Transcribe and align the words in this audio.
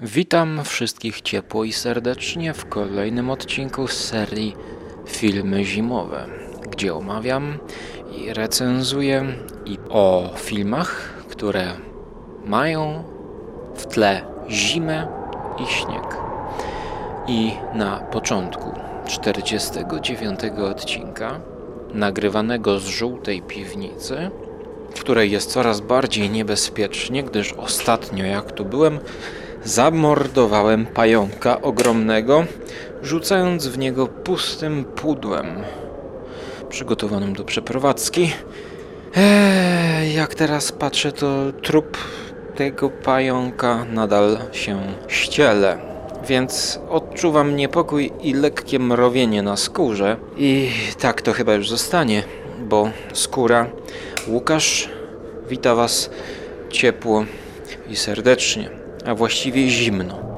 Witam 0.00 0.64
wszystkich 0.64 1.20
ciepło 1.20 1.64
i 1.64 1.72
serdecznie 1.72 2.54
w 2.54 2.68
kolejnym 2.68 3.30
odcinku 3.30 3.88
z 3.88 3.92
serii 3.92 4.56
Filmy 5.06 5.64
Zimowe, 5.64 6.26
gdzie 6.70 6.94
omawiam 6.94 7.58
i 8.12 8.34
recenzuję 8.34 9.26
i 9.66 9.78
o 9.88 10.30
filmach, 10.36 11.14
które 11.28 11.72
mają 12.44 13.04
w 13.74 13.86
tle 13.86 14.22
zimę 14.50 15.06
i 15.58 15.66
śnieg. 15.66 16.16
I 17.26 17.52
na 17.74 17.96
początku 17.96 18.72
49 19.06 20.40
odcinka, 20.70 21.40
nagrywanego 21.94 22.78
z 22.78 22.86
żółtej 22.86 23.42
piwnicy, 23.42 24.30
w 24.94 25.00
której 25.00 25.30
jest 25.30 25.50
coraz 25.50 25.80
bardziej 25.80 26.30
niebezpiecznie, 26.30 27.22
gdyż 27.22 27.52
ostatnio 27.52 28.24
jak 28.24 28.52
tu 28.52 28.64
byłem, 28.64 29.00
zamordowałem 29.64 30.86
pająka 30.86 31.60
ogromnego, 31.62 32.44
rzucając 33.02 33.66
w 33.66 33.78
niego 33.78 34.06
pustym 34.06 34.84
pudłem 34.84 35.46
przygotowanym 36.68 37.34
do 37.34 37.44
przeprowadzki. 37.44 38.32
Eee, 39.16 40.14
jak 40.14 40.34
teraz 40.34 40.72
patrzę, 40.72 41.12
to 41.12 41.52
trup 41.62 41.98
tego 42.56 42.90
pająka 42.90 43.84
nadal 43.84 44.38
się 44.52 44.80
ściele, 45.08 45.78
więc 46.28 46.80
odczuwam 46.88 47.56
niepokój 47.56 48.12
i 48.20 48.34
lekkie 48.34 48.78
mrowienie 48.78 49.42
na 49.42 49.56
skórze. 49.56 50.16
I 50.36 50.70
tak 50.98 51.22
to 51.22 51.32
chyba 51.32 51.54
już 51.54 51.68
zostanie, 51.68 52.22
bo 52.60 52.90
skóra 53.12 53.66
Łukasz 54.28 54.88
wita 55.48 55.74
Was 55.74 56.10
ciepło 56.70 57.24
i 57.90 57.96
serdecznie 57.96 58.77
a 59.06 59.14
właściwie 59.14 59.68
zimno. 59.68 60.28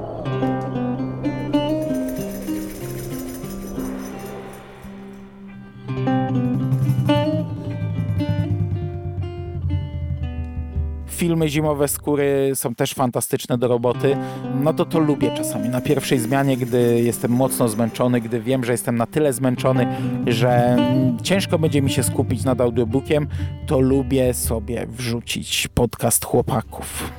filmy 11.21 11.49
zimowe 11.49 11.87
skóry 11.87 12.51
są 12.55 12.75
też 12.75 12.93
fantastyczne 12.93 13.57
do 13.57 13.67
roboty, 13.67 14.17
no 14.63 14.73
to 14.73 14.85
to 14.85 14.99
lubię 14.99 15.31
czasami. 15.37 15.69
Na 15.69 15.81
pierwszej 15.81 16.19
zmianie, 16.19 16.57
gdy 16.57 17.01
jestem 17.01 17.31
mocno 17.31 17.69
zmęczony, 17.69 18.21
gdy 18.21 18.41
wiem, 18.41 18.65
że 18.65 18.71
jestem 18.71 18.97
na 18.97 19.05
tyle 19.05 19.33
zmęczony, 19.33 19.87
że 20.27 20.77
ciężko 21.23 21.59
będzie 21.59 21.81
mi 21.81 21.89
się 21.89 22.03
skupić 22.03 22.43
nad 22.43 22.61
audiobookiem, 22.61 23.27
to 23.67 23.79
lubię 23.79 24.33
sobie 24.33 24.87
wrzucić 24.87 25.67
podcast 25.67 26.25
chłopaków. 26.25 27.11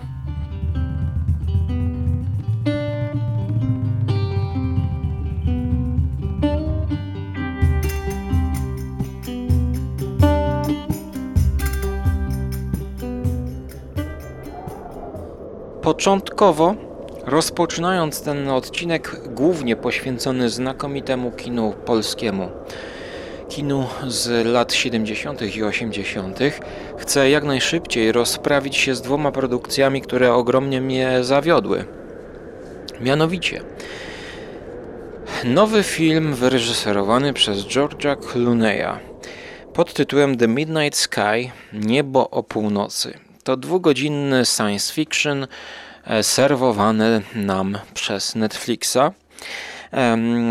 Początkowo, 15.82 16.74
rozpoczynając 17.26 18.22
ten 18.22 18.48
odcinek 18.48 19.20
głównie 19.28 19.76
poświęcony 19.76 20.50
znakomitemu 20.50 21.30
kinu 21.30 21.74
polskiemu, 21.86 22.48
kinu 23.48 23.86
z 24.06 24.46
lat 24.46 24.72
70. 24.72 25.56
i 25.56 25.62
80., 25.62 26.38
chcę 26.98 27.30
jak 27.30 27.44
najszybciej 27.44 28.12
rozprawić 28.12 28.76
się 28.76 28.94
z 28.94 29.02
dwoma 29.02 29.32
produkcjami, 29.32 30.02
które 30.02 30.34
ogromnie 30.34 30.80
mnie 30.80 31.24
zawiodły. 31.24 31.84
Mianowicie, 33.00 33.60
nowy 35.44 35.82
film 35.82 36.34
wyreżyserowany 36.34 37.32
przez 37.32 37.58
George'a 37.58 38.16
Clooney'a 38.16 38.96
pod 39.74 39.94
tytułem 39.94 40.36
The 40.36 40.48
Midnight 40.48 40.98
Sky 40.98 41.50
Niebo 41.72 42.30
o 42.30 42.42
północy. 42.42 43.21
To 43.44 43.56
dwugodzinny 43.56 44.44
science 44.44 44.92
fiction 44.92 45.46
e, 46.04 46.22
serwowany 46.22 47.22
nam 47.34 47.78
przez 47.94 48.34
Netflixa. 48.34 49.12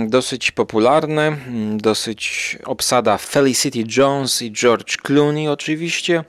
Dosyć 0.07 0.51
popularny, 0.51 1.37
dosyć 1.77 2.57
obsada 2.65 3.17
Felicity 3.17 3.83
Jones 3.97 4.41
i 4.41 4.51
George 4.51 4.97
Clooney 4.97 5.47
oczywiście 5.47 6.23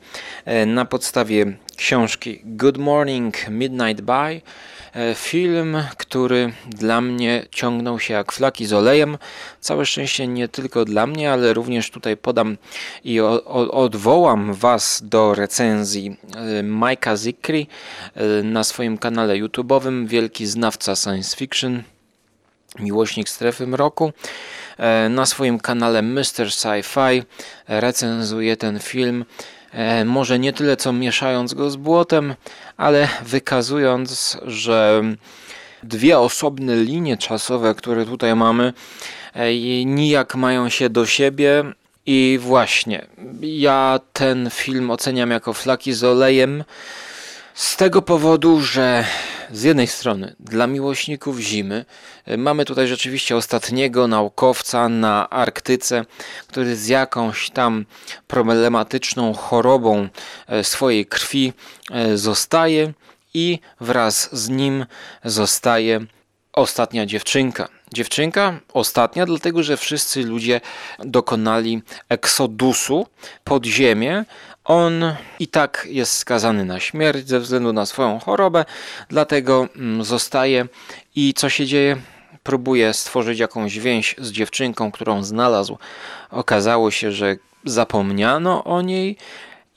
e, 0.45 0.67
na 0.67 0.85
podstawie 0.85 1.57
książki 1.77 2.41
Good 2.45 2.79
Morning 2.79 3.49
Midnight 3.49 4.01
Buy 4.01 4.13
E, 4.15 4.72
film, 5.15 5.77
który 5.97 6.53
dla 6.67 7.01
mnie 7.01 7.47
ciągnął 7.51 8.01
się 8.01 8.15
jak 8.15 8.33
flaki 8.33 8.67
z 8.67 8.73
olejem. 8.73 9.19
Całe 9.61 9.87
szczęście 9.87 10.27
nie 10.27 10.49
tylko 10.49 10.85
dla 10.85 11.07
mnie, 11.07 11.33
ale 11.33 11.53
również 11.53 11.91
tutaj 11.91 12.17
podam 12.17 12.57
i 13.05 13.21
odwołam 13.71 14.55
Was 14.55 15.03
do 15.05 15.35
recenzji 15.35 16.17
e, 16.37 16.63
Majka 16.63 17.17
Zikri 17.17 17.67
e, 18.15 18.43
na 18.43 18.65
swoim 18.65 18.99
kanale 18.99 19.35
YouTube'owym, 19.35 20.07
wielki 20.07 20.47
znawca 20.47 20.97
science 20.97 21.37
fiction, 21.37 21.83
miłośnik 22.79 23.29
strefy 23.29 23.67
mroku. 23.67 24.13
Na 25.11 25.27
swoim 25.27 25.61
kanale 25.61 26.03
Mr. 26.03 26.51
Sci-Fi 26.51 27.23
recenzuje 27.69 28.57
ten 28.57 28.81
film 28.81 29.25
E, 29.25 29.62
może 30.05 30.39
nie 30.39 30.53
tyle 30.53 30.77
co 30.77 30.93
mieszając 30.93 31.55
go 31.55 31.71
z 31.71 31.77
błotem, 31.77 32.35
ale 32.77 33.09
wykazując, 33.25 34.39
że 34.47 35.03
dwie 35.83 36.19
osobne 36.19 36.77
linie 36.77 37.17
czasowe, 37.17 37.75
które 37.75 38.07
tutaj 38.07 38.37
mamy, 38.37 38.73
e, 39.35 39.55
nijak 39.85 40.35
mają 40.35 40.69
się 40.69 40.91
do 40.91 41.07
siebie. 41.07 41.65
I 42.07 42.39
właśnie, 42.43 43.07
ja 43.41 44.01
ten 44.13 44.51
film 44.51 44.91
oceniam 44.91 45.31
jako 45.31 45.53
flaki 45.53 45.93
z 45.93 46.05
olejem 46.05 46.65
z 47.55 47.77
tego 47.77 48.03
powodu, 48.03 48.61
że 48.61 49.05
z 49.51 49.63
jednej 49.63 49.87
strony 49.87 50.35
dla 50.41 50.67
miłośników 50.67 51.39
zimy 51.39 51.85
e, 52.27 52.37
mamy 52.37 52.65
tutaj 52.65 52.87
rzeczywiście 52.87 53.37
ostatniego 53.37 54.09
naukowca 54.09 54.89
na 54.89 55.31
Arktyce, 55.31 56.05
który 56.47 56.77
z 56.77 56.89
jakąś 56.89 57.51
tam 57.51 57.87
problematyczną 58.27 59.35
chorobą 59.35 60.09
e, 60.47 60.65
swojej 60.65 61.07
krwi 61.07 61.53
e, 61.91 62.17
zostaje 62.17 62.93
i 63.35 63.59
wraz 63.81 64.37
z 64.37 64.49
nim 64.49 64.87
zostaje 65.25 66.01
ostatnia 66.53 67.07
dziewczynka. 67.07 67.69
Dziewczynka 67.95 68.61
ostatnia, 68.73 69.27
dlatego 69.27 69.63
że 69.63 69.77
wszyscy 69.77 70.23
ludzie 70.23 70.61
dokonali 70.99 71.83
eksodusu 72.09 73.07
pod 73.45 73.67
ziemię, 73.67 74.25
on 74.65 75.15
i 75.39 75.49
tak 75.49 75.87
jest 75.91 76.19
skazany 76.19 76.65
na 76.65 76.81
śmierć 76.81 77.29
ze 77.29 77.41
względu 77.41 77.73
na 77.73 77.87
swoją 77.87 78.19
chorobę, 78.19 78.65
dlatego 79.09 79.69
mm, 79.77 80.05
zostaje 80.05 80.67
i 81.15 81.35
co 81.35 81.49
się 81.49 81.67
dzieje? 81.67 81.97
Próbuje 82.43 82.95
stworzyć 82.95 83.39
jakąś 83.39 83.79
więź 83.79 84.17
z 84.19 84.33
dziewczynką, 84.33 84.93
którą 84.93 85.23
znalazł. 85.23 85.79
Okazało 86.31 86.91
się, 86.91 87.13
że 87.13 87.37
zapomniano 87.65 88.65
o 88.65 88.83
niej 88.83 89.17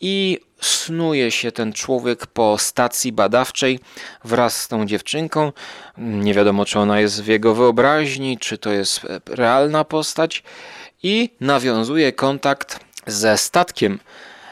i 0.01 0.39
snuje 0.61 1.31
się 1.31 1.51
ten 1.51 1.73
człowiek 1.73 2.27
po 2.27 2.57
stacji 2.57 3.11
badawczej 3.11 3.79
wraz 4.23 4.61
z 4.61 4.67
tą 4.67 4.85
dziewczynką. 4.85 5.51
Nie 5.97 6.33
wiadomo, 6.33 6.65
czy 6.65 6.79
ona 6.79 6.99
jest 6.99 7.23
w 7.23 7.27
jego 7.27 7.55
wyobraźni, 7.55 8.37
czy 8.37 8.57
to 8.57 8.71
jest 8.71 9.01
realna 9.27 9.83
postać, 9.83 10.43
i 11.03 11.29
nawiązuje 11.39 12.13
kontakt 12.13 12.79
ze 13.07 13.37
statkiem 13.37 13.99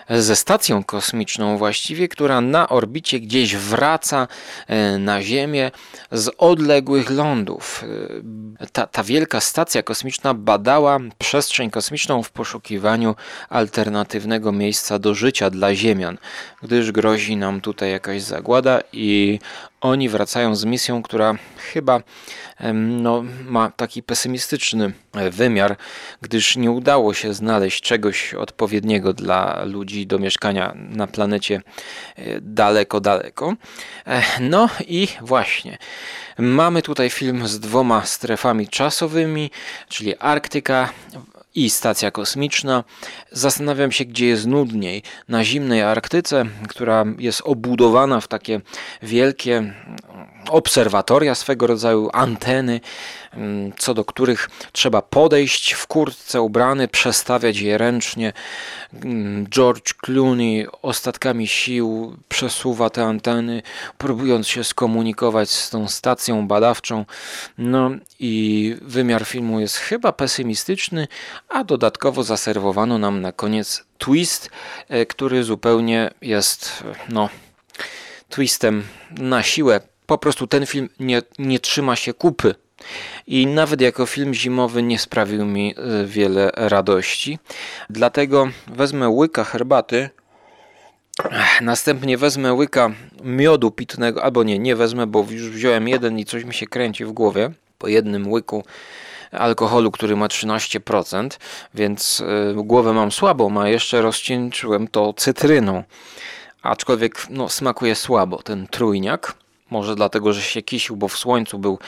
ze 0.10 0.36
stacją 0.36 0.84
kosmiczną 0.84 1.58
właściwie, 1.58 2.08
która 2.08 2.42
na 2.42 2.70
orbicie 2.70 3.20
gdzieś 3.20 3.56
wraca 3.56 4.28
e, 4.68 4.98
na 4.98 5.22
Ziemię 5.22 5.72
z 6.12 6.32
odległych 6.38 7.10
lądów. 7.10 7.84
E, 8.60 8.68
ta, 8.68 8.88
ta 8.88 9.04
wielka 9.04 9.42
stacja 9.42 9.84
kosmiczna 9.84 10.34
badała 10.34 11.00
przestrzeń 11.18 11.70
kosmiczną 11.70 12.24
w 12.24 12.32
poszukiwaniu 12.32 13.16
alternatywnego 13.50 14.52
miejsca 14.52 15.00
do 15.00 15.14
życia 15.14 15.50
dla 15.50 15.76
Ziemian, 15.76 16.18
gdyż 16.64 16.92
grozi 16.92 17.38
nam 17.38 17.62
tutaj 17.62 17.92
jakaś 17.92 18.22
zagłada 18.22 18.82
i 18.94 19.40
oni 19.84 20.10
wracają 20.10 20.56
z 20.56 20.66
misją, 20.66 21.04
która 21.04 21.36
chyba 21.74 22.02
no, 22.74 23.24
ma 23.46 23.72
taki 23.72 24.04
pesymistyczny 24.04 24.94
e, 25.14 25.30
wymiar, 25.30 25.78
gdyż 26.22 26.58
nie 26.58 26.72
udało 26.72 27.14
się 27.14 27.34
znaleźć 27.34 27.82
czegoś 27.82 28.34
odpowiedniego 28.34 29.14
dla 29.14 29.64
ludzi 29.66 30.08
do 30.08 30.20
mieszkania 30.20 30.74
na 30.76 31.08
planecie 31.08 31.62
e, 32.16 32.42
daleko, 32.42 33.00
daleko. 33.00 33.54
E, 34.08 34.22
no 34.40 34.70
i 34.88 35.08
właśnie. 35.22 35.78
Mamy 36.38 36.82
tutaj 36.82 37.10
film 37.10 37.48
z 37.48 37.60
dwoma 37.60 38.06
strefami 38.06 38.68
czasowymi, 38.68 39.52
czyli 39.90 40.18
Arktyka 40.18 40.90
i 41.56 41.70
stacja 41.70 42.12
kosmiczna. 42.12 42.84
Zastanawiam 43.32 43.92
się, 43.92 44.06
gdzie 44.06 44.28
jest 44.28 44.48
nudniej. 44.48 45.04
Na 45.28 45.44
zimnej 45.44 45.82
Arktyce, 45.82 46.46
która 46.68 47.06
jest 47.18 47.42
obudowana 47.46 48.20
w 48.20 48.28
takie 48.28 48.62
wielkie 49.02 49.74
obserwatoria 50.50 51.36
swego 51.36 51.68
rodzaju, 51.68 52.10
anteny, 52.14 52.82
mm, 53.34 53.74
co 53.78 53.94
do 53.94 54.06
których 54.06 54.50
trzeba 54.72 55.02
podejść 55.02 55.74
w 55.74 55.88
kurtce 55.88 56.42
ubrany, 56.42 56.88
przestawiać 56.88 57.58
je 57.58 57.78
ręcznie. 57.78 58.34
Mm, 58.94 59.48
George 59.50 59.94
Clooney 59.94 60.68
ostatkami 60.82 61.48
sił 61.48 62.18
przesuwa 62.30 62.90
te 62.90 63.04
anteny, 63.04 63.62
próbując 63.98 64.48
się 64.48 64.64
skomunikować 64.64 65.50
z 65.50 65.70
tą 65.70 65.88
stacją 65.88 66.48
badawczą. 66.48 67.06
No 67.58 67.92
i 68.20 68.76
wymiar 68.82 69.26
filmu 69.26 69.60
jest 69.60 69.78
chyba 69.78 70.12
pesymistyczny, 70.12 71.08
a 71.50 71.64
dodatkowo 71.64 72.24
zaserwowano 72.24 72.98
nam 72.98 73.22
na 73.22 73.32
koniec 73.32 73.84
twist, 73.98 74.50
e, 74.90 75.06
który 75.06 75.44
zupełnie 75.44 76.12
jest, 76.22 76.84
no, 77.10 77.30
twistem 78.30 78.84
na 79.18 79.44
siłę. 79.44 79.93
Po 80.06 80.18
prostu 80.18 80.48
ten 80.48 80.66
film 80.66 80.90
nie, 81.00 81.22
nie 81.40 81.60
trzyma 81.60 81.96
się 81.96 82.14
kupy. 82.14 82.56
I 83.28 83.48
nawet 83.48 83.82
jako 83.82 84.06
film 84.06 84.34
zimowy 84.34 84.84
nie 84.84 85.00
sprawił 85.00 85.46
mi 85.46 85.76
e, 85.78 86.06
wiele 86.06 86.52
radości. 86.56 87.40
Dlatego 87.90 88.48
wezmę 88.68 89.10
łyka 89.10 89.44
herbaty. 89.44 90.10
Następnie 91.62 92.18
wezmę 92.18 92.54
łyka 92.54 92.92
miodu 93.24 93.72
pitnego, 93.72 94.24
albo 94.24 94.44
nie, 94.44 94.60
nie 94.60 94.76
wezmę, 94.76 95.08
bo 95.08 95.26
już 95.30 95.50
wziąłem 95.50 95.88
jeden 95.88 96.20
i 96.20 96.26
coś 96.26 96.44
mi 96.44 96.54
się 96.54 96.68
kręci 96.68 97.06
w 97.06 97.12
głowie 97.12 97.52
po 97.78 97.88
jednym 97.88 98.32
łyku 98.32 98.64
alkoholu, 99.32 99.92
który 99.92 100.16
ma 100.16 100.28
13%, 100.28 101.30
więc 101.74 102.20
y, 102.20 102.54
głowę 102.56 102.94
mam 102.94 103.12
słabą, 103.12 103.62
a 103.62 103.70
jeszcze 103.70 104.02
rozcieńczyłem 104.02 104.88
to 104.88 105.14
cytryną. 105.14 105.84
Aczkolwiek 106.62 107.28
no, 107.30 107.50
smakuje 107.50 107.96
słabo 107.96 108.42
ten 108.42 108.68
trójniak. 108.68 109.34
Może 109.74 109.96
dlatego, 109.96 110.34
że 110.34 110.42
się 110.42 110.62
kisił, 110.62 110.96
bo 110.96 111.08
w 111.08 111.18
słońcu 111.18 111.60
był, 111.60 111.80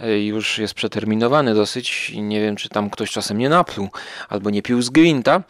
y, 0.00 0.24
już 0.24 0.58
jest 0.58 0.74
przeterminowany 0.74 1.54
dosyć 1.54 2.10
i 2.10 2.22
nie 2.22 2.40
wiem, 2.40 2.56
czy 2.56 2.68
tam 2.68 2.90
ktoś 2.90 3.10
czasem 3.10 3.38
nie 3.38 3.48
napluł 3.48 3.88
albo 4.28 4.50
nie 4.50 4.62
pił 4.62 4.82
z 4.82 4.90
gwinta, 4.90 5.42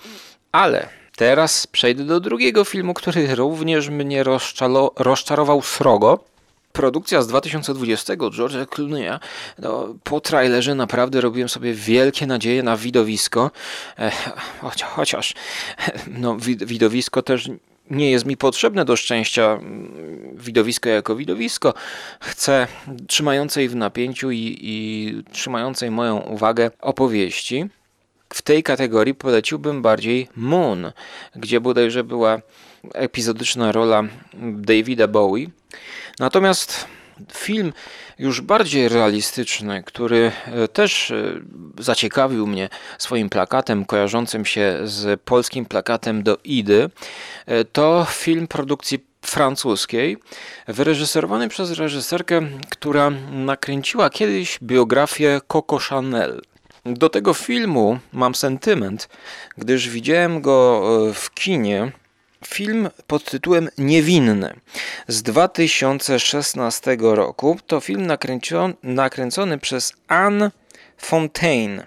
ale 0.52 0.88
teraz 1.16 1.66
przejdę 1.66 2.04
do 2.04 2.20
drugiego 2.20 2.64
filmu, 2.64 2.94
który 2.94 3.34
również 3.34 3.88
mnie 3.88 4.25
rozczarował 4.96 5.62
srogo. 5.62 6.25
Produkcja 6.72 7.22
z 7.22 7.26
2020 7.26 8.14
George'a 8.16 8.64
Clooney'a. 8.66 9.19
No, 9.58 9.94
po 10.04 10.20
trailerze 10.20 10.75
naprawdę 10.75 11.20
robiłem 11.20 11.48
sobie 11.48 11.75
wielkie 11.75 12.26
nadzieje 12.26 12.62
na 12.62 12.76
widowisko. 12.76 13.50
E, 13.98 14.12
chociaż 14.96 15.34
no, 16.06 16.37
wid- 16.37 16.64
widowisko 16.64 17.22
też 17.22 17.50
nie 17.90 18.10
jest 18.10 18.26
mi 18.26 18.37
potrzebne 18.37 18.84
do 18.84 18.96
szczęścia. 18.96 19.52
mm, 19.52 20.37
Widowisko 20.37 20.88
jako 20.88 21.16
widowisko. 21.16 21.75
Chcę 22.20 22.66
trzymającej 23.06 23.69
w 23.69 23.76
napięciu 23.76 24.31
i, 24.31 24.58
i 24.60 25.32
trzymającej 25.32 25.90
moją 25.90 26.19
uwagę 26.19 26.70
opowieści. 26.81 27.69
W 28.32 28.42
tej 28.42 28.62
kategorii 28.62 29.14
poleciłbym 29.14 29.82
bardziej 29.82 30.28
Moon, 30.37 30.92
gdzie 31.37 31.60
bodajże 31.60 32.04
była 32.04 32.40
epizodyczna 32.94 33.72
rola 33.72 34.02
Davida 34.42 35.08
Bowie. 35.08 35.46
Natomiast 36.19 36.87
film 37.32 37.72
już 38.19 38.40
bardziej 38.40 38.88
realistyczny, 38.88 39.82
który 39.87 40.32
e, 40.46 40.69
też 40.69 41.11
e, 41.11 41.40
zaciekawił 41.78 42.46
mnie 42.46 42.69
swoim 42.99 43.31
plakatem 43.31 43.84
kojarzącym 43.84 44.44
się 44.44 44.78
z 44.84 45.20
polskim 45.20 45.67
plakatem 45.67 46.22
do 46.22 46.38
Idy, 46.44 46.90
e, 47.46 47.64
to 47.64 48.06
film 48.11 48.46
produkcji 48.46 49.11
francuskiej, 49.22 50.17
wyreżyserowany 50.69 51.49
przez 51.49 51.70
reżyserkę, 51.70 52.40
która 52.70 53.11
nakręciła 53.32 54.11
kiedyś 54.11 54.58
biografię 54.62 55.40
Coco 55.49 55.78
Chanel. 55.78 56.40
Do 56.84 57.08
tego 57.08 57.34
filmu 57.34 57.99
mam 58.12 58.34
sentyment, 58.34 59.08
gdyż 59.58 59.88
widziałem 59.88 60.40
go 60.40 60.82
w 61.14 61.34
kinie. 61.34 61.93
Film 62.46 62.90
pod 63.06 63.25
tytułem 63.25 63.69
Niewinny 63.78 64.54
z 65.08 65.22
2016 65.22 66.96
roku. 67.00 67.58
To 67.66 67.81
film 67.81 68.06
nakręcion, 68.06 68.75
nakręcony 68.82 69.58
przez 69.58 69.92
Anne 70.08 70.50
Fontaine. 70.98 71.87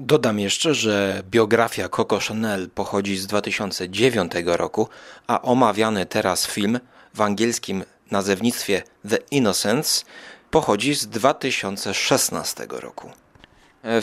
Dodam 0.00 0.38
jeszcze, 0.38 0.74
że 0.74 1.22
biografia 1.30 1.88
Coco 1.88 2.18
Chanel 2.18 2.70
pochodzi 2.70 3.16
z 3.16 3.26
2009 3.26 4.32
roku, 4.46 4.88
a 5.26 5.42
omawiany 5.42 6.06
teraz 6.06 6.46
film 6.46 6.80
w 7.14 7.20
angielskim 7.20 7.84
nazewnictwie 8.10 8.82
The 9.08 9.18
Innocents 9.30 10.04
pochodzi 10.50 10.94
z 10.94 11.06
2016 11.06 12.66
roku. 12.68 13.10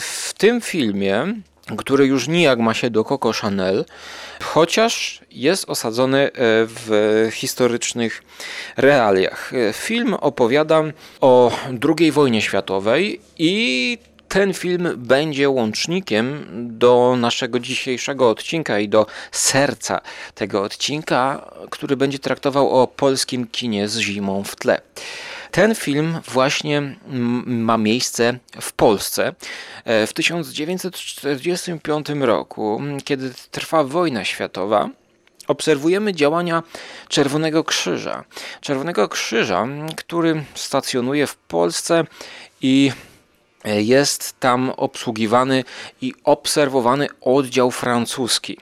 W 0.00 0.34
tym 0.38 0.60
filmie, 0.60 1.34
który 1.76 2.06
już 2.06 2.28
nijak 2.28 2.58
ma 2.58 2.74
się 2.74 2.90
do 2.90 3.04
Coco 3.04 3.32
Chanel, 3.32 3.84
chociaż 4.42 5.20
jest 5.30 5.70
osadzony 5.70 6.18
e, 6.18 6.30
w 6.66 7.28
historycznych 7.32 8.22
realiach. 8.76 9.52
E, 9.54 9.72
Film 9.72 10.14
opowiada 10.14 10.82
o 11.20 11.52
II 11.98 12.12
wojnie 12.12 12.42
światowej 12.42 13.20
i 13.38 13.98
ten 14.30 14.54
film 14.54 14.88
będzie 14.96 15.48
łącznikiem 15.48 16.46
do 16.78 17.16
naszego 17.18 17.60
dzisiejszego 17.60 18.30
odcinka 18.30 18.78
i 18.78 18.88
do 18.88 19.06
serca 19.32 20.00
tego 20.34 20.62
odcinka, 20.62 21.50
który 21.70 21.96
będzie 21.96 22.18
traktował 22.18 22.70
o 22.70 22.86
polskim 22.86 23.46
kinie 23.46 23.88
z 23.88 23.98
zimą 23.98 24.44
w 24.44 24.56
tle. 24.56 24.80
Ten 25.50 25.74
film 25.74 26.20
właśnie 26.28 26.96
ma 27.46 27.78
miejsce 27.78 28.38
w 28.60 28.72
Polsce 28.72 29.34
e, 29.84 30.06
w 30.06 30.12
1945 30.12 32.06
roku, 32.20 32.82
kiedy 33.04 33.32
trwa 33.50 33.84
wojna 33.84 34.24
światowa. 34.24 34.88
Obserwujemy 35.46 36.14
działania 36.14 36.62
Czerwonego 37.08 37.64
Krzyża. 37.64 38.24
Czerwonego 38.60 39.08
Krzyża, 39.08 39.66
który 39.96 40.44
stacjonuje 40.54 41.26
w 41.26 41.36
Polsce 41.36 42.04
i 42.60 42.92
e, 43.64 43.82
jest 43.82 44.40
tam 44.40 44.70
obsługiwany 44.70 45.64
i 46.00 46.14
obserwowany 46.24 47.08
oddział 47.20 47.70
francuski. 47.70 48.58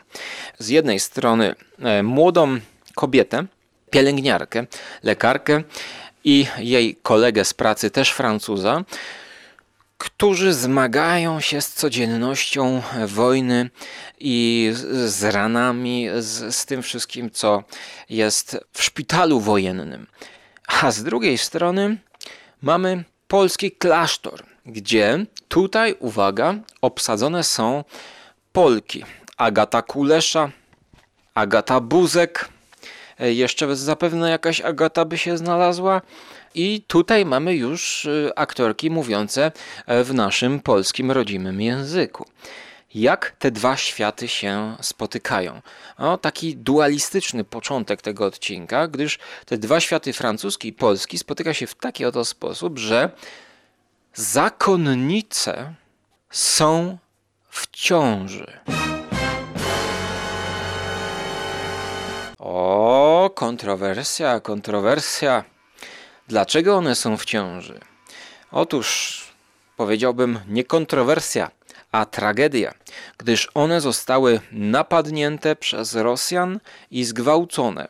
Z 0.58 0.69
jednej 0.69 1.00
strony 1.00 1.55
e, 1.79 2.02
młodą 2.02 2.58
kobietę, 2.94 3.46
pielęgniarkę, 3.90 4.67
lekarkę 5.02 5.62
i 6.28 6.46
jej 6.58 6.96
kolegę 7.02 7.44
z 7.44 7.54
pracy, 7.54 7.90
też 7.90 8.10
Francuza, 8.10 8.84
którzy 9.99 10.54
zmagają 10.54 11.40
się 11.40 11.61
z 11.61 11.73
codziennością 11.75 12.82
wojny 13.06 13.70
i 14.18 14.70
z- 14.73 15.25
ranami, 15.25 16.08
z, 16.18 16.56
z 16.56 16.66
tym 16.66 16.82
wszystkim, 16.82 17.30
co 17.30 17.62
jest 18.08 18.58
w 18.73 18.82
szpitalu 18.82 19.40
wojennym. 19.40 20.06
A 20.82 20.90
z 20.90 21.02
drugiej 21.02 21.38
strony 21.38 21.97
mamy 22.62 23.04
polski 23.28 23.73
klasztor, 23.73 24.44
gdzie 24.66 25.26
tutaj, 25.49 25.94
uwaga, 25.99 26.54
obsadzone 26.82 27.44
są 27.44 27.85
Polki. 28.52 29.04
Agata 29.37 29.82
Kulesza, 29.82 30.50
Agata 31.35 31.80
Buzek, 31.80 32.49
jeszcze 33.18 33.76
zapewne 33.76 34.30
jakaś 34.30 34.60
Agata 34.60 35.04
by 35.04 35.18
się 35.18 35.38
znalazła. 35.38 36.02
I 36.54 36.82
tutaj 36.87 37.25
mamy 37.25 37.54
już 37.54 38.04
y, 38.04 38.30
aktorki 38.37 38.90
mówiące 38.90 39.52
e, 39.87 40.04
w 40.04 40.14
naszym 40.14 40.60
polskim 40.60 41.10
rodzimym 41.10 41.60
języku. 41.60 42.25
Jak 42.94 43.30
te 43.38 43.50
dwa 43.50 43.76
światy 43.76 44.28
się 44.28 44.76
spotykają? 44.80 45.62
O, 45.98 46.18
taki 46.18 46.56
dualistyczny 46.56 47.44
początek 47.44 48.02
tego 48.02 48.26
odcinka, 48.26 48.88
gdyż 48.88 49.18
te 49.46 49.58
dwa 49.58 49.80
światy 49.80 50.12
francuski 50.12 50.68
i 50.68 50.72
polski 50.72 51.18
spotyka 51.18 51.54
się 51.54 51.66
w 51.66 51.75
taki 51.75 52.04
oto 52.04 52.25
sposób, 52.25 52.78
że 52.78 53.10
zakonnice 54.14 55.75
są 56.30 56.98
w 57.50 57.70
ciąży. 57.70 58.52
O, 62.38 62.88
kontrowersja, 63.38 64.40
kontrowersja. 64.40 65.45
Dlaczego 66.28 66.76
one 66.76 66.95
są 66.95 67.16
w 67.16 67.25
ciąży? 67.25 67.80
Otóż 68.52 69.23
powiedziałbym 69.76 70.40
nie 70.49 70.64
kontrowersja, 70.64 71.50
a 71.92 72.07
tragedia, 72.07 72.75
gdyż 73.18 73.49
one 73.54 73.80
zostały 73.80 74.40
napadnięte 74.52 75.57
przez 75.57 75.95
Rosjan 75.95 76.61
i 76.90 77.04
zgwałcone. 77.04 77.88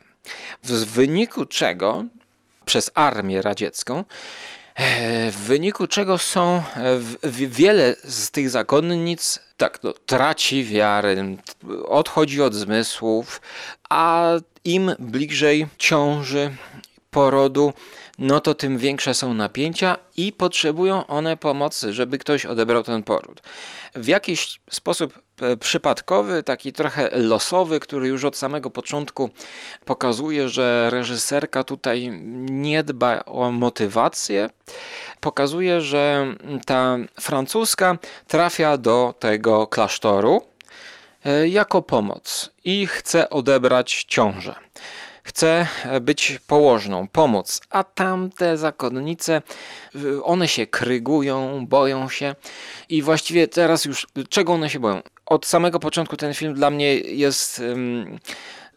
W 0.65 0.85
wyniku 0.85 1.47
czego 1.47 2.05
przez 2.65 2.91
armię 2.95 3.43
radziecką 3.43 4.05
E, 4.79 5.31
W 5.31 5.37
wyniku 5.37 5.87
czego 5.87 6.19
są 6.19 6.57
e, 6.57 6.63
wiele 7.49 7.97
z 8.05 8.31
tych 8.31 8.51
zakonnic 8.51 9.39
tak, 9.57 9.83
no, 9.83 9.93
traci 10.07 10.65
wiarę, 10.65 11.37
odchodzi 11.85 12.43
od 12.43 12.55
zmysłów, 12.55 13.41
a 13.91 14.31
im 14.69 14.95
bliżej 14.99 15.67
ciąży 15.79 16.51
porodu, 17.11 17.73
no 18.19 18.41
to 18.41 18.55
tym 18.55 18.79
większe 18.79 19.15
są 19.15 19.35
napięcia 19.35 19.97
i 20.17 20.33
potrzebują 20.33 21.07
one 21.07 21.37
pomocy, 21.37 21.93
żeby 21.93 22.19
ktoś 22.19 22.47
odebrał 22.47 22.83
ten 22.83 23.03
poród. 23.03 23.43
W 23.95 24.07
jakiś 24.07 24.61
sposób 24.71 25.19
e, 25.41 25.57
przypadkowy, 25.57 26.43
taki 26.43 26.73
trochę 26.73 27.11
losowy, 27.13 27.81
który 27.81 28.09
już 28.09 28.25
od 28.25 28.37
samego 28.37 28.71
początku 28.71 29.31
pokazuje, 29.85 30.49
że 30.49 30.91
reżyserka 30.91 31.65
tutaj 31.65 32.11
nie 32.51 32.83
dba 32.83 33.25
o 33.25 33.51
motywację, 33.51 34.51
pokazuje, 35.21 35.81
że 35.81 36.35
ta 36.67 36.97
francuska 37.21 37.99
trafia 38.27 38.77
do 38.77 39.15
tego 39.19 39.67
klasztoru 39.67 40.43
jako 41.49 41.83
pomoc. 41.83 42.51
I 42.65 42.87
chce 42.87 43.31
odebrać 43.31 44.05
ciążę. 44.09 44.55
Chce 45.23 45.67
być 46.01 46.39
położną, 46.47 47.09
pomóc, 47.09 47.61
a 47.71 47.85
tamte 47.85 48.57
zakonnice, 48.57 49.43
one 50.23 50.49
się 50.49 50.67
krygują, 50.67 51.67
boją 51.67 52.09
się. 52.09 52.35
I 52.89 53.03
właściwie 53.03 53.49
teraz 53.49 53.85
już, 53.85 54.07
czego 54.29 54.53
one 54.53 54.71
się 54.71 54.81
boją? 54.81 55.03
Od 55.27 55.47
samego 55.47 55.81
początku 55.81 56.17
ten 56.17 56.35
film 56.35 56.55
dla 56.55 56.71
mnie 56.71 56.95
jest 56.95 57.59
um, 57.59 58.19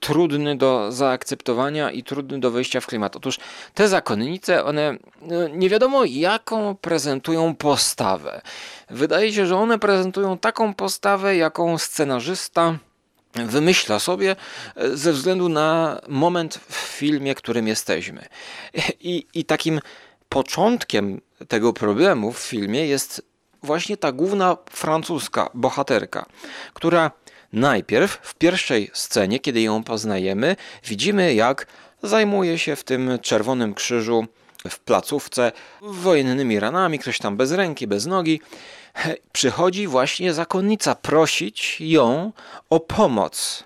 trudny 0.01 0.57
do 0.57 0.91
zaakceptowania 0.91 1.91
i 1.91 2.03
trudny 2.03 2.39
do 2.39 2.51
wejścia 2.51 2.81
w 2.81 2.87
klimat. 2.87 3.15
Otóż 3.15 3.37
te 3.73 3.87
zakonnice, 3.87 4.63
one 4.63 4.97
no, 5.21 5.47
nie 5.47 5.69
wiadomo 5.69 6.05
jaką 6.05 6.75
prezentują 6.75 7.55
postawę. 7.55 8.41
Wydaje 8.89 9.33
się, 9.33 9.45
że 9.45 9.57
one 9.57 9.79
prezentują 9.79 10.37
taką 10.37 10.73
postawę, 10.73 11.35
jaką 11.35 11.77
scenarzysta 11.77 12.77
wymyśla 13.33 13.99
sobie 13.99 14.35
e, 14.75 14.97
ze 14.97 15.13
względu 15.13 15.49
na 15.49 16.01
moment 16.07 16.59
w 16.69 16.75
filmie, 16.75 17.35
którym 17.35 17.67
jesteśmy. 17.67 18.25
I, 19.11 19.27
I 19.33 19.45
takim 19.45 19.79
początkiem 20.29 21.21
tego 21.47 21.73
problemu 21.73 22.31
w 22.31 22.39
filmie 22.39 22.87
jest 22.87 23.31
właśnie 23.63 23.97
ta 23.97 24.11
główna 24.11 24.57
francuska 24.69 25.49
bohaterka, 25.53 26.25
która 26.73 27.11
najpierw 27.53 28.19
w 28.21 28.35
pierwszej 28.35 28.91
scenie, 28.93 29.39
kiedy 29.39 29.61
ją 29.61 29.83
poznajemy, 29.83 30.55
widzimy 30.85 31.33
jak 31.33 31.67
zajmuje 32.03 32.59
się 32.59 32.75
w 32.75 32.83
tym 32.83 33.19
czerwonym 33.21 33.73
krzyżu 33.73 34.25
w 34.69 34.79
placówce 34.79 35.51
wojennymi 35.81 36.59
ranami, 36.59 36.99
ktoś 36.99 37.17
tam 37.17 37.37
bez 37.37 37.51
ręki, 37.51 37.87
bez 37.87 38.05
nogi 38.05 38.41
przychodzi 39.31 39.87
właśnie 39.87 40.33
zakonnica 40.33 40.95
prosić 40.95 41.77
ją 41.81 42.31
o 42.69 42.79
pomoc. 42.79 43.63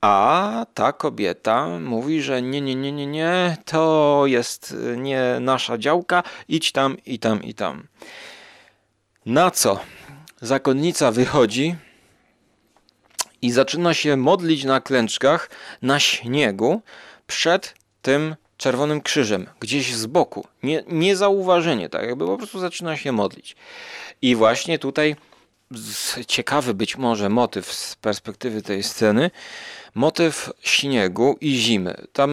A 0.00 0.66
ta 0.74 0.92
kobieta 0.92 1.66
mówi, 1.80 2.22
że 2.22 2.42
nie, 2.42 2.60
nie, 2.60 2.74
nie, 2.74 2.92
nie, 2.92 3.06
nie, 3.06 3.56
to 3.64 4.22
jest 4.26 4.76
nie 4.96 5.36
nasza 5.40 5.78
działka, 5.78 6.22
idź 6.48 6.72
tam 6.72 6.96
i 7.06 7.18
tam 7.18 7.42
i 7.42 7.54
tam. 7.54 7.86
Na 9.26 9.50
co 9.50 9.80
zakonnica 10.40 11.10
wychodzi 11.10 11.76
i 13.42 13.50
zaczyna 13.50 13.94
się 13.94 14.16
modlić 14.16 14.64
na 14.64 14.80
klęczkach 14.80 15.50
na 15.82 16.00
śniegu 16.00 16.82
przed 17.26 17.74
tym 18.02 18.36
czerwonym 18.56 19.00
krzyżem, 19.00 19.46
gdzieś 19.60 19.94
z 19.94 20.06
boku. 20.06 20.46
Nie, 20.62 20.84
niezauważenie, 20.88 21.88
tak 21.88 22.02
jakby 22.06 22.26
po 22.26 22.36
prostu 22.36 22.58
zaczyna 22.58 22.96
się 22.96 23.12
modlić. 23.12 23.56
I 24.22 24.36
właśnie 24.36 24.78
tutaj 24.78 25.16
ciekawy 26.26 26.74
być 26.74 26.98
może 26.98 27.28
motyw 27.28 27.72
z 27.72 27.96
perspektywy 27.96 28.62
tej 28.62 28.82
sceny, 28.82 29.30
motyw 29.94 30.50
śniegu 30.60 31.36
i 31.40 31.54
zimy. 31.54 31.94
Tam, 32.12 32.30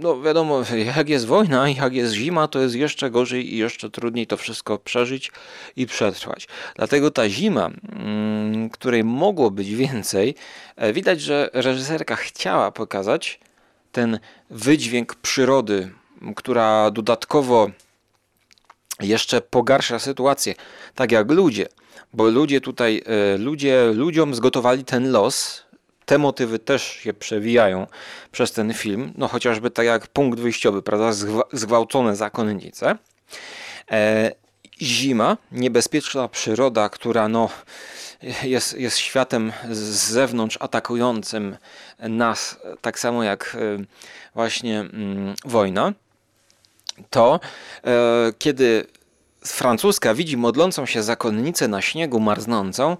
no 0.00 0.22
wiadomo, 0.22 0.62
jak 0.96 1.08
jest 1.08 1.26
wojna, 1.26 1.68
jak 1.68 1.94
jest 1.94 2.14
zima, 2.14 2.48
to 2.48 2.60
jest 2.60 2.74
jeszcze 2.74 3.10
gorzej 3.10 3.54
i 3.54 3.56
jeszcze 3.56 3.90
trudniej 3.90 4.26
to 4.26 4.36
wszystko 4.36 4.78
przeżyć 4.78 5.32
i 5.76 5.86
przetrwać. 5.86 6.48
Dlatego 6.76 7.10
ta 7.10 7.28
zima, 7.28 7.70
mm, 7.92 8.70
której 8.70 9.04
mogło 9.04 9.50
być 9.50 9.74
więcej, 9.74 10.34
e, 10.76 10.92
widać, 10.92 11.20
że 11.20 11.50
reżyserka 11.52 12.16
chciała 12.16 12.72
pokazać 12.72 13.40
ten 13.92 14.18
wydźwięk 14.50 15.14
przyrody, 15.14 15.90
która 16.36 16.90
dodatkowo 16.90 17.70
jeszcze 19.00 19.40
pogarsza 19.40 19.98
sytuację, 19.98 20.54
tak 20.94 21.12
jak 21.12 21.30
ludzie, 21.30 21.66
bo 22.12 22.24
ludzie 22.24 22.60
tutaj, 22.60 23.02
e, 23.06 23.38
ludzie, 23.38 23.92
ludziom 23.94 24.34
zgotowali 24.34 24.84
ten 24.84 25.10
los, 25.10 25.62
te 26.06 26.18
motywy 26.18 26.58
też 26.58 26.82
się 26.82 27.12
przewijają 27.12 27.86
przez 28.32 28.52
ten 28.52 28.74
film, 28.74 29.12
no 29.16 29.28
chociażby 29.28 29.70
tak 29.70 29.86
jak 29.86 30.06
punkt 30.06 30.40
wyjściowy, 30.40 30.82
prawda, 30.82 31.12
zgwałcone 31.52 32.16
zakonnice. 32.16 32.98
E, 33.90 34.32
zima, 34.82 35.36
niebezpieczna 35.52 36.28
przyroda, 36.28 36.88
która 36.88 37.28
no, 37.28 37.48
jest, 38.42 38.78
jest 38.78 38.98
światem 38.98 39.52
z 39.70 39.78
zewnątrz 40.12 40.58
atakującym 40.60 41.56
nas, 41.98 42.58
tak 42.80 42.98
samo 42.98 43.24
jak 43.24 43.56
e, 43.60 43.84
właśnie 44.34 44.80
mm, 44.80 45.34
wojna. 45.44 45.92
To 47.10 47.40
kiedy 48.38 48.86
francuska 49.44 50.14
widzi 50.14 50.36
modlącą 50.36 50.86
się 50.86 51.02
zakonnicę 51.02 51.68
na 51.68 51.82
śniegu 51.82 52.20
marznącą, 52.20 52.96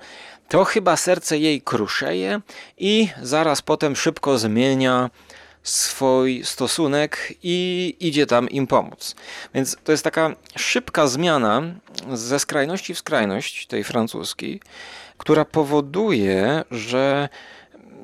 to 0.48 0.64
chyba 0.64 0.96
serce 0.96 1.38
jej 1.38 1.62
kruszeje 1.62 2.40
i 2.78 3.08
zaraz 3.22 3.62
potem 3.62 3.96
szybko 3.96 4.38
zmienia 4.38 5.10
swój 5.62 6.44
stosunek 6.44 7.34
i 7.42 7.96
idzie 8.00 8.26
tam 8.26 8.48
im 8.48 8.66
pomóc. 8.66 9.14
Więc 9.54 9.76
to 9.84 9.92
jest 9.92 10.04
taka 10.04 10.30
szybka 10.56 11.06
zmiana 11.06 11.62
ze 12.12 12.38
skrajności 12.38 12.94
w 12.94 12.98
skrajność 12.98 13.66
tej 13.66 13.84
francuskiej, 13.84 14.60
która 15.18 15.44
powoduje, 15.44 16.64
że 16.70 17.28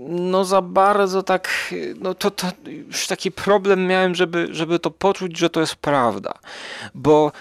no 0.08 0.44
za 0.44 0.62
bardzo 0.62 1.22
tak, 1.22 1.74
no 2.00 2.14
to, 2.14 2.30
to 2.30 2.46
już 2.66 3.06
taki 3.06 3.32
problem 3.32 3.86
miałem, 3.86 4.14
żeby, 4.14 4.48
żeby 4.50 4.78
to 4.78 4.90
poczuć, 4.90 5.38
że 5.38 5.50
to 5.50 5.60
jest 5.60 5.76
prawda. 5.76 6.34
Bo 6.94 7.32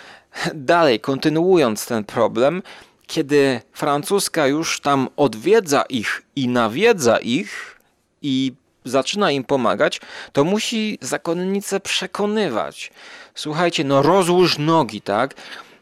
dalej, 0.54 1.00
kontynuując 1.00 1.86
ten 1.86 2.04
problem, 2.04 2.64
kiedy 3.08 3.62
francuska 3.74 4.48
już 4.48 4.80
tam 4.80 5.10
odwiedza 5.18 5.82
ich 5.90 6.22
i 6.36 6.48
nawiedza 6.48 7.18
ich 7.18 7.80
i 8.22 8.54
zaczyna 8.86 9.32
im 9.32 9.44
pomagać, 9.44 10.02
to 10.34 10.44
musi 10.44 10.98
zakonnicę 11.02 11.80
przekonywać. 11.80 12.92
Słuchajcie, 13.36 13.84
no 13.84 14.02
rozłóż 14.02 14.58
nogi, 14.58 15.02
tak? 15.02 15.34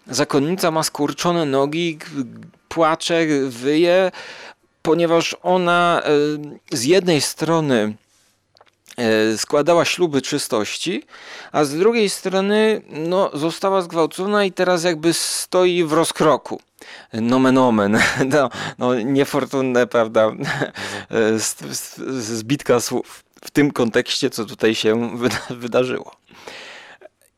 Zakonnica 0.07 0.72
ma 0.72 0.83
skurczone 0.83 1.45
nogi, 1.45 1.98
płacze, 2.69 3.25
wyje, 3.48 4.12
ponieważ 4.81 5.36
ona 5.43 6.01
e, 6.05 6.77
z 6.77 6.83
jednej 6.83 7.22
strony 7.22 7.93
składała 9.38 9.85
śluby 9.85 10.21
czystości, 10.21 11.03
a 11.51 11.63
z 11.63 11.75
drugiej 11.75 12.09
strony 12.09 12.81
no, 12.89 13.31
została 13.33 13.81
zgwałcona 13.81 14.45
i 14.45 14.51
teraz 14.51 14.83
jakby 14.83 15.13
stoi 15.13 15.83
w 15.83 15.93
rozkroku. 15.93 16.59
Nomen 17.13 17.57
omen. 17.57 18.00
No, 18.25 18.50
no 18.77 18.95
niefortunne, 18.95 19.88
prawda, 19.88 20.31
e, 20.31 21.39
zbitka 22.09 22.79
słów 22.79 23.23
w 23.45 23.51
tym 23.51 23.71
kontekście, 23.71 24.29
co 24.29 24.45
tutaj 24.45 24.75
się 24.75 25.17
wydarzyło. 25.50 26.15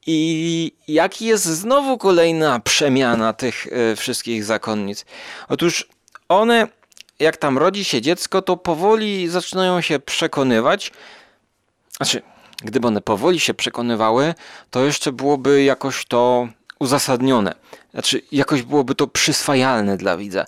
I 0.08 0.72
jaki 0.88 1.26
jest 1.26 1.46
znowu 1.46 1.98
kolejna 1.98 2.60
przemiana 2.60 3.34
tych 3.34 3.68
wszystkich 3.96 4.44
zakonnic? 4.44 5.06
Otóż 5.50 5.88
one 6.30 6.68
jak 7.20 7.38
tam 7.38 7.58
rodzi 7.58 7.84
się 7.84 8.02
dziecko, 8.02 8.42
to 8.42 8.58
powoli 8.58 9.28
zaczynają 9.28 9.82
się 9.82 10.00
przekonywać. 10.00 10.92
Znaczy, 11.98 12.22
gdyby 12.64 12.88
one 12.88 13.02
powoli 13.02 13.40
się 13.40 13.54
przekonywały, 13.54 14.34
to 14.72 14.86
jeszcze 14.86 15.12
byłoby 15.12 15.64
jakoś 15.64 16.06
to 16.06 16.48
uzasadnione. 16.80 17.56
Znaczy, 17.92 18.22
jakoś 18.32 18.62
byłoby 18.62 18.96
to 18.96 19.08
przyswajalne 19.08 19.98
dla 19.98 20.18
widza. 20.18 20.46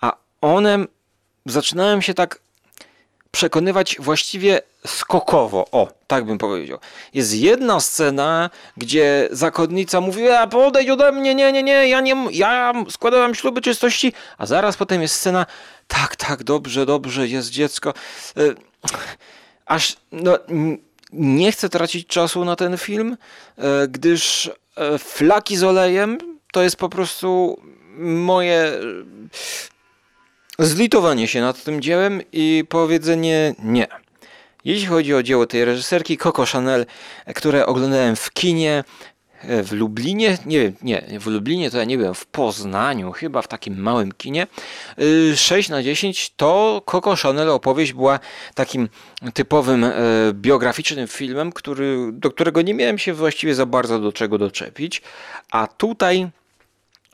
A 0.00 0.16
one 0.40 0.78
zaczynają 1.46 2.00
się 2.00 2.14
tak 2.14 2.40
przekonywać 3.30 3.96
właściwie 4.00 4.60
skokowo. 4.86 5.66
O, 5.72 5.88
tak 6.06 6.24
bym 6.24 6.38
powiedział. 6.38 6.78
Jest 7.14 7.34
jedna 7.34 7.80
scena, 7.80 8.50
gdzie 8.76 9.28
zakonnica 9.30 10.00
mówi, 10.00 10.28
a 10.28 10.46
podejdź 10.46 10.90
ode 10.90 11.12
mnie, 11.12 11.34
nie, 11.34 11.52
nie, 11.52 11.62
nie, 11.62 11.88
ja 11.88 12.00
nie, 12.00 12.16
ja 12.32 12.72
składałem 12.90 13.34
śluby 13.34 13.60
czystości, 13.60 14.12
a 14.38 14.46
zaraz 14.46 14.76
potem 14.76 15.02
jest 15.02 15.14
scena, 15.14 15.46
tak, 15.88 16.16
tak, 16.16 16.44
dobrze, 16.44 16.86
dobrze, 16.86 17.28
jest 17.28 17.50
dziecko. 17.50 17.94
E, 18.36 18.42
aż, 19.66 19.96
no, 20.12 20.38
nie 21.12 21.52
chcę 21.52 21.68
tracić 21.68 22.06
czasu 22.06 22.44
na 22.44 22.56
ten 22.56 22.78
film, 22.78 23.16
e, 23.58 23.88
gdyż 23.88 24.50
e, 24.76 24.98
flaki 24.98 25.56
z 25.56 25.64
olejem 25.64 26.18
to 26.52 26.62
jest 26.62 26.76
po 26.76 26.88
prostu 26.88 27.60
moje 27.98 28.72
zlitowanie 30.58 31.28
się 31.28 31.40
nad 31.40 31.64
tym 31.64 31.82
dziełem 31.82 32.22
i 32.32 32.64
powiedzenie 32.68 33.54
nie. 33.58 33.86
Jeśli 34.64 34.86
chodzi 34.86 35.14
o 35.14 35.22
dzieło 35.22 35.46
tej 35.46 35.64
reżyserki 35.64 36.18
Coco 36.18 36.46
Chanel, 36.46 36.86
które 37.34 37.66
oglądałem 37.66 38.16
w 38.16 38.32
kinie 38.32 38.84
e, 38.84 38.84
w 39.44 39.72
Lublinie, 39.72 40.38
nie 40.46 40.60
wiem, 40.60 40.74
nie, 40.82 41.20
w 41.20 41.26
Lublinie 41.26 41.70
to 41.70 41.78
ja 41.78 41.84
nie 41.84 41.98
byłem, 41.98 42.14
w 42.14 42.26
Poznaniu, 42.26 43.12
chyba 43.12 43.42
w 43.42 43.48
takim 43.48 43.80
małym 43.80 44.12
kinie, 44.12 44.46
y, 44.98 45.36
6 45.36 45.68
na 45.68 45.82
10 45.82 46.32
to 46.36 46.82
Coco 46.86 47.16
Chanel 47.16 47.50
opowieść 47.50 47.92
była 47.92 48.18
takim 48.54 48.88
typowym 49.34 49.84
e, 49.84 49.92
biograficznym 50.32 51.08
filmem, 51.08 51.52
który, 51.52 52.10
do 52.12 52.30
którego 52.30 52.62
nie 52.62 52.74
miałem 52.74 52.98
się 52.98 53.14
właściwie 53.14 53.54
za 53.54 53.66
bardzo 53.66 53.98
do 53.98 54.12
czego 54.12 54.38
doczepić, 54.38 55.02
a 55.50 55.66
tutaj 55.66 56.28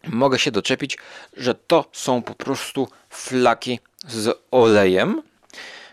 mogę 0.06 0.38
się 0.38 0.50
doczepić, 0.50 0.98
że 1.36 1.54
to 1.54 1.84
są 1.92 2.22
po 2.22 2.34
prostu 2.34 2.88
flaki 3.10 3.80
z 4.08 4.38
olejem, 4.50 5.22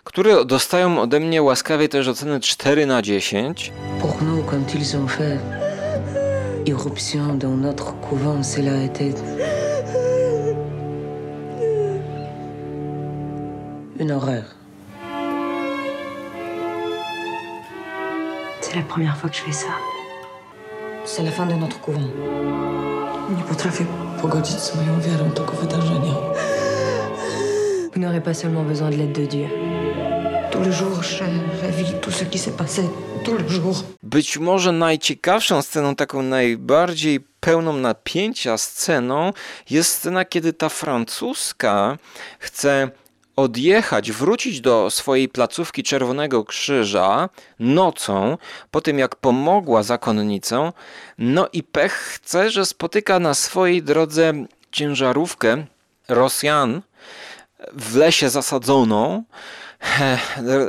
które 0.04 0.46
dostają 0.46 1.02
ode 1.02 1.20
mnie 1.20 1.42
łaskawie 1.42 1.90
też 1.90 2.08
oceny 2.08 2.40
4 2.40 2.86
na 2.86 3.02
10. 3.02 3.72
Pour 4.02 4.24
nous, 4.24 4.46
quand 4.52 4.76
ils 4.76 4.96
ont 4.96 5.12
fait 5.12 5.63
irruption 6.66 7.36
dans 7.36 7.56
notre 7.56 7.94
couvent, 8.00 8.42
cela 8.44 8.84
était 8.84 9.14
une 14.00 14.12
horreur. 14.12 14.44
C'est 18.62 18.76
la 18.76 18.82
première 18.82 19.18
fois 19.18 19.30
que 19.30 19.36
je 19.36 19.42
fais 19.42 19.52
ça. 19.52 19.68
C'est 21.06 21.24
la 21.24 21.32
fin 21.32 21.46
de 21.46 21.54
notre 21.54 21.80
couvent. 21.80 22.10
Nie 23.38 23.44
potrafię 23.44 23.86
pogodzić 24.22 24.60
z 24.60 24.76
moją 24.76 25.00
wiarą 25.02 25.32
tego 25.32 25.52
wydarzenia. 25.52 26.14
Vous 27.94 28.00
n'aurez 28.00 28.22
pas 28.22 28.34
seulement 28.34 28.64
besoin 28.64 28.90
de 28.90 28.96
l'aide 28.96 29.12
de 29.12 29.26
Dieu. 29.26 29.73
Być 34.04 34.38
może 34.38 34.72
najciekawszą 34.72 35.62
sceną, 35.62 35.96
taką 35.96 36.22
najbardziej 36.22 37.20
pełną 37.40 37.74
napięcia 37.74 38.58
sceną 38.58 39.34
jest 39.70 39.92
scena, 39.92 40.26
kiedy 40.26 40.54
ta 40.54 40.70
francuska 40.70 41.98
chce 42.40 42.90
odjechać, 43.36 44.12
wrócić 44.12 44.62
do 44.62 44.90
swojej 44.90 45.30
placówki 45.30 45.84
Czerwonego 45.84 46.44
Krzyża 46.46 47.30
nocą, 47.60 48.38
po 48.72 48.82
tym 48.82 49.00
jak 49.00 49.16
pomogła 49.16 49.84
zakonnicą, 49.84 50.74
no 51.18 51.48
i 51.54 51.64
pech 51.64 51.94
chce, 51.94 52.50
że 52.50 52.66
spotyka 52.66 53.20
na 53.20 53.34
swojej 53.34 53.84
drodze 53.84 54.34
ciężarówkę 54.72 55.66
Rosjan 56.08 56.82
w 57.74 57.96
lesie 57.96 58.30
zasadzoną. 58.30 59.24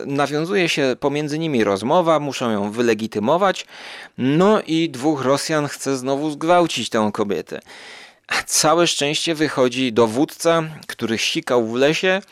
Nawiązuje 0.06 0.68
się 0.68 0.96
pomiędzy 1.00 1.38
nimi 1.38 1.64
rozmowa, 1.64 2.20
muszą 2.20 2.50
ją 2.50 2.70
wylegitymować. 2.70 3.66
No 4.18 4.60
i 4.66 4.90
dwóch 4.90 5.22
Rosjan 5.22 5.68
chce 5.68 5.96
znowu 5.96 6.30
zgwałcić 6.30 6.88
tę 6.88 7.10
kobietę. 7.12 7.60
Całe 8.46 8.86
szczęście 8.86 9.34
wychodzi 9.34 9.92
dowódca, 9.92 10.62
który 10.86 11.18
sikał 11.18 11.66
w 11.66 11.74
lesie 11.74 12.22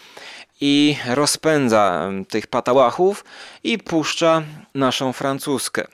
i 0.61 0.97
rozpędza 1.07 2.11
tych 2.29 2.47
patałachów 2.47 3.25
i 3.65 3.79
puszcza 3.79 4.43
naszą 4.75 5.13
francuskę. 5.13 5.87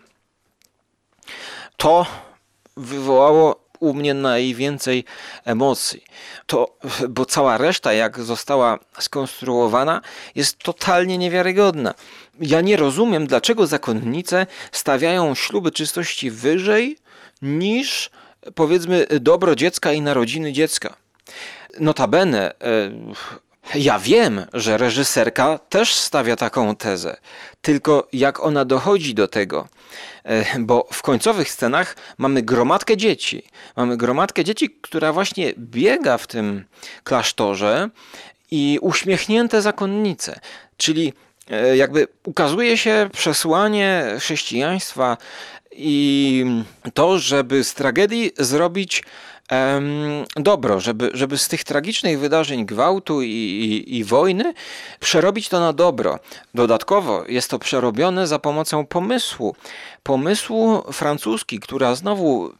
To 1.76 2.07
wywołało 2.76 3.67
u 3.80 3.94
mnie 3.94 4.14
najwięcej 4.14 5.04
emocji. 5.44 6.04
To, 6.47 6.76
bo 7.08 7.25
cała 7.25 7.58
reszta, 7.58 7.92
jak 7.92 8.20
została 8.20 8.78
skonstruowana, 8.99 10.00
jest 10.35 10.58
totalnie 10.58 11.18
niewiarygodna. 11.18 11.94
Ja 12.40 12.61
nie 12.61 12.76
rozumiem, 12.76 13.26
dlaczego 13.26 13.66
zakonnice 13.66 14.47
stawiają 14.73 15.35
śluby 15.35 15.70
czystości 15.70 16.30
wyżej 16.30 16.99
niż 17.42 18.11
powiedzmy 18.54 19.06
dobro 19.20 19.54
dziecka 19.54 19.92
i 19.92 20.00
narodziny 20.00 20.52
dziecka. 20.52 20.97
Notabene, 21.80 22.54
e, 22.61 22.90
ja 23.74 23.98
wiem, 23.98 24.46
że 24.52 24.78
reżyserka 24.78 25.59
też 25.59 25.94
stawia 25.94 26.37
taką 26.37 26.76
tezę, 26.76 27.16
tylko 27.62 28.09
jak 28.12 28.40
ona 28.40 28.64
dochodzi 28.64 29.14
do 29.14 29.28
tego, 29.28 29.68
E, 30.28 30.59
bo 30.59 30.87
w 30.92 31.02
końcowych 31.02 31.50
scenach 31.50 31.96
mamy 32.18 32.42
gromadkę 32.42 32.96
dzieci. 32.96 33.42
Mamy 33.76 33.96
gromadkę 33.96 34.44
dzieci, 34.44 34.70
która 34.81 35.12
właśnie 35.12 35.52
biega 35.59 36.18
w 36.18 36.26
tym 36.26 36.64
klasztorze 37.04 37.90
i 38.50 38.78
uśmiechnięte 38.83 39.62
zakonnice, 39.62 40.40
czyli 40.76 41.12
e, 41.50 41.76
jakby 41.76 42.09
ukazuje 42.24 42.78
się 42.78 43.11
przesłanie 43.12 44.04
chrześcijaństwa 44.18 45.16
i 45.72 46.44
to, 46.94 47.18
żeby 47.18 47.64
z 47.64 47.74
tragedii 47.74 48.33
zrobić 48.38 49.02
dobro, 50.37 50.80
żeby, 50.80 51.11
żeby 51.14 51.38
z 51.38 51.48
tych 51.48 51.64
tragicznych 51.64 52.18
wydarzeń 52.18 52.66
gwałtu 52.66 53.22
i, 53.22 53.26
i, 53.26 53.96
i 53.96 54.04
wojny 54.04 54.54
przerobić 55.00 55.48
to 55.48 55.61
na 55.61 55.72
dobro. 55.72 56.18
Dodatkowo 56.54 57.24
jest 57.28 57.50
to 57.50 57.58
przerobione 57.58 58.26
za 58.26 58.38
pomocą 58.38 58.87
pomysłu. 58.87 59.56
Pomysłu 60.02 60.92
francuski, 60.92 61.61
która 61.61 61.94
znowu 61.94 62.52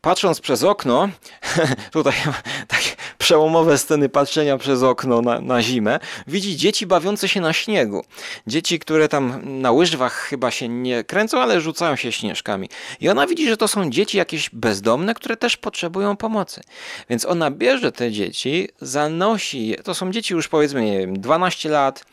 patrząc 0.00 0.40
przez 0.40 0.64
okno, 0.64 1.08
tutaj 1.92 2.14
takie 2.68 2.90
przełomowe 3.18 3.78
sceny 3.78 4.08
patrzenia 4.08 4.58
przez 4.58 4.82
okno 4.82 5.22
na, 5.22 5.40
na 5.40 5.62
zimę, 5.62 5.98
widzi 6.26 6.56
dzieci 6.56 6.86
bawiące 6.86 7.28
się 7.28 7.40
na 7.40 7.52
śniegu. 7.52 8.04
Dzieci, 8.46 8.78
które 8.78 9.08
tam 9.08 9.40
na 9.60 9.72
łyżwach 9.72 10.14
chyba 10.14 10.50
się 10.50 10.68
nie 10.68 11.04
kręcą, 11.04 11.40
ale 11.40 11.60
rzucają 11.60 11.96
się 11.96 12.12
śnieżkami. 12.12 12.68
I 13.00 13.08
ona 13.08 13.26
widzi, 13.26 13.48
że 13.48 13.56
to 13.56 13.68
są 13.68 13.90
dzieci 13.90 14.18
jakieś 14.18 14.50
bezdomne, 14.50 15.14
które 15.14 15.36
też 15.36 15.56
potrzebują 15.56 16.16
pomocy. 16.16 16.60
Więc 17.10 17.24
ona 17.24 17.50
bierze 17.50 17.92
te 17.92 18.12
dzieci, 18.12 18.68
zanosi 18.80 19.66
je. 19.66 19.76
To 19.76 19.94
są 19.94 20.10
dzieci 20.12 20.34
już 20.34 20.48
powiedzmy, 20.48 20.84
nie 20.84 20.98
wiem, 20.98 21.20
12 21.20 21.68
lat. 21.68 22.04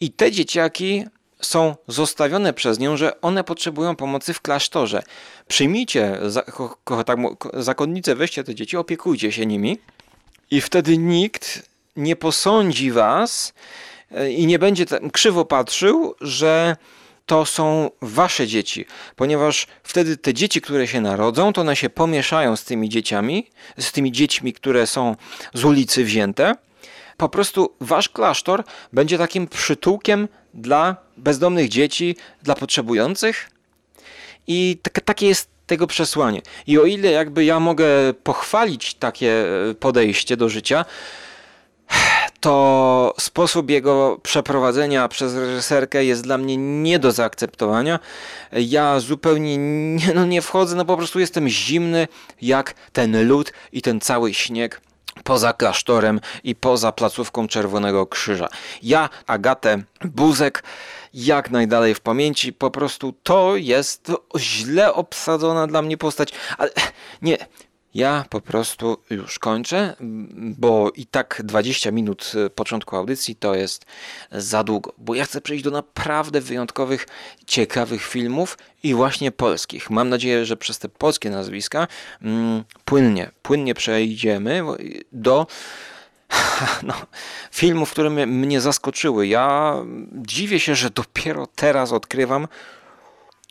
I 0.00 0.10
te 0.10 0.32
dzieciaki 0.32 1.04
są 1.40 1.76
zostawione 1.88 2.52
przez 2.52 2.78
nią, 2.78 2.96
że 2.96 3.20
one 3.20 3.44
potrzebują 3.44 3.96
pomocy 3.96 4.34
w 4.34 4.40
klasztorze. 4.40 5.02
Przyjmijcie 5.48 6.18
tak, 7.06 7.18
zakonnice, 7.54 8.14
weźcie 8.14 8.44
te 8.44 8.54
dzieci, 8.54 8.76
opiekujcie 8.76 9.32
się 9.32 9.46
nimi 9.46 9.78
i 10.50 10.60
wtedy 10.60 10.98
nikt 10.98 11.68
nie 11.96 12.16
posądzi 12.16 12.90
was 12.90 13.54
e, 14.10 14.30
i 14.30 14.46
nie 14.46 14.58
będzie 14.58 14.86
tam 14.86 15.10
krzywo 15.10 15.44
patrzył, 15.44 16.14
że 16.20 16.76
to 17.26 17.44
są 17.44 17.90
wasze 18.02 18.46
dzieci, 18.46 18.86
ponieważ 19.16 19.66
wtedy 19.82 20.16
te 20.16 20.34
dzieci, 20.34 20.60
które 20.60 20.86
się 20.86 21.00
narodzą, 21.00 21.52
to 21.52 21.60
one 21.60 21.76
się 21.76 21.90
pomieszają 21.90 22.56
z 22.56 22.64
tymi 22.64 22.88
dzieciami, 22.88 23.50
z 23.78 23.92
tymi 23.92 24.12
dziećmi, 24.12 24.52
które 24.52 24.86
są 24.86 25.16
z 25.54 25.64
ulicy 25.64 26.04
wzięte. 26.04 26.54
Po 27.16 27.28
prostu 27.28 27.74
wasz 27.80 28.08
klasztor 28.08 28.64
będzie 28.92 29.18
takim 29.18 29.48
przytułkiem 29.48 30.28
dla 30.54 30.96
bezdomnych 31.16 31.68
dzieci, 31.68 32.16
dla 32.42 32.54
potrzebujących. 32.54 33.50
I 34.46 34.78
tak, 34.82 35.00
takie 35.00 35.26
jest 35.26 35.48
tego 35.66 35.86
przesłanie. 35.86 36.42
I 36.66 36.78
o 36.78 36.84
ile 36.84 37.10
jakby 37.10 37.44
ja 37.44 37.60
mogę 37.60 37.86
pochwalić 38.22 38.94
takie 38.94 39.44
e, 39.70 39.74
podejście 39.74 40.36
do 40.36 40.48
życia, 40.48 40.84
to 42.40 43.14
sposób 43.18 43.70
jego 43.70 44.18
przeprowadzenia 44.22 45.08
przez 45.08 45.34
reżyserkę 45.34 46.04
jest 46.04 46.22
dla 46.22 46.38
mnie 46.38 46.56
nie 46.56 46.98
do 46.98 47.12
zaakceptowania. 47.12 47.98
Ja 48.52 49.00
zupełnie 49.00 49.56
nie, 49.96 50.14
no 50.14 50.26
nie 50.26 50.42
wchodzę, 50.42 50.76
no 50.76 50.84
po 50.84 50.96
prostu 50.96 51.20
jestem 51.20 51.48
zimny 51.48 52.08
jak 52.42 52.74
ten 52.92 53.28
lód 53.28 53.52
i 53.72 53.82
ten 53.82 54.00
cały 54.00 54.34
śnieg 54.34 54.80
poza 55.24 55.52
klasztorem 55.52 56.20
i 56.44 56.54
poza 56.54 56.92
placówką 56.92 57.48
Czerwonego 57.48 58.06
Krzyża. 58.06 58.48
Ja, 58.82 59.08
Agatę 59.26 59.82
Buzek, 60.04 60.62
jak 61.14 61.50
najdalej 61.50 61.94
w 61.94 62.00
pamięci, 62.00 62.52
po 62.52 62.70
prostu 62.70 63.14
to 63.22 63.56
jest 63.56 64.12
źle 64.38 64.94
obsadzona 64.94 65.66
dla 65.66 65.82
mnie 65.82 65.96
postać, 65.96 66.32
ale 66.58 66.70
nie, 67.22 67.38
ja 67.94 68.24
po 68.30 68.40
prostu 68.40 68.96
już 69.10 69.38
kończę, 69.38 69.96
bo 70.58 70.90
i 70.94 71.06
tak 71.06 71.42
20 71.44 71.90
minut 71.90 72.32
e, 72.46 72.50
początku 72.50 72.96
audycji 72.96 73.36
to 73.36 73.54
jest 73.54 73.86
za 74.32 74.64
długo, 74.64 74.92
bo 74.98 75.14
ja 75.14 75.24
chcę 75.24 75.40
przejść 75.40 75.64
do 75.64 75.70
naprawdę 75.70 76.40
wyjątkowych, 76.40 77.06
ciekawych 77.46 78.02
filmów 78.02 78.58
i 78.82 78.94
właśnie 78.94 79.32
polskich. 79.32 79.90
Mam 79.90 80.08
nadzieję, 80.08 80.44
że 80.44 80.56
przez 80.56 80.78
te 80.78 80.88
polskie 80.88 81.30
nazwiska 81.30 81.86
mm, 82.22 82.64
płynnie, 82.84 83.30
płynnie 83.42 83.74
przejdziemy 83.74 84.62
do 85.12 85.46
no, 86.82 86.94
filmów, 87.50 87.90
które 87.90 88.10
mnie, 88.10 88.60
zaskoczyły. 88.60 89.26
Ja 89.26 89.76
dziwię 90.12 90.60
się, 90.60 90.74
że 90.74 90.90
dopiero 90.90 91.46
teraz 91.46 91.92
odkrywam 91.92 92.48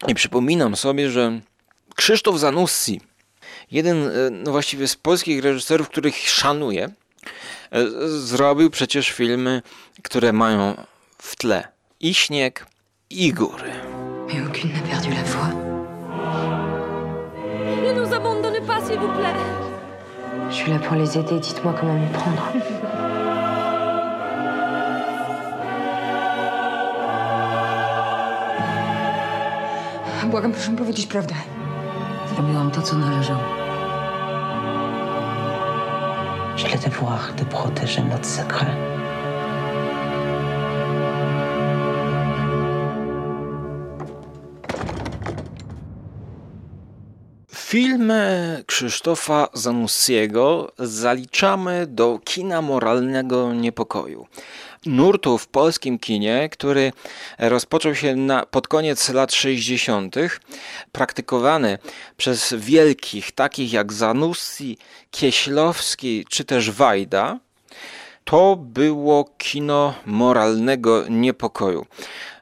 i 0.08 0.16
przypominam 0.16 0.76
sobie, 0.76 1.10
że 1.10 1.40
Krzysztof 1.96 2.40
Zanussi, 2.40 3.02
jeden 3.72 4.08
e, 4.08 4.12
no 4.32 4.52
właściwie 4.52 4.88
z 4.88 4.96
polskich 4.96 5.44
reżyserów, 5.44 5.90
których 5.90 6.30
szanuję, 6.30 6.90
e, 7.72 7.88
zrobił 8.08 8.70
przecież 8.70 9.10
filmy, 9.10 9.62
które 10.04 10.34
mają 10.34 10.86
w 11.18 11.36
tle 11.36 11.68
i 12.00 12.14
śnieg, 12.14 12.66
i 13.10 13.34
góry. 13.34 13.72
Mais 14.28 14.42
aucune 14.42 14.72
n'a 14.74 14.82
perdu 14.82 15.10
la 15.10 15.24
foi. 15.24 15.54
Ne 17.84 17.94
nous 17.94 18.14
abandonnez 18.14 18.62
pas, 18.62 18.82
s'il 18.82 19.00
vous 19.00 19.14
plaît. 19.20 19.36
Je 20.50 20.56
suis 20.56 20.72
là 20.72 20.80
pour 20.80 20.96
les 20.96 21.18
aider, 21.18 21.40
dites-moi 21.40 21.74
comment 21.80 21.94
m'y 21.94 22.12
prendre. 22.12 22.52
Błagam, 30.32 30.52
proszę 30.52 30.72
mi 30.72 30.78
powiedzieć 30.78 31.08
prawdę. 31.08 31.36
Zrobiłam 32.36 32.72
to, 32.72 32.82
co 32.82 32.96
należało. 32.96 33.40
J'ai 36.56 36.70
le 36.70 36.78
devoir 36.78 37.34
de 37.38 37.46
protéger 37.46 38.06
notre 38.06 38.26
secret. 38.26 38.70
Film 47.74 48.14
Krzysztofa 48.66 49.48
Zanussiego 49.54 50.72
zaliczamy 50.80 51.88
do 51.88 52.20
kina 52.24 52.62
moralnego 52.62 53.54
niepokoju. 53.54 54.28
Nurtu 54.86 55.38
w 55.38 55.48
polskim 55.48 56.00
kinie, 56.00 56.50
który 56.52 56.92
rozpoczął 57.40 57.96
się 57.96 58.16
na, 58.16 58.46
pod 58.46 58.68
koniec 58.68 59.10
lat 59.10 59.34
60., 59.34 60.16
praktykowany 60.92 61.78
przez 62.18 62.54
wielkich, 62.58 63.32
takich 63.32 63.74
jak 63.74 63.94
Zanussi, 63.94 64.78
Kieślowski 65.12 66.26
czy 66.30 66.46
też 66.46 66.72
Wajda, 66.72 67.40
to 68.24 68.56
było 68.56 69.30
kino 69.38 69.94
moralnego 70.06 71.04
niepokoju. 71.10 71.86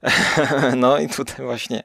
No 0.75 0.97
i 0.97 1.09
tutaj 1.09 1.45
właśnie, 1.45 1.83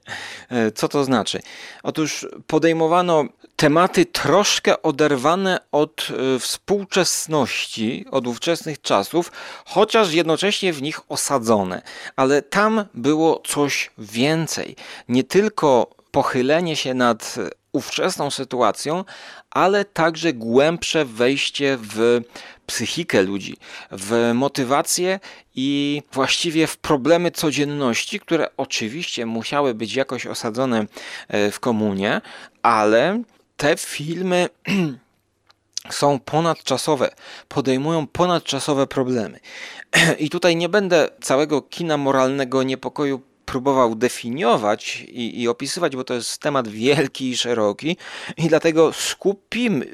e, 0.48 0.72
co 0.72 0.88
to 0.88 1.04
znaczy? 1.04 1.40
Otóż 1.82 2.26
podejmowano 2.46 3.24
tematy 3.56 4.06
troszkę 4.06 4.82
oderwane 4.82 5.58
od 5.72 6.08
e, 6.10 6.38
współczesności, 6.38 8.04
od 8.10 8.26
ówczesnych 8.26 8.80
czasów, 8.80 9.32
chociaż 9.64 10.12
jednocześnie 10.12 10.72
w 10.72 10.82
nich 10.82 11.00
osadzone. 11.08 11.82
Ale 12.16 12.42
tam 12.42 12.84
było 12.94 13.42
coś 13.46 13.90
więcej. 13.98 14.76
Nie 15.08 15.24
tylko 15.24 15.90
pochylenie 16.10 16.76
się 16.76 16.94
nad 16.94 17.34
ówczesną 17.72 18.30
sytuacją, 18.30 19.04
ale 19.50 19.84
także 19.84 20.32
głębsze 20.32 21.04
wejście 21.04 21.78
w 21.80 22.20
psychikę 22.66 23.22
ludzi, 23.22 23.56
w 23.90 24.30
motywację 24.34 25.20
i 25.54 26.02
właściwie 26.12 26.66
w 26.66 26.76
problemy 26.76 27.30
codzienności, 27.30 28.20
które 28.20 28.48
oczywiście 28.56 29.26
musiały 29.26 29.74
być 29.74 29.94
jakoś 29.94 30.26
osadzone 30.26 30.86
e, 31.28 31.50
w 31.50 31.60
komunie, 31.60 32.20
ale 32.62 33.22
te 33.56 33.76
filmy 33.76 34.48
są 35.90 36.20
ponadczasowe, 36.20 37.10
podejmują 37.48 38.06
ponadczasowe 38.06 38.86
problemy. 38.86 39.40
I 40.18 40.30
tutaj 40.30 40.56
nie 40.56 40.68
będę 40.68 41.08
całego 41.20 41.62
kina 41.62 41.96
moralnego 41.96 42.62
niepokoju 42.62 43.20
próbował 43.56 43.94
definiować 43.94 45.04
i, 45.08 45.42
i, 45.42 45.48
opisywać, 45.48 45.96
bo 45.96 46.04
to 46.04 46.14
jest 46.14 46.38
temat 46.38 46.68
wielki 46.68 47.30
i 47.30 47.36
szeroki, 47.36 47.96
i 48.36 48.48
dlatego 48.48 48.92
skupimy, 48.92 49.86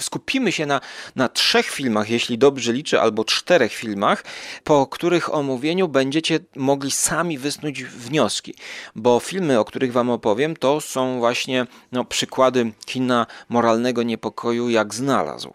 skupimy 0.00 0.52
się 0.52 0.66
na, 0.66 0.80
na 1.16 1.28
trzech 1.28 1.66
filmach, 1.66 2.10
jeśli 2.10 2.38
dobrze 2.38 2.72
liczę, 2.72 3.00
albo 3.00 3.24
czterech 3.24 3.72
filmach, 3.72 4.24
po 4.64 4.86
których 4.86 5.34
omówieniu 5.34 5.88
będziecie 5.88 6.38
mogli 6.56 6.90
sami 6.90 7.38
wysnuć 7.38 7.84
wnioski, 7.84 8.54
bo 8.94 9.20
filmy, 9.20 9.58
o 9.58 9.64
których 9.64 9.92
Wam 9.92 10.10
opowiem, 10.10 10.56
to 10.56 10.80
są 10.80 11.18
właśnie 11.18 11.66
no, 11.92 12.04
przykłady 12.04 12.72
kina 12.86 13.26
moralnego 13.48 14.02
niepokoju, 14.02 14.70
jak 14.70 14.94
znalazł. 14.94 15.52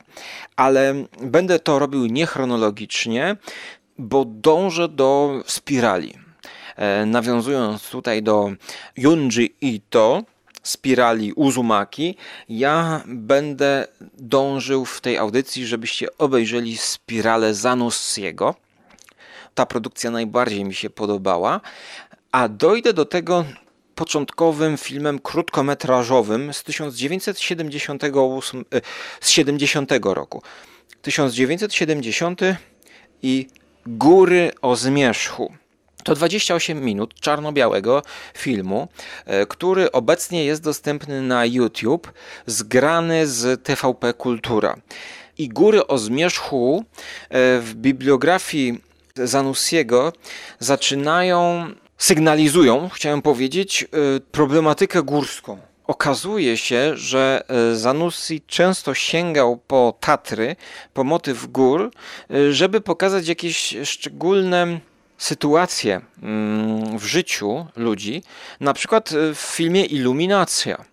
Ale 0.56 0.94
będę 1.22 1.60
to 1.60 1.80
robił 1.80 2.06
niechronologicznie, 2.06 3.38
bo 3.98 4.26
dążę 4.26 4.88
do 4.88 5.44
spirali 5.46 6.31
nawiązując 7.06 7.90
tutaj 7.90 8.24
do 8.24 8.52
Junji 8.98 9.56
Ito, 9.62 10.24
spirali 10.64 11.34
Uzumaki, 11.34 12.16
ja 12.50 13.04
będę 13.08 13.88
dążył 14.18 14.86
w 14.86 15.02
tej 15.02 15.18
audycji, 15.18 15.68
żebyście 15.68 16.18
obejrzeli 16.18 16.78
spiralę 16.78 17.54
Zanussiego. 17.54 18.56
Ta 19.56 19.66
produkcja 19.66 20.12
najbardziej 20.12 20.66
mi 20.66 20.74
się 20.74 20.90
podobała, 20.90 21.62
a 22.32 22.48
dojdę 22.48 22.94
do 22.94 23.06
tego 23.06 23.46
początkowym 23.96 24.78
filmem 24.78 25.20
krótkometrażowym 25.20 26.54
z 26.54 26.64
1978 26.64 28.66
z 29.22 29.30
70 29.30 29.92
roku. 30.04 30.42
1970 31.02 32.42
i 33.22 33.48
Góry 33.86 34.52
o 34.62 34.76
zmierzchu. 34.76 35.54
To 36.04 36.16
28 36.16 36.86
minut 36.86 37.14
czarno-białego 37.20 38.02
filmu, 38.34 38.88
e, 39.26 39.46
który 39.46 39.92
obecnie 39.92 40.46
jest 40.46 40.64
dostępny 40.64 41.22
na 41.22 41.46
YouTube, 41.46 42.12
zgrany 42.46 43.28
z 43.28 43.64
TVP 43.64 44.14
Kultura. 44.14 44.76
I 45.38 45.50
Góry 45.50 45.88
o 45.88 45.98
zmierzchu 45.98 46.86
e, 47.30 47.60
w 47.60 47.74
bibliografii 47.76 48.82
Zanussiego 49.16 50.14
zaczynają, 50.60 51.68
sygnalizują, 51.98 52.90
chciałem 52.90 53.22
powiedzieć, 53.22 53.84
e, 53.84 53.88
problematykę 54.20 55.04
górską. 55.04 55.58
Okazuje 55.88 56.58
się, 56.58 56.98
że 56.98 57.44
Zanussi 57.74 58.42
często 58.48 58.94
sięgał 58.94 59.58
po 59.58 59.94
Tatry, 60.00 60.56
po 60.94 61.04
motyw 61.04 61.48
gór, 61.48 61.92
żeby 62.52 62.82
pokazać 62.82 63.28
jakieś 63.28 63.76
szczególne 63.84 64.80
sytuacje 65.22 66.02
mm, 66.24 67.00
w 67.00 67.06
życiu 67.06 67.66
ludzi, 67.76 68.24
na 68.60 68.74
przykład 68.74 69.10
w 69.36 69.40
filmie 69.40 69.86
Iluminacja, 69.86 70.86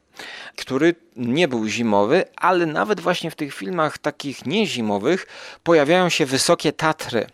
który 0.58 0.94
nie 1.16 1.48
był 1.48 1.66
zimowy, 1.66 2.24
ale 2.36 2.66
nawet 2.66 3.00
właśnie 3.00 3.30
w 3.30 3.34
tych 3.34 3.54
filmach 3.54 3.98
takich 3.98 4.46
niezimowych 4.46 5.26
pojawiają 5.62 6.08
się 6.08 6.26
wysokie 6.26 6.72
Tatry. 6.72 7.26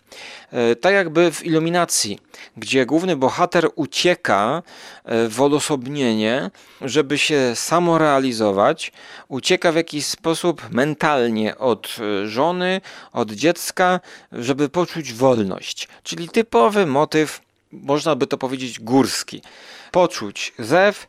E, 0.52 0.76
tak 0.76 0.94
jakby 0.94 1.32
w 1.32 1.44
Iluminacji, 1.44 2.18
gdzie 2.56 2.86
główny 2.86 3.16
bohater 3.16 3.68
ucieka 3.74 4.62
e, 5.04 5.28
w 5.28 5.40
odosobnienie, 5.40 6.50
żeby 6.80 7.18
się 7.18 7.52
samorealizować, 7.54 8.92
ucieka 9.28 9.72
w 9.72 9.76
jakiś 9.76 10.06
sposób 10.06 10.70
mentalnie 10.70 11.58
od 11.58 11.96
e, 12.00 12.28
żony, 12.28 12.80
od 13.12 13.32
dziecka, 13.32 14.00
żeby 14.32 14.68
poczuć 14.68 15.12
wolność. 15.12 15.88
Czyli 16.02 16.28
typowy 16.28 16.86
motyw, 16.86 17.40
można 17.72 18.16
by 18.16 18.26
to 18.26 18.38
powiedzieć, 18.38 18.80
górski. 18.80 19.42
Poczuć 19.90 20.52
zew 20.58 21.06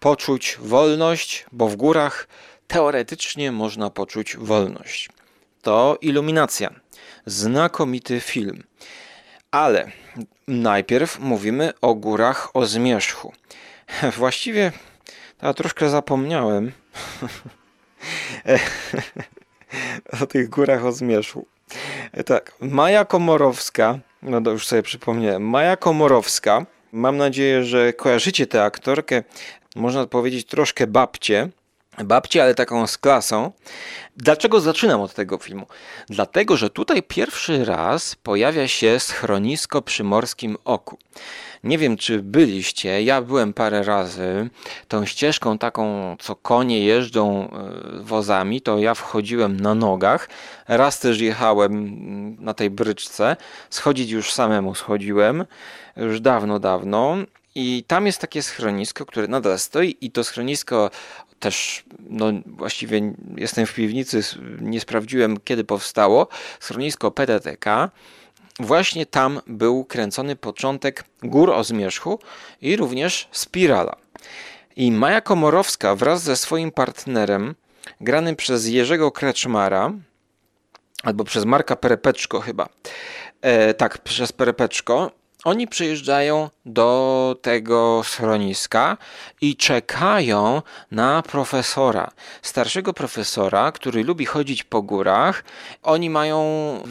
poczuć 0.00 0.58
wolność, 0.60 1.46
bo 1.52 1.68
w 1.68 1.76
górach 1.76 2.28
teoretycznie 2.66 3.52
można 3.52 3.90
poczuć 3.90 4.36
wolność. 4.36 5.08
To 5.62 5.98
iluminacja. 6.00 6.70
Znakomity 7.26 8.20
film. 8.20 8.62
Ale 9.50 9.92
najpierw 10.48 11.18
mówimy 11.18 11.72
o 11.80 11.94
górach 11.94 12.56
o 12.56 12.66
zmierzchu. 12.66 13.32
Właściwie 14.18 14.72
ja 15.42 15.54
troszkę 15.54 15.88
zapomniałem 15.88 16.72
o 20.22 20.26
tych 20.26 20.48
górach 20.48 20.84
o 20.84 20.92
zmierzchu. 20.92 21.46
Tak, 22.26 22.52
Maja 22.60 23.04
Komorowska, 23.04 23.98
no 24.22 24.50
już 24.50 24.66
sobie 24.66 24.82
przypomniałem, 24.82 25.42
Maja 25.48 25.76
Komorowska, 25.76 26.66
mam 26.92 27.16
nadzieję, 27.16 27.64
że 27.64 27.92
kojarzycie 27.92 28.46
tę 28.46 28.64
aktorkę, 28.64 29.22
można 29.76 30.06
powiedzieć 30.06 30.46
troszkę 30.46 30.86
babcie, 30.86 31.48
babcie, 32.04 32.42
ale 32.42 32.54
taką 32.54 32.86
z 32.86 32.98
klasą. 32.98 33.52
Dlaczego 34.16 34.60
zaczynam 34.60 35.00
od 35.00 35.14
tego 35.14 35.38
filmu? 35.38 35.66
Dlatego, 36.08 36.56
że 36.56 36.70
tutaj 36.70 37.02
pierwszy 37.02 37.64
raz 37.64 38.14
pojawia 38.14 38.68
się 38.68 39.00
schronisko 39.00 39.82
przy 39.82 40.04
Morskim 40.04 40.56
Oku. 40.64 40.98
Nie 41.64 41.78
wiem, 41.78 41.96
czy 41.96 42.22
byliście, 42.22 43.02
ja 43.02 43.22
byłem 43.22 43.52
parę 43.52 43.82
razy 43.82 44.50
tą 44.88 45.06
ścieżką 45.06 45.58
taką, 45.58 46.16
co 46.20 46.36
konie 46.36 46.84
jeżdżą 46.84 47.50
e, 47.50 48.02
wozami, 48.02 48.60
to 48.60 48.78
ja 48.78 48.94
wchodziłem 48.94 49.60
na 49.60 49.74
nogach. 49.74 50.28
Raz 50.68 51.00
też 51.00 51.20
jechałem 51.20 51.72
mm, 51.72 52.36
na 52.40 52.54
tej 52.54 52.70
bryczce, 52.70 53.36
schodzić 53.70 54.10
już 54.10 54.32
samemu 54.32 54.74
schodziłem, 54.74 55.44
już 55.96 56.20
dawno, 56.20 56.58
dawno. 56.58 57.16
I 57.60 57.84
tam 57.86 58.06
jest 58.06 58.20
takie 58.20 58.42
schronisko, 58.42 59.06
które 59.06 59.28
nadal 59.28 59.58
stoi, 59.58 59.96
i 60.00 60.10
to 60.10 60.24
schronisko 60.24 60.90
też, 61.40 61.84
no 62.00 62.26
właściwie 62.46 63.14
jestem 63.36 63.66
w 63.66 63.74
piwnicy, 63.74 64.20
nie 64.60 64.80
sprawdziłem 64.80 65.36
kiedy 65.44 65.64
powstało. 65.64 66.28
Schronisko 66.60 67.10
PTTK 67.10 67.90
właśnie 68.60 69.06
tam 69.06 69.40
był 69.46 69.84
kręcony 69.84 70.36
początek 70.36 71.04
Gór 71.22 71.50
o 71.50 71.64
Zmierzchu 71.64 72.18
i 72.60 72.76
również 72.76 73.28
Spirala. 73.32 73.96
I 74.76 74.92
Maja 74.92 75.20
Komorowska 75.20 75.94
wraz 75.94 76.22
ze 76.22 76.36
swoim 76.36 76.70
partnerem, 76.70 77.54
granym 78.00 78.36
przez 78.36 78.66
Jerzego 78.66 79.12
Kreczmara, 79.12 79.92
albo 81.02 81.24
przez 81.24 81.44
Marka 81.44 81.76
Perepeczko 81.76 82.40
chyba, 82.40 82.68
e, 83.40 83.74
tak, 83.74 83.98
przez 83.98 84.32
Perepeczko, 84.32 85.17
oni 85.44 85.68
przyjeżdżają 85.68 86.50
do 86.66 87.36
tego 87.42 88.02
schroniska 88.04 88.96
i 89.40 89.56
czekają 89.56 90.62
na 90.90 91.22
profesora, 91.22 92.10
starszego 92.42 92.92
profesora, 92.92 93.72
który 93.72 94.04
lubi 94.04 94.26
chodzić 94.26 94.64
po 94.64 94.82
górach. 94.82 95.44
Oni 95.82 96.10
mają 96.10 96.38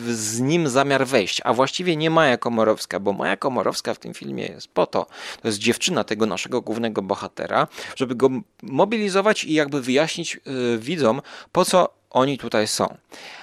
z 0.08 0.40
nim 0.40 0.70
zamiar 0.70 1.08
wejść, 1.08 1.42
a 1.44 1.54
właściwie 1.54 1.96
nie 1.96 2.10
Maja 2.10 2.38
Komorowska, 2.38 3.00
bo 3.00 3.14
Maja 3.14 3.38
Komorowska 3.38 3.94
w 3.94 4.00
tym 4.00 4.14
filmie 4.14 4.46
jest 4.46 4.68
po 4.68 4.86
to, 4.86 5.06
to 5.42 5.48
jest 5.48 5.58
dziewczyna 5.58 6.04
tego 6.04 6.26
naszego 6.26 6.62
głównego 6.62 7.02
bohatera, 7.02 7.68
żeby 7.96 8.16
go 8.16 8.30
mobilizować 8.62 9.44
i 9.44 9.54
jakby 9.54 9.82
wyjaśnić 9.82 10.36
y, 10.36 10.78
widzom, 10.78 11.22
po 11.52 11.66
co 11.66 11.90
oni 12.10 12.38
tutaj 12.38 12.68
są. 12.68 12.98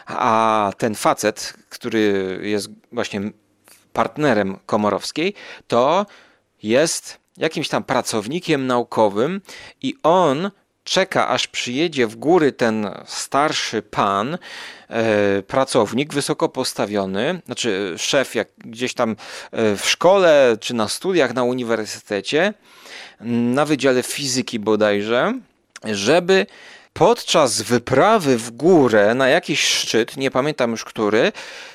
A 0.07 0.73
ten 0.79 0.95
facet, 0.95 1.55
który 1.69 2.39
jest 2.43 2.69
właśnie 2.93 3.21
partnerem 3.95 4.59
Komorowskiej, 4.67 5.35
to 5.69 6.07
jest 6.63 7.19
jakimś 7.37 7.69
tam 7.69 7.85
pracownikiem 7.85 8.67
naukowym 8.67 9.41
i 9.83 9.95
on 10.03 10.51
czeka, 10.85 11.29
aż 11.29 11.47
przyjedzie 11.47 12.07
w 12.07 12.17
góry 12.17 12.53
ten 12.53 12.91
starszy 13.07 13.83
pan, 13.83 14.39
e, 14.89 15.43
pracownik, 15.43 16.15
wysoko 16.15 16.49
postawiony, 16.49 17.41
znaczy 17.47 17.95
szef 17.97 18.35
jak 18.35 18.49
gdzieś 18.59 18.95
tam 18.95 19.17
e, 19.53 19.77
w 19.77 19.87
szkole 19.87 20.57
czy 20.61 20.75
na 20.75 20.89
studiach 20.89 21.35
na 21.35 21.43
uniwersytecie, 21.43 22.55
na 23.21 23.65
Wydziale 23.65 24.03
Fizyki 24.03 24.59
bodajże, 24.59 25.39
żeby 25.85 26.47
podczas 26.95 27.63
wyprawy 27.63 28.39
w 28.39 28.51
górę 28.51 29.15
na 29.15 29.29
jakiś 29.29 29.65
szczyt, 29.65 30.17
nie 30.17 30.31
pamiętam 30.31 30.71
już 30.71 30.85
który, 30.85 31.33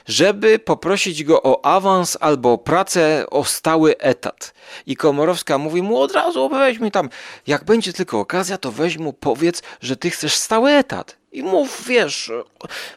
żeby 0.08 0.60
poprosić 0.60 1.24
go 1.24 1.44
o 1.44 1.66
awans 1.66 2.18
albo 2.22 2.58
pracę 2.58 3.26
o 3.30 3.44
stały 3.44 3.98
etat. 3.98 4.54
I 4.86 4.96
Komorowska 4.96 5.58
mówi 5.58 5.82
mu 5.82 5.98
od 5.98 6.12
razu, 6.12 6.50
weź 6.50 6.80
mi 6.80 6.92
tam, 6.92 7.10
jak 7.48 7.64
będzie 7.64 7.94
tylko 7.94 8.20
okazja, 8.20 8.58
to 8.58 8.72
weź 8.72 8.98
mu 8.98 9.14
powiedz, 9.14 9.62
że 9.82 9.98
ty 9.98 10.10
chcesz 10.10 10.34
stały 10.34 10.72
etat. 10.72 11.18
I 11.32 11.44
mów, 11.44 11.84
wiesz, 11.88 12.32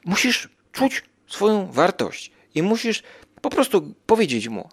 musisz 0.04 0.48
czuć 0.72 1.04
swoją 1.28 1.72
wartość 1.72 2.32
i 2.54 2.62
musisz 2.62 3.02
po 3.40 3.50
prostu 3.50 3.94
powiedzieć 4.06 4.48
mu. 4.48 4.68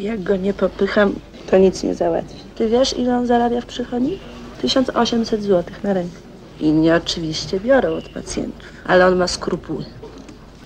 Jak 0.00 0.22
go 0.22 0.36
nie 0.36 0.54
popycham, 0.54 1.14
to 1.50 1.58
nic 1.58 1.82
nie 1.82 1.94
załatwi. 1.94 2.40
Ty 2.54 2.68
wiesz, 2.68 2.98
ile 2.98 3.16
on 3.16 3.26
zarabia 3.26 3.60
w 3.60 3.66
przychodni? 3.66 4.18
1800 4.62 5.42
zł 5.42 5.74
na 5.82 5.92
rękę. 5.92 6.29
Inni 6.60 6.90
oczywiście 6.90 7.60
biorą 7.60 7.94
od 7.94 8.08
pacjentów, 8.08 8.68
ale 8.86 9.06
on 9.06 9.16
ma 9.16 9.28
skrupuły. 9.28 9.84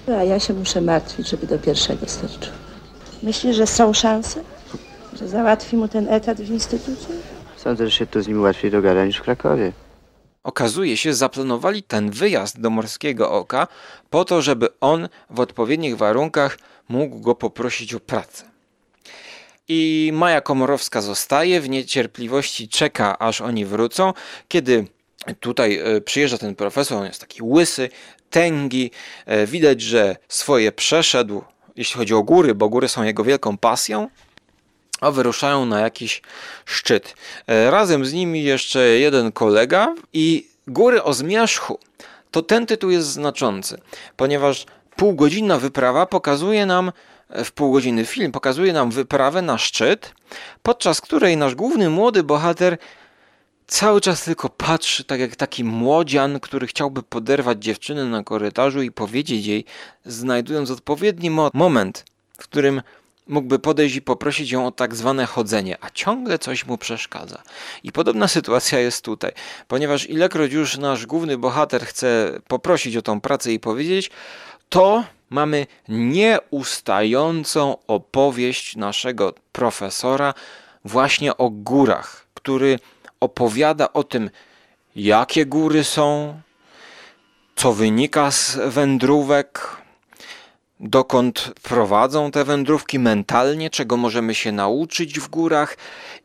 A 0.09 0.25
ja 0.25 0.41
się 0.41 0.55
muszę 0.55 0.81
martwić, 0.81 1.29
żeby 1.29 1.47
do 1.47 1.59
pierwszego 1.59 2.07
starczył. 2.07 2.53
Myślisz, 3.23 3.57
że 3.57 3.67
są 3.67 3.93
szanse? 3.93 4.41
Że 5.19 5.29
załatwi 5.29 5.77
mu 5.77 5.89
ten 5.89 6.09
etat 6.09 6.41
w 6.41 6.51
instytucie? 6.51 7.07
Sądzę, 7.57 7.85
że 7.85 7.91
się 7.91 8.07
tu 8.07 8.23
z 8.23 8.29
nim 8.29 8.43
łatwiej 8.43 8.71
dogada 8.71 9.05
niż 9.05 9.17
w 9.17 9.23
Krakowie. 9.23 9.73
Okazuje 10.45 10.97
się, 10.97 11.15
zaplanowali 11.15 11.83
ten 11.83 12.11
wyjazd 12.11 12.61
do 12.61 12.71
Morskiego 12.71 13.33
Oka 13.33 13.67
po 14.11 14.25
to, 14.25 14.43
żeby 14.43 14.69
on 14.81 15.09
w 15.31 15.41
odpowiednich 15.41 15.97
warunkach 15.97 16.59
mógł 16.89 17.21
go 17.21 17.35
poprosić 17.35 17.95
o 17.95 18.01
pracę. 18.01 18.45
I 19.69 20.11
Maja 20.15 20.41
Komorowska 20.41 21.01
zostaje, 21.01 21.61
w 21.61 21.69
niecierpliwości 21.69 22.69
czeka, 22.69 23.19
aż 23.19 23.41
oni 23.41 23.67
wrócą. 23.67 24.13
Kiedy 24.49 24.87
tutaj 25.41 25.79
e, 25.79 26.01
przyjeżdża 26.01 26.39
ten 26.39 26.55
profesor, 26.55 26.99
on 26.99 27.07
jest 27.07 27.21
taki 27.21 27.43
łysy, 27.43 27.89
tęgi, 28.31 28.91
e, 29.27 29.47
widać, 29.47 29.81
że 29.81 30.17
swoje 30.29 30.73
przeszedł, 30.73 31.45
jeśli 31.77 31.99
chodzi 31.99 32.15
o 32.15 32.23
góry, 32.23 32.55
bo 32.55 32.69
góry 32.69 32.89
są 32.89 33.03
jego 33.03 33.25
wielką 33.25 33.59
pasją, 33.59 34.09
a 35.01 35.11
wyruszają 35.11 35.67
na 35.67 35.81
jakiś 35.81 36.23
szczyt. 36.65 37.15
E, 37.47 37.71
Razem 37.71 38.07
z 38.07 38.13
nimi 38.13 38.43
jeszcze 38.43 38.81
jeden 38.81 39.33
kolega 39.33 39.95
i 40.13 40.49
Góry 40.67 41.03
o 41.03 41.15
Zmierzchu. 41.15 41.79
To 42.31 42.43
ten 42.43 42.67
tytuł 42.67 42.91
jest 42.91 43.09
znaczący, 43.09 43.81
ponieważ 44.17 44.67
półgodzinna 44.97 45.59
wyprawa 45.59 46.07
pokazuje 46.07 46.67
nam, 46.67 46.93
w 47.45 47.53
półgodziny 47.53 48.05
film 48.05 48.33
pokazuje 48.33 48.73
nam 48.73 48.91
wyprawę 48.91 49.43
na 49.43 49.59
szczyt, 49.59 50.15
podczas 50.63 51.01
której 51.01 51.37
nasz 51.37 51.55
główny 51.55 51.91
młody 51.91 52.23
bohater 52.23 52.79
cały 53.67 54.01
czas 54.01 54.25
tylko 54.25 54.49
patrzy, 54.49 55.05
tak 55.05 55.21
jak 55.21 55.37
taki 55.37 55.65
młodzian, 55.65 56.41
który 56.41 56.67
chciałby 56.67 57.03
poderwać 57.03 57.65
dziewczynę 57.65 58.05
na 58.05 58.23
korytarzu 58.23 58.83
i 58.83 58.91
powiedzieć 58.91 59.47
jej, 59.47 59.65
znajdując 60.05 60.71
odpowiedni 60.71 61.31
mo- 61.31 61.51
moment, 61.55 62.05
w 62.39 62.43
którym 62.43 62.83
mógłby 63.29 63.59
podejść 63.59 63.97
i 63.97 64.03
poprosić 64.03 64.51
ją 64.51 64.67
o 64.67 64.71
tak 64.71 64.95
zwane 64.95 65.27
chodzenie, 65.27 65.77
a 65.81 65.91
ciągle 65.91 66.39
coś 66.39 66.67
mu 66.67 66.79
przeszkadza. 66.79 67.43
I 67.83 67.93
podobna 67.93 68.29
sytuacja 68.29 68.79
jest 68.79 69.05
tutaj, 69.05 69.33
ponieważ 69.69 70.11
ilekroć 70.11 70.53
już 70.53 70.79
nasz 70.79 71.07
główny 71.07 71.39
bohater 71.39 71.87
chce 71.87 72.33
poprosić 72.49 72.97
o 72.97 73.03
tą 73.03 73.21
pracę 73.21 73.53
i 73.53 73.61
powiedzieć, 73.61 74.11
to 74.69 75.05
mamy 75.31 75.67
nieustającą 75.89 77.77
opowieść 77.87 78.77
naszego 78.77 79.35
profesora 79.53 80.35
właśnie 80.85 81.37
o 81.37 81.51
górach, 81.51 82.27
który 82.35 82.79
opowiada 83.25 83.93
o 83.93 84.05
tym, 84.05 84.31
jakie 84.97 85.47
góry 85.47 85.85
są, 85.85 86.35
co 87.57 87.73
wynika 87.73 88.31
z 88.31 88.59
wędrówek, 88.67 89.77
dokąd 90.81 91.53
prowadzą 91.63 92.31
te 92.31 92.45
wędrówki 92.45 92.99
mentalnie, 92.99 93.71
czego 93.71 93.97
możemy 93.97 94.35
się 94.35 94.53
nauczyć 94.53 95.21
w 95.21 95.29
górach. 95.29 95.77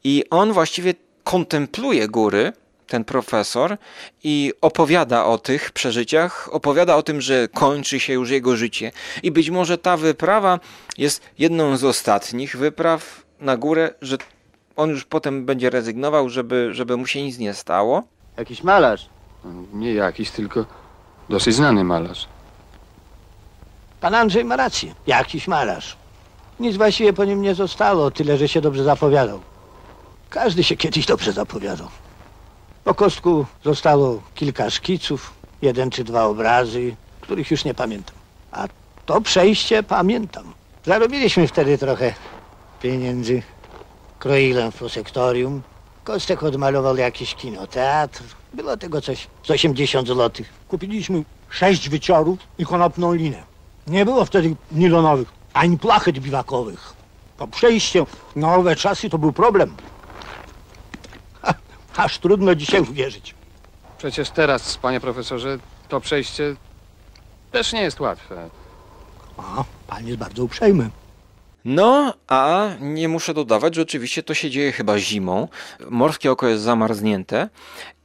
I 0.04 0.24
on 0.30 0.54
właściwie 0.54 0.94
kontempluje 1.24 2.08
góry, 2.08 2.54
ten 2.88 3.04
profesor, 3.04 3.78
i 4.24 4.54
opowiada 4.62 5.26
o 5.26 5.38
tych 5.38 5.72
przeżyciach, 5.72 6.50
opowiada 6.52 6.96
o 6.96 7.04
tym, 7.04 7.22
że 7.22 7.48
kończy 7.48 8.00
się 8.00 8.14
już 8.14 8.30
jego 8.30 8.56
życie. 8.56 8.92
I 9.24 9.32
być 9.32 9.50
może 9.50 9.78
ta 9.78 9.98
wyprawa 9.98 10.60
jest 10.98 11.22
jedną 11.40 11.78
z 11.78 11.84
ostatnich 11.84 12.58
wypraw 12.58 13.26
na 13.40 13.58
górę, 13.58 13.94
że 14.02 14.18
on 14.80 14.90
już 14.90 15.06
potem 15.06 15.46
będzie 15.46 15.70
rezygnował, 15.70 16.30
żeby, 16.30 16.70
żeby 16.74 16.98
mu 16.98 17.06
się 17.08 17.24
nic 17.24 17.38
nie 17.38 17.54
stało. 17.54 18.04
Jakiś 18.38 18.64
malarz. 18.64 19.10
Nie 19.74 19.94
jakiś, 19.94 20.32
tylko 20.32 20.66
dosyć 21.30 21.56
znany 21.56 21.84
malarz. 21.84 22.28
Pan 24.02 24.16
Andrzej 24.16 24.46
ma 24.46 24.56
rację. 24.56 24.96
Jakiś 25.08 25.48
malarz. 25.48 25.98
Nic 26.60 26.78
właściwie 26.78 27.14
po 27.14 27.26
nim 27.26 27.42
nie 27.42 27.56
zostało, 27.56 28.12
tyle 28.12 28.38
że 28.38 28.48
się 28.48 28.62
dobrze 28.62 28.84
zapowiadał. 28.84 29.40
Każdy 30.30 30.64
się 30.64 30.76
kiedyś 30.78 31.06
dobrze 31.06 31.32
zapowiadał. 31.32 31.88
Po 32.84 32.94
kostku 32.94 33.46
zostało 33.64 34.22
kilka 34.36 34.70
szkiców, 34.70 35.34
jeden 35.62 35.90
czy 35.90 36.04
dwa 36.04 36.24
obrazy, 36.24 36.96
których 37.22 37.52
już 37.52 37.66
nie 37.66 37.74
pamiętam. 37.74 38.16
A 38.52 38.68
to 39.06 39.22
przejście 39.22 39.84
pamiętam. 39.84 40.54
Zarobiliśmy 40.86 41.48
wtedy 41.48 41.78
trochę 41.78 42.14
pieniędzy. 42.82 43.42
Kroiłem 44.20 44.72
w 44.72 44.76
prosektorium. 44.76 45.62
Kostek 46.04 46.44
odmalował 46.44 46.98
jakiś 46.98 47.36
kinoteatr. 47.36 48.24
Było 48.54 48.78
tego 48.78 49.02
coś 49.02 49.28
z 49.44 49.52
80 49.52 50.08
złotych. 50.08 50.54
Kupiliśmy 50.68 51.24
sześć 51.50 51.90
wyciorów 51.90 52.40
i 52.58 52.66
konopną 52.66 53.14
linę. 53.14 53.44
Nie 53.88 54.06
było 54.06 54.26
wtedy 54.26 54.56
nilonowych, 54.72 55.28
ani 55.54 55.78
plachet 55.78 56.20
biwakowych. 56.20 56.94
To 57.38 57.48
przejście 57.48 58.06
na 58.36 58.56
owe 58.56 58.76
czasy 58.76 59.10
to 59.10 59.18
był 59.18 59.34
problem. 59.34 59.76
Ha, 61.42 61.54
aż 61.98 62.20
trudno 62.20 62.56
dzisiaj 62.56 62.82
uwierzyć. 62.82 63.36
Przecież 63.98 64.30
teraz, 64.30 64.78
panie 64.78 65.00
profesorze, 65.00 65.58
to 65.90 66.02
przejście 66.02 66.56
też 67.52 67.74
nie 67.74 67.82
jest 67.82 68.00
łatwe. 68.00 68.50
A, 69.38 69.64
pan 69.88 70.08
jest 70.08 70.20
bardzo 70.20 70.44
uprzejmy. 70.44 70.90
No, 71.66 72.14
a 72.28 72.68
nie 72.80 73.08
muszę 73.08 73.34
dodawać, 73.34 73.76
że 73.76 73.82
oczywiście 73.82 74.24
to 74.24 74.34
się 74.34 74.50
dzieje 74.50 74.72
chyba 74.72 75.00
zimą. 75.00 75.48
Morskie 75.90 76.32
oko 76.32 76.48
jest 76.48 76.64
zamarznięte 76.64 77.50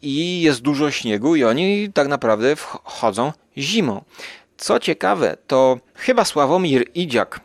i 0.02 0.40
jest 0.40 0.60
dużo 0.60 0.90
śniegu 0.90 1.36
i 1.36 1.44
oni 1.44 1.92
tak 1.92 2.08
naprawdę 2.08 2.56
wchodzą 2.56 3.32
zimą. 3.58 4.04
Co 4.56 4.80
ciekawe, 4.80 5.36
to 5.46 5.78
chyba 5.94 6.24
Sławomir 6.24 6.84
Idziak 6.94 7.40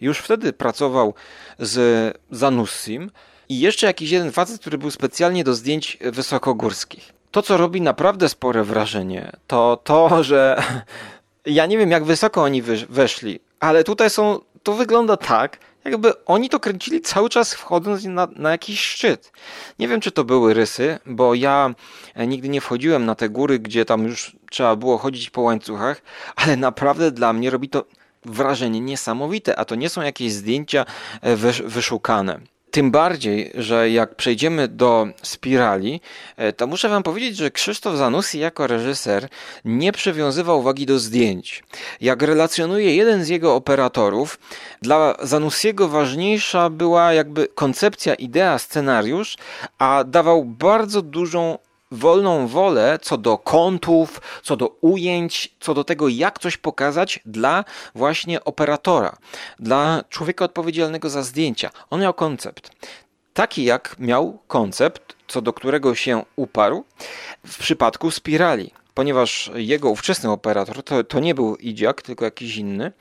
już 0.00 0.18
wtedy 0.18 0.52
pracował 0.52 1.14
z 1.58 2.16
Zanussim 2.30 3.10
i 3.48 3.60
jeszcze 3.60 3.86
jakiś 3.86 4.10
jeden 4.10 4.32
facet, 4.32 4.60
który 4.60 4.78
był 4.78 4.90
specjalnie 4.90 5.44
do 5.44 5.54
zdjęć 5.54 5.98
wysokogórskich. 6.00 7.12
To, 7.30 7.42
co 7.42 7.56
robi 7.56 7.80
naprawdę 7.80 8.28
spore 8.28 8.64
wrażenie, 8.64 9.32
to 9.46 9.80
to, 9.84 10.24
że 10.24 10.62
ja 11.46 11.66
nie 11.66 11.78
wiem, 11.78 11.90
jak 11.90 12.04
wysoko 12.04 12.42
oni 12.42 12.62
weszli, 12.88 13.40
ale 13.60 13.84
tutaj 13.84 14.10
są 14.10 14.40
to 14.64 14.72
wygląda 14.72 15.16
tak, 15.16 15.58
jakby 15.84 16.24
oni 16.24 16.48
to 16.48 16.60
kręcili 16.60 17.00
cały 17.00 17.28
czas 17.30 17.54
wchodząc 17.54 18.04
na, 18.04 18.28
na 18.36 18.50
jakiś 18.50 18.80
szczyt. 18.80 19.32
Nie 19.78 19.88
wiem, 19.88 20.00
czy 20.00 20.12
to 20.12 20.24
były 20.24 20.54
rysy, 20.54 20.98
bo 21.06 21.34
ja 21.34 21.74
e, 22.14 22.26
nigdy 22.26 22.48
nie 22.48 22.60
wchodziłem 22.60 23.04
na 23.04 23.14
te 23.14 23.28
góry, 23.28 23.58
gdzie 23.58 23.84
tam 23.84 24.04
już 24.04 24.36
trzeba 24.50 24.76
było 24.76 24.98
chodzić 24.98 25.30
po 25.30 25.40
łańcuchach, 25.40 26.02
ale 26.36 26.56
naprawdę 26.56 27.10
dla 27.10 27.32
mnie 27.32 27.50
robi 27.50 27.68
to 27.68 27.84
wrażenie 28.24 28.80
niesamowite, 28.80 29.56
a 29.58 29.64
to 29.64 29.74
nie 29.74 29.88
są 29.88 30.02
jakieś 30.02 30.32
zdjęcia 30.32 30.86
e, 31.20 31.36
wysz, 31.36 31.62
wyszukane. 31.62 32.40
Tym 32.74 32.90
bardziej, 32.90 33.50
że 33.54 33.90
jak 33.90 34.14
przejdziemy 34.14 34.68
do 34.68 35.08
spirali, 35.22 36.00
e, 36.36 36.52
to 36.52 36.66
muszę 36.66 36.88
wam 36.88 37.02
powiedzieć, 37.02 37.36
że 37.36 37.50
Krzysztof 37.50 37.96
Zanussi 37.96 38.38
jako 38.38 38.66
reżyser 38.66 39.28
nie 39.64 39.92
przywiązywał 39.92 40.62
wagi 40.62 40.86
do 40.86 40.98
zdjęć. 40.98 41.62
Jak 42.00 42.22
relacjonuje 42.22 42.96
jeden 42.96 43.24
z 43.24 43.28
jego 43.28 43.54
operatorów, 43.54 44.38
dla 44.82 45.14
Zanussiego 45.22 45.88
ważniejsza 45.88 46.70
była 46.70 47.12
jakby 47.12 47.48
koncepcja, 47.54 48.14
idea, 48.14 48.58
scenariusz, 48.58 49.36
a 49.78 50.04
dawał 50.04 50.44
bardzo 50.44 51.02
dużą 51.02 51.58
wolną 51.90 52.46
wolę 52.46 52.98
co 53.02 53.18
do 53.18 53.38
kątów, 53.38 54.20
co 54.42 54.56
do 54.56 54.68
ujęć, 54.80 55.54
co 55.60 55.74
do 55.74 55.84
tego, 55.84 56.08
jak 56.08 56.38
coś 56.38 56.56
pokazać 56.56 57.20
dla 57.26 57.64
właśnie 57.94 58.44
operatora, 58.44 59.16
dla 59.58 60.04
człowieka 60.08 60.44
odpowiedzialnego 60.44 61.10
za 61.10 61.22
zdjęcia. 61.22 61.70
On 61.90 62.00
miał 62.00 62.14
koncept. 62.14 62.70
Taki 63.34 63.64
jak 63.64 63.96
miał 63.98 64.38
koncept, 64.46 65.16
co 65.26 65.42
do 65.42 65.52
którego 65.52 65.94
się 65.94 66.22
uparł 66.36 66.84
w 67.46 67.58
przypadku 67.58 68.10
spirali. 68.10 68.83
Ponieważ 68.94 69.50
jego 69.54 69.90
ówczesny 69.90 70.30
operator, 70.30 70.82
to, 70.82 71.04
to 71.04 71.20
nie 71.20 71.34
był 71.34 71.56
Idziak, 71.56 72.02
tylko 72.02 72.24
jakiś 72.24 72.56
inny, 72.56 72.92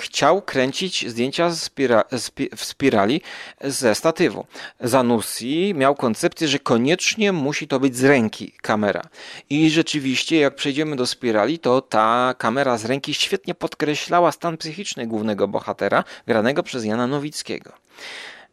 chciał 0.00 0.42
kręcić 0.42 1.08
zdjęcia 1.08 1.54
spira, 1.54 2.04
spi, 2.18 2.48
w 2.56 2.64
spirali 2.64 3.20
ze 3.60 3.94
statywu. 3.94 4.46
Zanussi 4.80 5.74
miał 5.76 5.94
koncepcję, 5.94 6.48
że 6.48 6.58
koniecznie 6.58 7.32
musi 7.32 7.68
to 7.68 7.80
być 7.80 7.96
z 7.96 8.04
ręki 8.04 8.52
kamera. 8.62 9.02
I 9.50 9.70
rzeczywiście, 9.70 10.40
jak 10.40 10.54
przejdziemy 10.54 10.96
do 10.96 11.06
spirali, 11.06 11.58
to 11.58 11.80
ta 11.80 12.34
kamera 12.38 12.78
z 12.78 12.84
ręki 12.84 13.14
świetnie 13.14 13.54
podkreślała 13.54 14.32
stan 14.32 14.56
psychiczny 14.56 15.06
głównego 15.06 15.48
bohatera, 15.48 16.04
granego 16.26 16.62
przez 16.62 16.84
Jana 16.84 17.06
Nowickiego. 17.06 17.72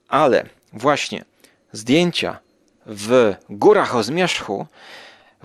Ale 0.08 0.46
właśnie 0.74 1.26
zdjęcia 1.72 2.40
w 2.86 3.36
górach 3.50 3.96
o 3.96 4.04
zmierzchu 4.04 4.68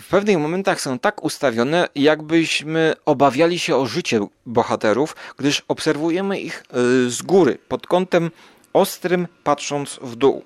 w 0.01 0.09
pewnych 0.09 0.39
momentach 0.39 0.81
są 0.81 0.99
tak 0.99 1.25
ustawione, 1.25 1.89
jakbyśmy 1.95 2.95
obawiali 3.05 3.59
się 3.59 3.77
o 3.77 3.87
życie 3.87 4.21
bohaterów, 4.47 5.17
gdyż 5.37 5.63
obserwujemy 5.69 6.41
ich 6.41 6.65
y, 7.07 7.11
z 7.11 7.23
góry, 7.23 7.59
pod 7.69 7.87
kątem 7.87 8.31
ostrym, 8.73 9.29
patrząc 9.45 9.99
w 10.03 10.17
dół. 10.17 10.45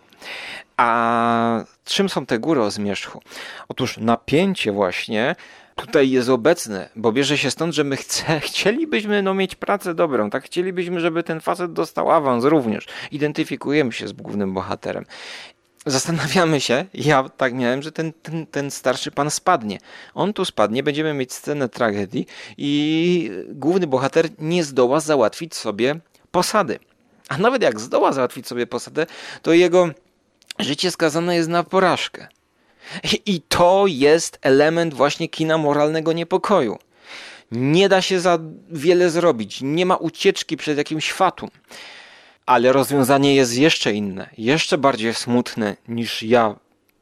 A 0.76 1.64
czym 1.84 2.08
są 2.08 2.26
te 2.26 2.38
góry 2.38 2.62
o 2.62 2.70
zmierzchu? 2.70 3.20
Otóż 3.68 3.98
napięcie 3.98 4.72
właśnie 4.72 5.36
tutaj 5.76 6.10
jest 6.10 6.28
obecne, 6.28 6.88
bo 6.96 7.12
bierze 7.12 7.38
się 7.38 7.50
stąd, 7.50 7.74
że 7.74 7.84
my 7.84 7.96
chce, 7.96 8.40
chcielibyśmy 8.46 9.22
no, 9.22 9.34
mieć 9.34 9.54
pracę 9.54 9.94
dobrą, 9.94 10.30
tak? 10.30 10.44
Chcielibyśmy, 10.44 11.00
żeby 11.00 11.22
ten 11.22 11.40
facet 11.40 11.72
dostał 11.72 12.10
awans 12.10 12.44
również. 12.44 12.86
Identyfikujemy 13.10 13.92
się 13.92 14.08
z 14.08 14.12
głównym 14.12 14.54
bohaterem 14.54 15.04
zastanawiamy 15.86 16.60
się, 16.60 16.84
ja 16.94 17.28
tak 17.36 17.54
miałem, 17.54 17.82
że 17.82 17.92
ten, 17.92 18.12
ten, 18.12 18.46
ten 18.46 18.70
starszy 18.70 19.10
pan 19.10 19.30
spadnie. 19.30 19.78
On 20.14 20.32
tu 20.32 20.44
spadnie, 20.44 20.82
będziemy 20.82 21.14
mieć 21.14 21.32
scenę 21.32 21.68
tragedii 21.68 22.26
i 22.58 23.30
główny 23.48 23.86
bohater 23.86 24.28
nie 24.38 24.64
zdoła 24.64 25.00
załatwić 25.00 25.54
sobie 25.54 26.00
posady. 26.30 26.78
A 27.28 27.38
nawet 27.38 27.62
jak 27.62 27.80
zdoła 27.80 28.12
załatwić 28.12 28.46
sobie 28.46 28.66
posadę, 28.66 29.06
to 29.42 29.52
jego 29.52 29.88
życie 30.58 30.90
skazane 30.90 31.36
jest 31.36 31.48
na 31.48 31.64
porażkę. 31.64 32.28
I 33.26 33.40
to 33.40 33.84
jest 33.86 34.38
element 34.42 34.94
właśnie 34.94 35.28
kina 35.28 35.58
moralnego 35.58 36.12
niepokoju. 36.12 36.78
Nie 37.52 37.88
da 37.88 38.02
się 38.02 38.20
za 38.20 38.38
wiele 38.70 39.10
zrobić, 39.10 39.58
nie 39.62 39.86
ma 39.86 39.96
ucieczki 39.96 40.56
przed 40.56 40.78
jakimś 40.78 41.12
fatum. 41.12 41.50
Ale 42.46 42.72
rozwiązanie 42.72 43.34
jest 43.34 43.56
jeszcze 43.56 43.92
inne, 43.92 44.30
jeszcze 44.38 44.78
bardziej 44.78 45.14
smutne 45.14 45.76
niż 45.88 46.22
ja, 46.22 46.56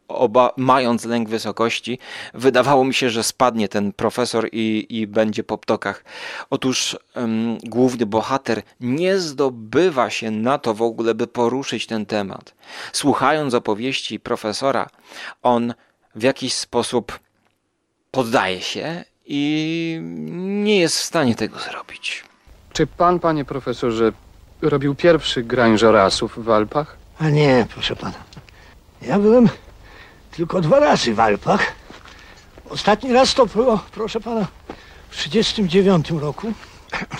oba, 0.08 0.52
mając 0.56 1.04
lęk 1.04 1.28
wysokości, 1.28 1.98
wydawało 2.34 2.84
mi 2.84 2.94
się, 2.94 3.10
że 3.10 3.22
spadnie 3.22 3.68
ten 3.68 3.92
profesor 3.92 4.48
i, 4.52 4.86
i 4.90 5.06
będzie 5.06 5.44
po 5.44 5.58
ptokach. 5.58 6.04
Otóż 6.50 6.96
główny 7.62 8.06
bohater 8.06 8.62
nie 8.80 9.18
zdobywa 9.18 10.10
się 10.10 10.30
na 10.30 10.58
to 10.58 10.74
w 10.74 10.82
ogóle, 10.82 11.14
by 11.14 11.26
poruszyć 11.26 11.86
ten 11.86 12.06
temat. 12.06 12.54
Słuchając 12.92 13.54
opowieści 13.54 14.20
profesora, 14.20 14.90
on 15.42 15.74
w 16.14 16.22
jakiś 16.22 16.54
sposób 16.54 17.18
poddaje 18.10 18.60
się 18.60 19.04
i 19.26 19.98
nie 20.64 20.78
jest 20.78 20.98
w 20.98 21.02
stanie 21.02 21.34
tego 21.34 21.58
zrobić. 21.58 22.24
Czy 22.72 22.86
pan, 22.86 23.20
panie 23.20 23.44
profesorze, 23.44 24.12
robił 24.62 24.94
pierwszy 24.94 25.42
grańżorasów 25.42 26.44
w 26.44 26.50
Alpach? 26.50 26.96
A 27.18 27.28
nie, 27.30 27.66
proszę 27.74 27.96
pana. 27.96 28.14
Ja 29.02 29.18
byłem 29.18 29.48
tylko 30.30 30.60
dwa 30.60 30.80
razy 30.80 31.14
w 31.14 31.20
Alpach. 31.20 31.72
Ostatni 32.70 33.12
raz 33.12 33.34
to 33.34 33.46
było, 33.46 33.84
proszę 33.92 34.20
pana, 34.20 34.46
w 35.10 35.24
1939 35.24 36.10
roku. 36.22 36.52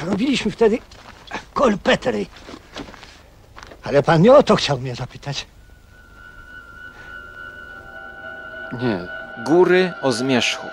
Robiliśmy 0.07 0.51
wtedy 0.51 0.79
kolpetry. 1.55 2.27
Ale 3.83 4.03
pan 4.03 4.23
nie 4.23 4.35
o 4.35 4.43
to 4.43 4.57
chciał 4.57 4.79
mnie 4.79 4.95
zapytać. 4.95 5.47
Nie. 8.73 9.09
Góry 9.47 9.93
o 10.03 10.13
zmierzchu. 10.13 10.67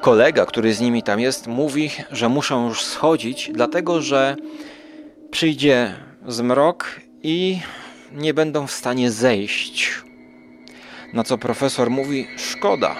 Kolega, 0.00 0.46
który 0.46 0.74
z 0.74 0.80
nimi 0.80 1.02
tam 1.02 1.20
jest, 1.20 1.46
mówi, 1.46 1.90
że 2.10 2.28
muszą 2.28 2.68
już 2.68 2.84
schodzić, 2.84 3.50
dlatego 3.54 4.02
że 4.02 4.36
przyjdzie 5.30 5.94
zmrok 6.26 7.00
i 7.22 7.60
nie 8.12 8.34
będą 8.34 8.66
w 8.66 8.72
stanie 8.72 9.10
zejść. 9.10 10.02
Na 11.12 11.24
co 11.24 11.38
profesor 11.38 11.90
mówi: 11.90 12.26
Szkoda, 12.36 12.96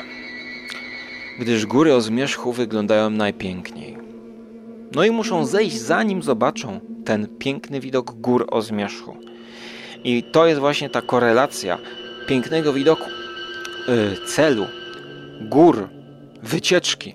gdyż 1.39 1.67
góry 1.67 1.95
o 1.95 2.01
zmierzchu 2.01 2.53
wyglądają 2.53 3.11
najpiękniej. 3.11 3.99
No 4.95 5.05
i 5.05 5.11
muszą 5.11 5.47
zejść, 5.47 5.77
zanim 5.77 6.23
zobaczą 6.23 6.81
ten 7.05 7.27
piękny 7.39 7.81
widok 7.81 8.13
gór 8.13 8.47
o 8.51 8.63
zmierzchu. 8.63 9.17
I 10.05 10.23
to 10.23 10.47
jest 10.47 10.61
właśnie 10.61 10.91
ta 10.91 11.03
korelacja 11.03 11.79
pięknego 12.27 12.73
widoku, 12.73 13.11
yy, 13.89 14.27
celu, 14.27 14.67
gór, 15.41 15.89
wycieczki, 16.43 17.15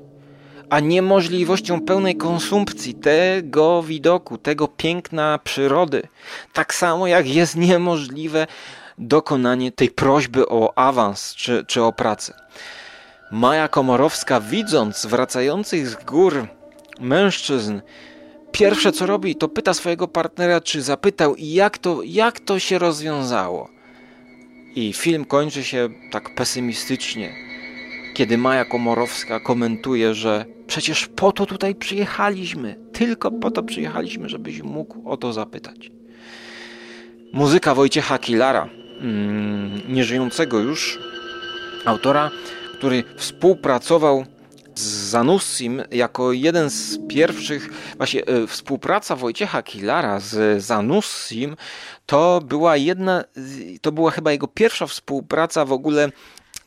a 0.73 0.79
niemożliwością 0.79 1.81
pełnej 1.81 2.15
konsumpcji 2.15 2.93
tego 2.93 3.83
widoku, 3.83 4.37
tego 4.37 4.67
piękna 4.67 5.39
przyrody. 5.43 6.07
Tak 6.53 6.73
samo 6.73 7.07
jak 7.07 7.27
jest 7.27 7.55
niemożliwe 7.55 8.47
dokonanie 8.97 9.71
tej 9.71 9.89
prośby 9.89 10.49
o 10.49 10.77
awans 10.77 11.35
czy, 11.35 11.65
czy 11.67 11.83
o 11.83 11.91
pracę. 11.91 12.33
Maja 13.31 13.67
Komorowska, 13.67 14.39
widząc 14.39 15.05
wracających 15.05 15.87
z 15.87 15.95
gór 15.95 16.47
mężczyzn, 16.99 17.79
pierwsze 18.51 18.91
co 18.91 19.05
robi, 19.05 19.35
to 19.35 19.47
pyta 19.47 19.73
swojego 19.73 20.07
partnera, 20.07 20.61
czy 20.61 20.81
zapytał, 20.81 21.35
jak 21.37 21.77
to, 21.77 21.99
jak 22.05 22.39
to 22.39 22.59
się 22.59 22.79
rozwiązało. 22.79 23.69
I 24.75 24.93
film 24.93 25.25
kończy 25.25 25.63
się 25.63 25.89
tak 26.11 26.35
pesymistycznie, 26.35 27.52
kiedy 28.13 28.37
Maja 28.37 28.65
Komorowska 28.65 29.39
komentuje, 29.39 30.13
że 30.13 30.45
przecież 30.67 31.07
po 31.07 31.31
to 31.31 31.45
tutaj 31.45 31.75
przyjechaliśmy, 31.75 32.75
tylko 32.93 33.31
po 33.31 33.51
to 33.51 33.63
przyjechaliśmy, 33.63 34.29
żebyś 34.29 34.61
mógł 34.61 35.09
o 35.09 35.17
to 35.17 35.33
zapytać. 35.33 35.91
Muzyka 37.33 37.75
Wojciecha 37.75 38.17
Kilara, 38.17 38.69
mm, 38.99 39.81
nieżyjącego 39.93 40.59
już 40.59 40.99
autora, 41.85 42.31
który 42.73 43.03
współpracował 43.17 44.25
z 44.75 44.81
Zanussim 44.81 45.81
jako 45.91 46.31
jeden 46.31 46.69
z 46.69 46.99
pierwszych, 47.09 47.93
właśnie 47.97 48.25
e, 48.25 48.47
współpraca 48.47 49.15
Wojciecha 49.15 49.63
Kilara 49.63 50.19
z 50.19 50.63
Zanussim 50.63 51.55
to 52.05 52.41
była 52.45 52.77
jedna, 52.77 53.23
to 53.81 53.91
była 53.91 54.11
chyba 54.11 54.31
jego 54.31 54.47
pierwsza 54.47 54.87
współpraca 54.87 55.65
w 55.65 55.71
ogóle 55.71 56.09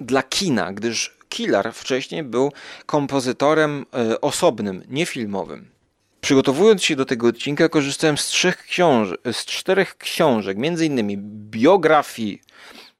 dla 0.01 0.22
kina, 0.22 0.72
gdyż 0.72 1.16
Kilar 1.29 1.72
wcześniej 1.72 2.22
był 2.22 2.53
kompozytorem 2.87 3.87
e, 3.95 4.20
osobnym, 4.20 4.83
niefilmowym. 4.89 5.77
Przygotowując 6.20 6.85
się 6.85 6.97
do 6.97 7.05
tego 7.05 7.27
odcinka, 7.27 7.68
korzystałem 7.68 8.18
z 8.18 8.27
trzech 8.27 8.57
książek, 8.57 9.20
z 9.33 9.45
czterech 9.45 9.99
książek, 9.99 10.57
innymi 10.83 11.18
biografii 11.51 12.43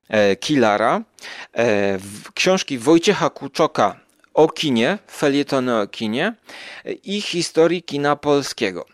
e, 0.09 0.37
Kilara, 0.37 1.03
e, 1.57 1.99
książki 2.35 2.79
Wojciecha 2.79 3.31
Kuczoka 3.31 4.01
o 4.35 4.49
kinie, 4.49 4.99
felietony 5.11 5.81
o 5.81 5.87
kinie 5.87 6.35
i 7.05 7.20
historii 7.20 7.83
kina 7.83 8.16
polskiego. 8.16 8.87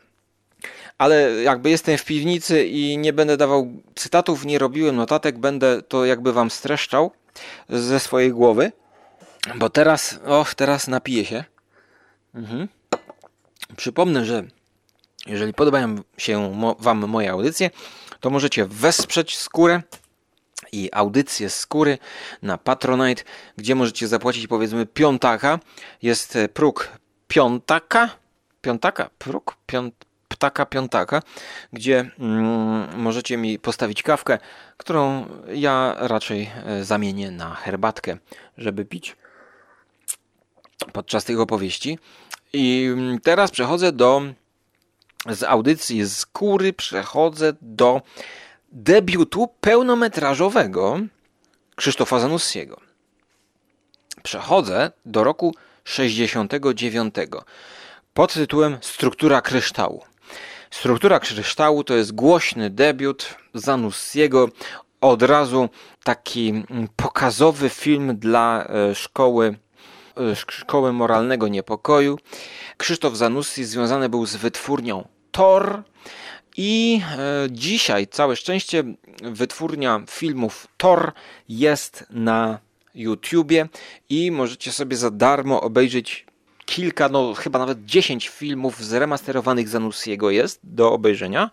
ale 0.98 1.42
jakby 1.42 1.70
jestem 1.70 1.98
w 1.98 2.04
piwnicy 2.04 2.66
i 2.66 2.98
nie 2.98 3.12
będę 3.12 3.36
dawał 3.36 3.72
cytatów, 3.94 4.44
nie 4.44 4.58
robiłem 4.58 4.96
notatek, 4.96 5.38
będę 5.38 5.82
to 5.82 6.04
jakby 6.04 6.32
wam 6.32 6.50
streszczał 6.50 7.10
ze 7.68 8.00
swojej 8.00 8.30
głowy, 8.30 8.72
bo 9.54 9.70
teraz, 9.70 10.20
och, 10.24 10.54
teraz 10.54 10.88
napiję 10.88 11.24
się. 11.24 11.44
Mhm. 12.34 12.68
Przypomnę, 13.76 14.24
że 14.24 14.44
jeżeli 15.26 15.54
podobają 15.54 15.96
się 16.18 16.50
mo- 16.50 16.76
Wam 16.78 16.98
moje 16.98 17.30
audycje, 17.30 17.70
to 18.20 18.30
możecie 18.30 18.64
wesprzeć 18.64 19.38
skórę 19.38 19.82
i 20.72 20.88
audycję 20.92 21.50
skóry 21.50 21.98
na 22.42 22.58
Patronite, 22.58 23.22
gdzie 23.56 23.74
możecie 23.74 24.08
zapłacić 24.08 24.46
powiedzmy 24.46 24.86
piątaka. 24.86 25.58
Jest 26.02 26.36
e, 26.36 26.48
próg 26.48 26.88
piątaka, 27.28 28.10
piątaka, 28.60 29.10
próg 29.18 29.56
piąt, 29.66 29.94
ptaka 30.28 30.66
piątaka, 30.66 31.22
gdzie 31.72 32.10
mm, 32.18 33.00
możecie 33.00 33.36
mi 33.36 33.58
postawić 33.58 34.02
kawkę, 34.02 34.38
którą 34.76 35.26
ja 35.52 35.94
raczej 35.98 36.50
e, 36.66 36.84
zamienię 36.84 37.30
na 37.30 37.54
herbatkę, 37.54 38.16
żeby 38.58 38.84
pić 38.84 39.16
podczas 40.92 41.24
tych 41.24 41.40
opowieści. 41.40 41.98
I 42.52 42.88
mm, 42.92 43.20
teraz 43.20 43.50
przechodzę 43.50 43.92
do 43.92 44.22
z 45.30 45.42
audycji 45.42 46.04
z 46.04 46.24
góry 46.24 46.72
przechodzę 46.72 47.52
do 47.60 48.02
debiutu 48.72 49.48
pełnometrażowego 49.60 51.00
Krzysztofa 51.76 52.20
Zanussiego. 52.20 52.80
Przechodzę 54.22 54.90
do 55.06 55.24
roku 55.24 55.54
69 55.84 57.14
pod 58.14 58.34
tytułem 58.34 58.78
Struktura 58.80 59.40
kryształu. 59.40 60.04
Struktura 60.70 61.20
kryształu 61.20 61.84
to 61.84 61.94
jest 61.94 62.12
głośny 62.12 62.70
debiut 62.70 63.34
Zanussiego, 63.54 64.48
od 65.00 65.20
taki 66.04 66.48
mm, 66.48 66.88
pokazowy 66.96 67.68
film 67.68 68.16
dla 68.18 68.66
e, 68.66 68.94
szkoły 68.94 69.56
szkoły 70.34 70.92
moralnego 70.92 71.48
niepokoju. 71.48 72.18
Krzysztof 72.76 73.16
Zanussi 73.16 73.64
związany 73.64 74.08
był 74.08 74.26
z 74.26 74.36
wytwórnią 74.36 75.08
Tor 75.30 75.82
i 76.56 77.00
e, 77.18 77.46
dzisiaj 77.50 78.06
całe 78.06 78.36
szczęście 78.36 78.84
wytwórnia 79.22 80.02
filmów 80.10 80.66
Tor 80.76 81.12
jest 81.48 82.06
na 82.10 82.58
YouTubie 82.94 83.68
i 84.08 84.30
możecie 84.30 84.72
sobie 84.72 84.96
za 84.96 85.10
darmo 85.10 85.60
obejrzeć 85.60 86.26
kilka, 86.72 87.08
no 87.08 87.34
chyba 87.34 87.58
nawet 87.58 87.84
10 87.84 88.28
filmów 88.28 88.84
zremasterowanych 88.84 89.68
Zanussiego 89.68 90.30
jest 90.30 90.60
do 90.62 90.92
obejrzenia. 90.92 91.50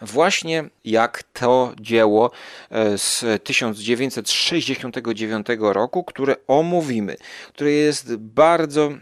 Właśnie 0.00 0.64
jak 0.84 1.22
to 1.22 1.72
dzieło 1.80 2.30
e, 2.70 2.98
z 2.98 3.24
1969 3.42 5.46
roku, 5.60 6.04
które 6.04 6.36
omówimy, 6.46 7.16
które 7.48 7.70
jest 7.70 8.16
bardzo 8.16 8.92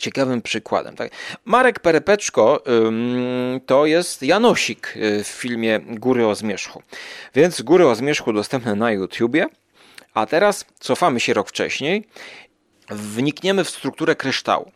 ciekawym 0.00 0.42
przykładem. 0.42 0.96
Tak? 0.96 1.12
Marek 1.44 1.80
Perepeczko 1.80 2.62
to 3.66 3.86
jest 3.86 4.22
Janosik 4.22 4.94
y, 4.96 5.24
w 5.24 5.28
filmie 5.28 5.80
Góry 5.80 6.26
o 6.26 6.34
Zmierzchu. 6.34 6.82
Więc 7.34 7.62
Góry 7.62 7.88
o 7.88 7.94
Zmierzchu 7.94 8.32
dostępne 8.32 8.74
na 8.74 8.92
YouTubie. 8.92 9.46
A 10.14 10.26
teraz 10.26 10.64
cofamy 10.80 11.20
się 11.20 11.34
rok 11.34 11.48
wcześniej. 11.48 12.04
Wnikniemy 12.90 13.64
w 13.64 13.70
strukturę 13.70 14.16
kryształu. 14.16 14.72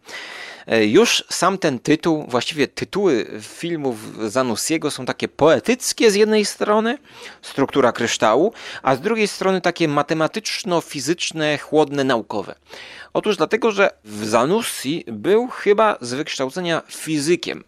E, 0.66 0.86
Już 0.86 1.24
sam 1.30 1.58
ten 1.58 1.78
tytuł, 1.78 2.24
właściwie 2.28 2.68
tytuły 2.68 3.26
filmów 3.40 3.96
Zanussiego 4.30 4.90
są 4.90 5.06
takie 5.06 5.28
poetyckie 5.28 6.10
z 6.10 6.14
jednej 6.14 6.44
strony, 6.44 6.98
struktura 7.42 7.92
kryształu, 7.92 8.52
a 8.82 8.96
z 8.96 9.00
drugiej 9.00 9.28
strony 9.28 9.60
takie 9.60 9.88
matematyczno-fizyczne, 9.88 11.58
chłodne, 11.58 12.04
naukowe. 12.04 12.54
Otóż 13.12 13.36
dlatego, 13.36 13.72
że 13.72 13.90
Zanussi 14.04 15.04
był 15.06 15.48
chyba 15.48 15.96
z 16.00 16.14
wykształcenia 16.14 16.82
fizykiem. 16.88 17.64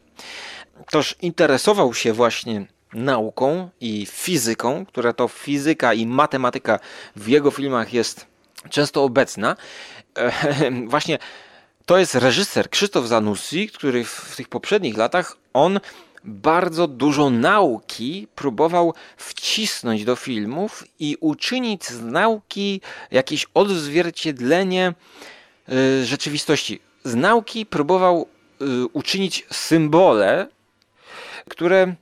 Toż 0.90 1.16
interesował 1.22 1.94
się 1.94 2.12
właśnie 2.12 2.66
nauką 2.94 3.70
i 3.80 4.06
fizyką, 4.10 4.86
która 4.86 5.12
to 5.12 5.28
fizyka 5.28 5.94
i 5.94 6.06
matematyka 6.06 6.78
w 7.16 7.28
jego 7.28 7.50
filmach 7.50 7.92
jest 7.92 8.26
często 8.70 9.04
obecna. 9.04 9.56
Właśnie 10.86 11.18
to 11.86 11.98
jest 11.98 12.14
reżyser 12.14 12.70
Krzysztof 12.70 13.06
Zanussi, 13.06 13.68
który 13.68 14.04
w 14.04 14.36
tych 14.36 14.48
poprzednich 14.48 14.96
latach 14.96 15.36
on 15.52 15.80
bardzo 16.24 16.86
dużo 16.86 17.30
nauki 17.30 18.28
próbował 18.34 18.94
wcisnąć 19.16 20.04
do 20.04 20.16
filmów 20.16 20.84
i 20.98 21.16
uczynić 21.20 21.84
z 21.84 22.02
nauki 22.02 22.80
jakieś 23.10 23.46
odzwierciedlenie 23.54 24.94
y, 25.68 26.06
rzeczywistości. 26.06 26.80
Z 27.04 27.14
nauki 27.14 27.66
próbował 27.66 28.28
y, 28.62 28.86
uczynić 28.92 29.46
symbole, 29.52 30.46
które 31.48 31.94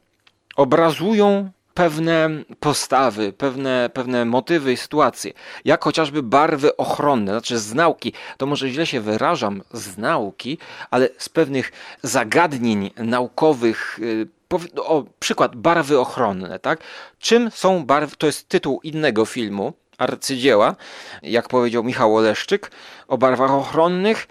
obrazują 0.56 1.50
pewne 1.78 2.30
postawy, 2.60 3.32
pewne, 3.32 3.90
pewne 3.94 4.24
motywy 4.24 4.72
i 4.72 4.76
sytuacje, 4.76 5.32
jak 5.64 5.84
chociażby 5.84 6.22
barwy 6.22 6.76
ochronne, 6.76 7.32
znaczy 7.32 7.58
z 7.58 7.74
nauki, 7.74 8.12
to 8.36 8.46
może 8.46 8.68
źle 8.68 8.86
się 8.86 9.00
wyrażam, 9.00 9.62
z 9.72 9.98
nauki, 9.98 10.58
ale 10.90 11.08
z 11.18 11.28
pewnych 11.28 11.72
zagadnień 12.02 12.90
naukowych, 12.96 13.98
y, 13.98 14.28
no, 14.74 14.86
o, 14.86 15.04
przykład 15.18 15.56
barwy 15.56 15.98
ochronne, 15.98 16.58
tak? 16.58 16.80
Czym 17.18 17.50
są 17.50 17.84
barwy, 17.86 18.16
to 18.16 18.26
jest 18.26 18.48
tytuł 18.48 18.80
innego 18.82 19.24
filmu, 19.24 19.72
arcydzieła, 19.98 20.76
jak 21.22 21.48
powiedział 21.48 21.84
Michał 21.84 22.16
Oleszczyk, 22.16 22.70
o 23.08 23.18
barwach 23.18 23.50
ochronnych, 23.50 24.28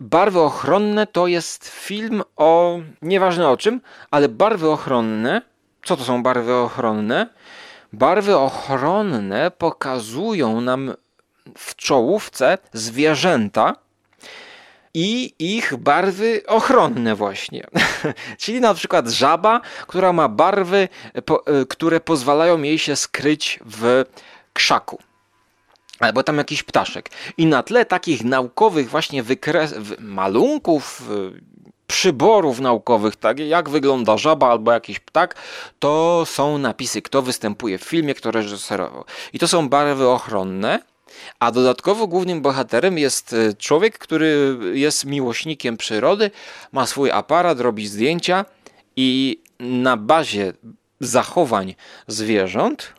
Barwy 0.00 0.40
ochronne 0.40 1.06
to 1.06 1.26
jest 1.26 1.68
film 1.68 2.22
o 2.36 2.80
nieważne 3.02 3.48
o 3.48 3.56
czym, 3.56 3.80
ale 4.10 4.28
barwy 4.28 4.70
ochronne. 4.70 5.42
Co 5.84 5.96
to 5.96 6.04
są 6.04 6.22
barwy 6.22 6.54
ochronne? 6.54 7.28
Barwy 7.92 8.36
ochronne 8.36 9.50
pokazują 9.50 10.60
nam 10.60 10.94
w 11.58 11.76
czołówce 11.76 12.58
zwierzęta 12.72 13.76
i 14.94 15.34
ich 15.38 15.76
barwy 15.76 16.42
ochronne 16.46 17.14
właśnie. 17.14 17.66
Czyli 18.38 18.60
na 18.60 18.74
przykład 18.74 19.08
żaba, 19.08 19.60
która 19.86 20.12
ma 20.12 20.28
barwy, 20.28 20.88
y, 21.62 21.66
które 21.66 22.00
pozwalają 22.00 22.62
jej 22.62 22.78
się 22.78 22.96
skryć 22.96 23.60
w 23.66 24.04
krzaku 24.52 24.98
albo 26.00 26.22
tam 26.22 26.38
jakiś 26.38 26.62
ptaszek. 26.62 27.10
I 27.36 27.46
na 27.46 27.62
tle 27.62 27.84
takich 27.84 28.24
naukowych 28.24 28.90
właśnie 28.90 29.22
wykres, 29.22 29.74
malunków, 29.98 31.02
przyborów 31.92 32.60
naukowych, 32.60 33.16
tak 33.16 33.38
jak 33.38 33.68
wygląda 33.68 34.18
żaba 34.18 34.50
albo 34.50 34.72
jakiś 34.72 35.00
ptak, 35.00 35.34
to 35.78 36.22
są 36.26 36.58
napisy, 36.58 37.02
kto 37.02 37.22
występuje 37.22 37.78
w 37.78 37.82
filmie, 37.82 38.14
kto 38.14 38.30
reżyserował. 38.30 39.04
I 39.32 39.38
to 39.38 39.48
są 39.48 39.68
barwy 39.68 40.08
ochronne. 40.08 40.80
A 41.40 41.50
dodatkowo 41.50 42.06
głównym 42.06 42.42
bohaterem 42.42 42.98
jest 42.98 43.32
y, 43.32 43.54
człowiek, 43.58 43.98
który 43.98 44.58
jest 44.72 45.04
miłośnikiem 45.04 45.76
przyrody, 45.76 46.30
ma 46.72 46.86
swój 46.86 47.10
aparat, 47.10 47.60
robi 47.60 47.86
zdjęcia 47.86 48.44
i 48.96 49.38
na 49.60 49.96
bazie 49.96 50.52
zachowań 51.00 51.74
zwierząt 52.06 52.92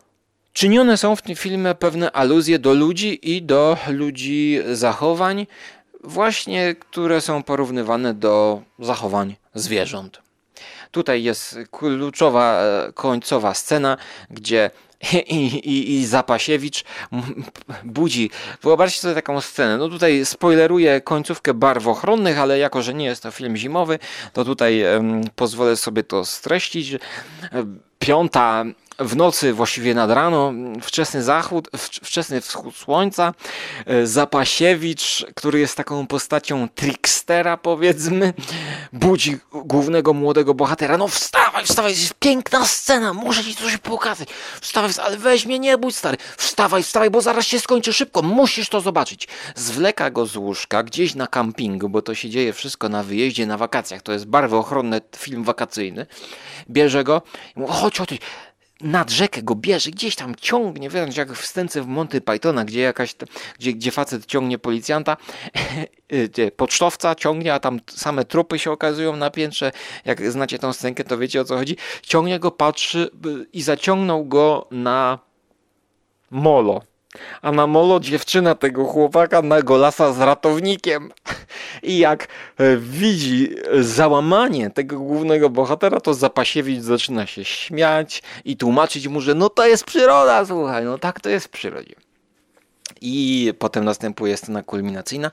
Czynione 0.53 0.97
są 0.97 1.15
w 1.15 1.21
tym 1.21 1.35
filmie 1.35 1.75
pewne 1.75 2.11
aluzje 2.11 2.59
do 2.59 2.73
ludzi 2.73 3.35
i 3.35 3.41
do 3.41 3.77
ludzi 3.87 4.59
zachowań, 4.71 5.47
właśnie 6.03 6.75
które 6.75 7.21
są 7.21 7.43
porównywane 7.43 8.13
do 8.13 8.61
zachowań 8.79 9.35
zwierząt. 9.55 10.21
Tutaj 10.91 11.23
jest 11.23 11.57
kluczowa 11.71 12.61
e, 12.61 12.91
końcowa 12.93 13.53
scena, 13.53 13.97
gdzie 14.29 14.71
i, 15.27 15.45
i, 15.45 15.93
i 15.93 16.05
Zapasiewicz 16.05 16.83
budzi. 17.83 18.29
Wyobraźcie 18.61 19.01
sobie 19.01 19.15
taką 19.15 19.41
scenę. 19.41 19.77
No 19.77 19.89
tutaj 19.89 20.25
spoileruję 20.25 21.01
końcówkę 21.01 21.53
barw 21.53 21.87
ochronnych, 21.87 22.39
ale 22.39 22.57
jako, 22.57 22.81
że 22.81 22.93
nie 22.93 23.05
jest 23.05 23.23
to 23.23 23.31
film 23.31 23.57
zimowy, 23.57 23.99
to 24.33 24.45
tutaj 24.45 24.81
em, 24.81 25.21
pozwolę 25.35 25.75
sobie 25.75 26.03
to 26.03 26.25
streścić. 26.25 26.93
E, 26.93 26.99
piąta 27.99 28.65
w 28.99 29.15
nocy, 29.15 29.53
właściwie 29.53 29.93
nad 29.93 30.11
rano, 30.11 30.53
wczesny 30.81 31.23
zachód, 31.23 31.69
wcz- 31.71 31.99
wczesny 32.05 32.41
wschód 32.41 32.75
słońca, 32.75 33.33
e, 33.85 34.07
Zapasiewicz, 34.07 35.25
który 35.35 35.59
jest 35.59 35.77
taką 35.77 36.07
postacią 36.07 36.67
trickstera 36.69 37.57
powiedzmy, 37.57 38.33
budzi 38.93 39.37
głównego 39.51 40.13
młodego 40.13 40.53
bohatera, 40.53 40.97
no 40.97 41.07
wstawaj, 41.07 41.65
wstawaj, 41.65 41.91
jest 41.91 42.13
piękna 42.13 42.65
scena, 42.65 43.13
muszę 43.13 43.43
ci 43.43 43.55
coś 43.55 43.77
pokazać, 43.77 44.29
wstawaj, 44.61 44.91
ale 45.03 45.17
weź 45.17 45.45
mnie, 45.45 45.59
nie 45.59 45.77
bój 45.77 45.91
stary, 45.91 46.17
wstawaj, 46.37 46.83
wstawaj, 46.83 47.09
bo 47.09 47.21
zaraz 47.21 47.45
się 47.45 47.59
skończy 47.59 47.93
szybko, 47.93 48.21
musisz 48.21 48.69
to 48.69 48.81
zobaczyć. 48.81 49.27
Zwleka 49.55 50.09
go 50.11 50.25
z 50.25 50.35
łóżka 50.35 50.83
gdzieś 50.83 51.15
na 51.15 51.27
kampingu, 51.27 51.89
bo 51.89 52.01
to 52.01 52.15
się 52.15 52.29
dzieje 52.29 52.53
wszystko 52.53 52.89
na 52.89 53.03
wyjeździe, 53.03 53.45
na 53.45 53.57
wakacjach, 53.57 54.01
to 54.01 54.11
jest 54.11 54.25
barwochronny 54.25 55.01
film 55.17 55.43
wakacyjny, 55.43 56.05
bierze 56.69 57.03
go 57.03 57.21
i 57.55 57.59
mówi, 57.59 57.73
chodź, 57.73 57.97
chodź, 57.97 58.09
nad 58.83 59.11
rzekę 59.11 59.43
go 59.43 59.55
bierze, 59.55 59.91
gdzieś 59.91 60.15
tam 60.15 60.35
ciągnie, 60.35 60.89
wiesz, 60.89 61.17
jak 61.17 61.33
w 61.33 61.45
scence 61.45 61.81
w 61.81 61.87
Monty 61.87 62.21
Pythona, 62.21 62.65
gdzie 62.65 62.81
jakaś, 62.81 63.15
gdzie, 63.59 63.73
gdzie 63.73 63.91
facet 63.91 64.25
ciągnie 64.25 64.57
policjanta, 64.57 65.17
gdzie 66.29 66.51
pocztowca 66.51 67.15
ciągnie, 67.15 67.53
a 67.53 67.59
tam 67.59 67.79
same 67.89 68.25
trupy 68.25 68.59
się 68.59 68.71
okazują 68.71 69.15
na 69.15 69.29
piętrze, 69.29 69.71
jak 70.05 70.31
znacie 70.31 70.59
tą 70.59 70.73
scenkę, 70.73 71.03
to 71.03 71.17
wiecie 71.17 71.41
o 71.41 71.45
co 71.45 71.57
chodzi, 71.57 71.77
ciągnie 72.01 72.39
go, 72.39 72.51
patrzy 72.51 73.09
y, 73.25 73.45
i 73.53 73.61
zaciągnął 73.61 74.25
go 74.25 74.67
na 74.71 75.19
molo. 76.31 76.81
A 77.41 77.51
na 77.51 77.67
molo 77.67 77.99
dziewczyna 77.99 78.55
tego 78.55 78.85
chłopaka 78.85 79.41
na 79.41 79.61
golasa 79.61 80.13
z 80.13 80.19
ratownikiem. 80.19 81.11
I 81.83 81.97
jak 81.97 82.27
e, 82.57 82.77
widzi 82.77 83.55
załamanie 83.79 84.69
tego 84.69 84.99
głównego 84.99 85.49
bohatera, 85.49 85.99
to 85.99 86.13
Zapasiewicz 86.13 86.81
zaczyna 86.81 87.25
się 87.25 87.45
śmiać 87.45 88.23
i 88.45 88.57
tłumaczyć 88.57 89.07
mu, 89.07 89.21
że 89.21 89.35
no 89.35 89.49
to 89.49 89.67
jest 89.67 89.83
przyroda, 89.83 90.45
słuchaj, 90.45 90.85
no 90.85 90.97
tak 90.97 91.19
to 91.19 91.29
jest 91.29 91.45
w 91.45 91.49
przyrodzie. 91.49 91.95
I 93.01 93.53
potem 93.59 93.85
następuje 93.85 94.37
scena 94.37 94.63
kulminacyjna. 94.63 95.31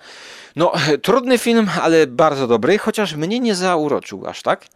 No, 0.57 0.73
trudny 1.03 1.39
film, 1.39 1.71
ale 1.83 2.07
bardzo 2.07 2.47
dobry, 2.47 2.79
chociaż 2.79 3.15
mnie 3.15 3.41
nie 3.41 3.55
zauroczył 3.55 4.27
aż 4.27 4.43
tak, 4.43 4.67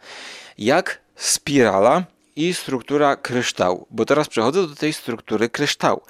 jak 0.58 1.00
spirala 1.16 2.04
i 2.36 2.54
struktura 2.54 3.16
kryształu. 3.16 3.86
Bo 3.90 4.04
teraz 4.04 4.28
przechodzę 4.28 4.66
do 4.66 4.74
tej 4.74 4.92
struktury 4.92 5.48
kryształu. 5.48 6.00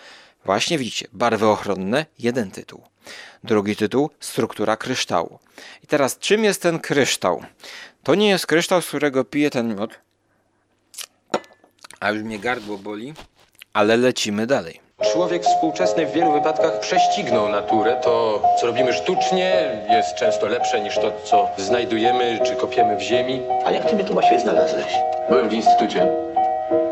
Właśnie 0.45 0.79
widzicie, 0.79 1.09
barwy 1.13 1.47
ochronne, 1.49 2.07
jeden 2.19 2.51
tytuł. 2.51 2.81
Drugi 3.45 3.77
tytuł, 3.77 4.11
struktura 4.21 4.77
kryształu. 4.77 5.39
I 5.83 5.87
teraz, 5.87 6.19
czym 6.19 6.45
jest 6.45 6.63
ten 6.63 6.79
kryształ? 6.79 7.43
To 8.03 8.15
nie 8.15 8.29
jest 8.29 8.47
kryształ, 8.47 8.83
z 8.83 8.87
którego 8.87 9.25
piję 9.25 9.51
ten 9.51 9.77
miód. 9.77 9.91
A 12.01 12.11
już 12.11 12.23
mnie 12.23 12.39
gardło 12.39 12.79
boli, 12.79 13.15
ale 13.73 13.97
lecimy 13.97 14.47
dalej. 14.47 14.81
Człowiek 15.13 15.43
współczesny 15.43 16.07
w 16.07 16.13
wielu 16.13 16.33
wypadkach 16.33 16.81
prześcignął 16.81 17.49
naturę. 17.49 18.01
To, 18.03 18.43
co 18.61 18.67
robimy 18.67 18.93
sztucznie, 18.93 19.79
jest 19.91 20.15
często 20.15 20.47
lepsze 20.47 20.81
niż 20.81 20.95
to, 20.95 21.13
co 21.25 21.49
znajdujemy 21.59 22.41
czy 22.47 22.57
kopiemy 22.57 22.97
w 22.97 23.01
ziemi. 23.01 23.43
A 23.65 23.71
jak 23.71 23.91
ty 23.91 23.95
mnie 23.95 24.05
tu 24.05 24.13
właściwie 24.13 24.41
znalazłeś? 24.41 24.93
Byłem 25.29 25.49
w 25.49 25.53
instytucie. 25.53 26.34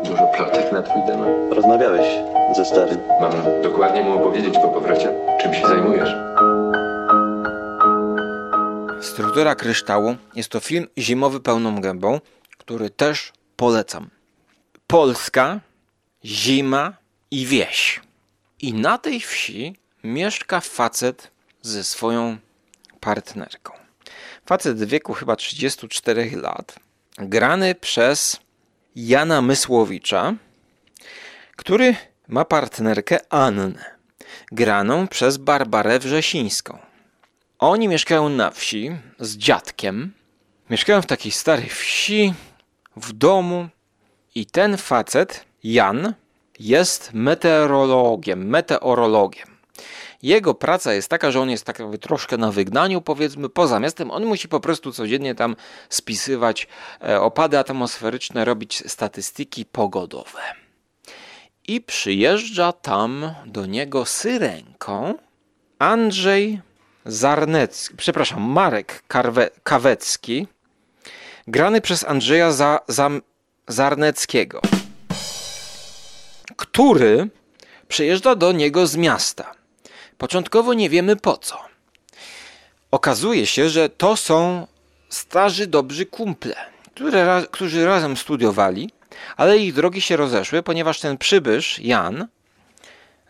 Dużo 0.03 0.27
plotek 0.27 0.71
na 0.71 0.81
twój 0.81 1.01
temat. 1.07 1.27
Rozmawiałeś 1.51 2.07
ze 2.55 2.65
starym. 2.65 2.97
Mam 3.21 3.61
dokładnie 3.63 4.03
mu 4.03 4.19
opowiedzieć 4.19 4.53
po 4.53 4.67
powrocie, 4.67 5.13
czym 5.41 5.53
się 5.53 5.67
zajmujesz. 5.67 6.09
Struktura 9.01 9.55
kryształu 9.55 10.15
jest 10.35 10.49
to 10.49 10.59
film 10.59 10.87
zimowy 10.97 11.39
pełną 11.39 11.81
gębą, 11.81 12.19
który 12.57 12.89
też 12.89 13.33
polecam. 13.55 14.09
Polska, 14.87 15.59
zima 16.25 16.93
i 17.31 17.45
wieś. 17.45 18.01
I 18.61 18.73
na 18.73 18.97
tej 18.97 19.19
wsi 19.19 19.75
mieszka 20.03 20.59
facet 20.61 21.31
ze 21.61 21.83
swoją 21.83 22.37
partnerką. 22.99 23.73
Facet 24.45 24.77
w 24.77 24.85
wieku 24.85 25.13
chyba 25.13 25.35
34 25.35 26.31
lat, 26.35 26.75
grany 27.17 27.75
przez 27.75 28.39
Jana 28.95 29.41
Mysłowicza, 29.41 30.35
który 31.55 31.95
ma 32.27 32.45
partnerkę 32.45 33.19
Annę, 33.29 33.95
graną 34.51 35.07
przez 35.07 35.37
Barbarę 35.37 35.99
Wrzesińską. 35.99 36.77
Oni 37.59 37.87
mieszkają 37.87 38.29
na 38.29 38.51
wsi 38.51 38.91
z 39.19 39.37
dziadkiem. 39.37 40.13
Mieszkają 40.69 41.01
w 41.01 41.05
takiej 41.05 41.31
starej 41.31 41.69
wsi, 41.69 42.33
w 42.95 43.13
domu. 43.13 43.67
I 44.35 44.45
ten 44.45 44.77
facet, 44.77 45.45
Jan, 45.63 46.13
jest 46.59 47.09
meteorologiem, 47.13 48.47
meteorologiem. 48.47 49.52
Jego 50.23 50.53
praca 50.53 50.93
jest 50.93 51.09
taka, 51.09 51.31
że 51.31 51.41
on 51.41 51.49
jest 51.49 51.65
tak 51.65 51.79
jakby 51.79 51.97
troszkę 51.97 52.37
na 52.37 52.51
wygnaniu, 52.51 53.01
powiedzmy, 53.01 53.49
poza 53.49 53.79
miastem. 53.79 54.11
On 54.11 54.25
musi 54.25 54.47
po 54.47 54.59
prostu 54.59 54.91
codziennie 54.91 55.35
tam 55.35 55.55
spisywać 55.89 56.67
e, 57.01 57.21
opady 57.21 57.57
atmosferyczne, 57.57 58.45
robić 58.45 58.83
statystyki 58.87 59.65
pogodowe. 59.65 60.41
I 61.67 61.81
przyjeżdża 61.81 62.71
tam 62.71 63.33
do 63.45 63.65
niego 63.65 64.05
syrenką 64.05 65.13
Andrzej 65.79 66.61
Zarnecki, 67.05 67.95
przepraszam, 67.97 68.41
Marek 68.41 69.03
Karwe, 69.07 69.49
Kawecki, 69.63 70.47
grany 71.47 71.81
przez 71.81 72.05
Andrzeja 72.07 72.51
Za, 72.51 72.79
Zam, 72.87 73.21
Zarneckiego, 73.67 74.61
który 76.55 77.29
przyjeżdża 77.87 78.35
do 78.35 78.51
niego 78.51 78.87
z 78.87 78.95
miasta. 78.95 79.62
Początkowo 80.23 80.73
nie 80.73 80.89
wiemy 80.89 81.15
po 81.15 81.37
co. 81.37 81.57
Okazuje 82.91 83.45
się, 83.45 83.69
że 83.69 83.89
to 83.89 84.17
są 84.17 84.67
starzy 85.09 85.67
dobrzy 85.67 86.05
kumple, 86.05 86.55
które, 86.95 87.43
którzy 87.51 87.85
razem 87.85 88.17
studiowali, 88.17 88.89
ale 89.37 89.57
ich 89.57 89.73
drogi 89.73 90.01
się 90.01 90.17
rozeszły, 90.17 90.63
ponieważ 90.63 90.99
ten 90.99 91.17
przybysz, 91.17 91.79
Jan, 91.79 92.27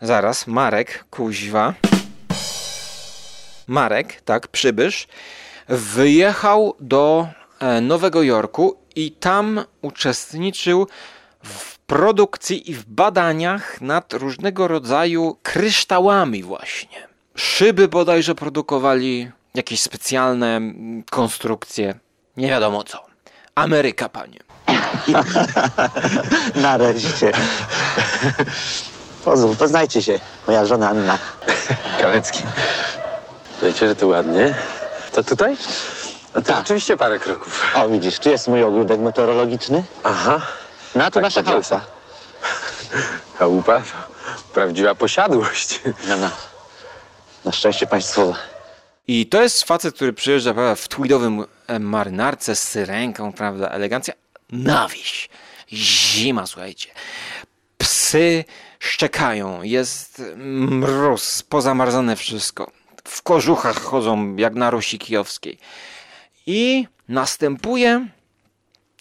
zaraz, 0.00 0.46
Marek, 0.46 1.04
kuźwa, 1.10 1.74
Marek, 3.66 4.20
tak, 4.20 4.48
przybysz, 4.48 5.06
wyjechał 5.68 6.76
do 6.80 7.28
e, 7.60 7.80
Nowego 7.80 8.22
Jorku 8.22 8.76
i 8.96 9.12
tam 9.12 9.64
uczestniczył 9.82 10.86
w 11.44 11.73
produkcji 11.86 12.70
i 12.70 12.74
w 12.74 12.84
badaniach 12.84 13.80
nad 13.80 14.12
różnego 14.12 14.68
rodzaju 14.68 15.36
kryształami 15.42 16.42
właśnie. 16.42 17.08
Szyby 17.36 17.88
bodajże 17.88 18.34
produkowali, 18.34 19.30
jakieś 19.54 19.80
specjalne 19.80 20.56
mm, 20.56 21.02
konstrukcje, 21.10 21.94
nie 22.36 22.48
wiadomo 22.48 22.84
co. 22.84 22.98
Ameryka, 23.54 24.08
panie. 24.08 24.38
Nareszcie. 26.62 27.32
Pozwól, 29.24 29.56
poznajcie 29.56 30.02
się. 30.02 30.20
Moja 30.46 30.64
żona 30.66 30.88
Anna. 30.88 31.18
Kalecki. 32.00 32.42
Wiecie, 33.62 33.88
że 33.88 33.96
to 33.96 34.06
ładnie. 34.06 34.54
To 35.12 35.24
tutaj? 35.24 35.56
No 36.34 36.40
to 36.40 36.46
Tak. 36.52 36.60
oczywiście 36.64 36.96
parę 36.96 37.18
kroków. 37.18 37.66
O, 37.74 37.88
widzisz, 37.88 38.18
tu 38.18 38.30
jest 38.30 38.48
mój 38.48 38.62
ogródek 38.62 39.00
meteorologiczny. 39.00 39.84
Aha. 40.04 40.40
No, 40.94 41.04
a 41.04 41.10
tu 41.10 41.14
Tak, 41.14 41.22
nasza 41.22 41.42
chałupa. 41.42 41.80
Chałupa 43.38 43.80
to 43.80 44.14
prawdziwa 44.54 44.94
posiadłość. 44.94 45.80
No, 46.08 46.16
no. 46.16 46.30
Na 47.44 47.52
szczęście 47.52 47.86
państwowe. 47.86 48.34
I 49.06 49.26
to 49.26 49.42
jest 49.42 49.64
facet, 49.64 49.94
który 49.94 50.12
przyjeżdża 50.12 50.54
prawda, 50.54 50.74
w 50.74 50.88
tweedowym 50.88 51.44
e, 51.66 51.78
marynarce 51.78 52.56
z 52.56 52.62
syrenką, 52.62 53.32
prawda, 53.32 53.68
elegancja, 53.68 54.14
na 54.52 54.88
wieś. 54.88 55.28
Zima, 55.72 56.46
słuchajcie. 56.46 56.88
Psy 57.78 58.44
szczekają, 58.78 59.62
jest 59.62 60.22
mróz, 60.36 61.42
pozamarzane 61.42 62.16
wszystko. 62.16 62.70
W 63.04 63.22
kożuchach 63.22 63.80
chodzą 63.80 64.36
jak 64.36 64.54
na 64.54 64.70
Rusi 64.70 64.98
Kijowskiej. 64.98 65.58
I 66.46 66.88
następuje 67.08 68.06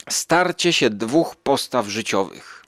starcie 0.10 0.74
się 0.74 0.90
dwóch 0.90 1.36
postaw 1.36 1.88
życiowych. 1.88 2.66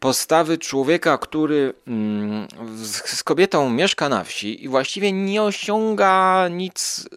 Postawy 0.00 0.58
człowieka, 0.58 1.18
który 1.18 1.74
mm, 1.86 2.48
z, 2.84 3.22
kobietą 3.22 3.70
mieszka 3.70 4.08
na 4.08 4.24
wsi 4.24 4.64
i 4.64 4.68
właściwie 4.68 5.12
nie 5.12 5.42
osiąga 5.42 6.48
nic 6.50 7.08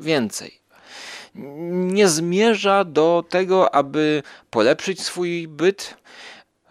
więcej. 0.00 0.60
Nie 1.34 2.08
zmierza 2.08 2.84
do 2.84 3.24
tego, 3.28 3.74
aby 3.74 4.22
polepszyć 4.50 5.02
swój 5.02 5.48
byt, 5.48 5.96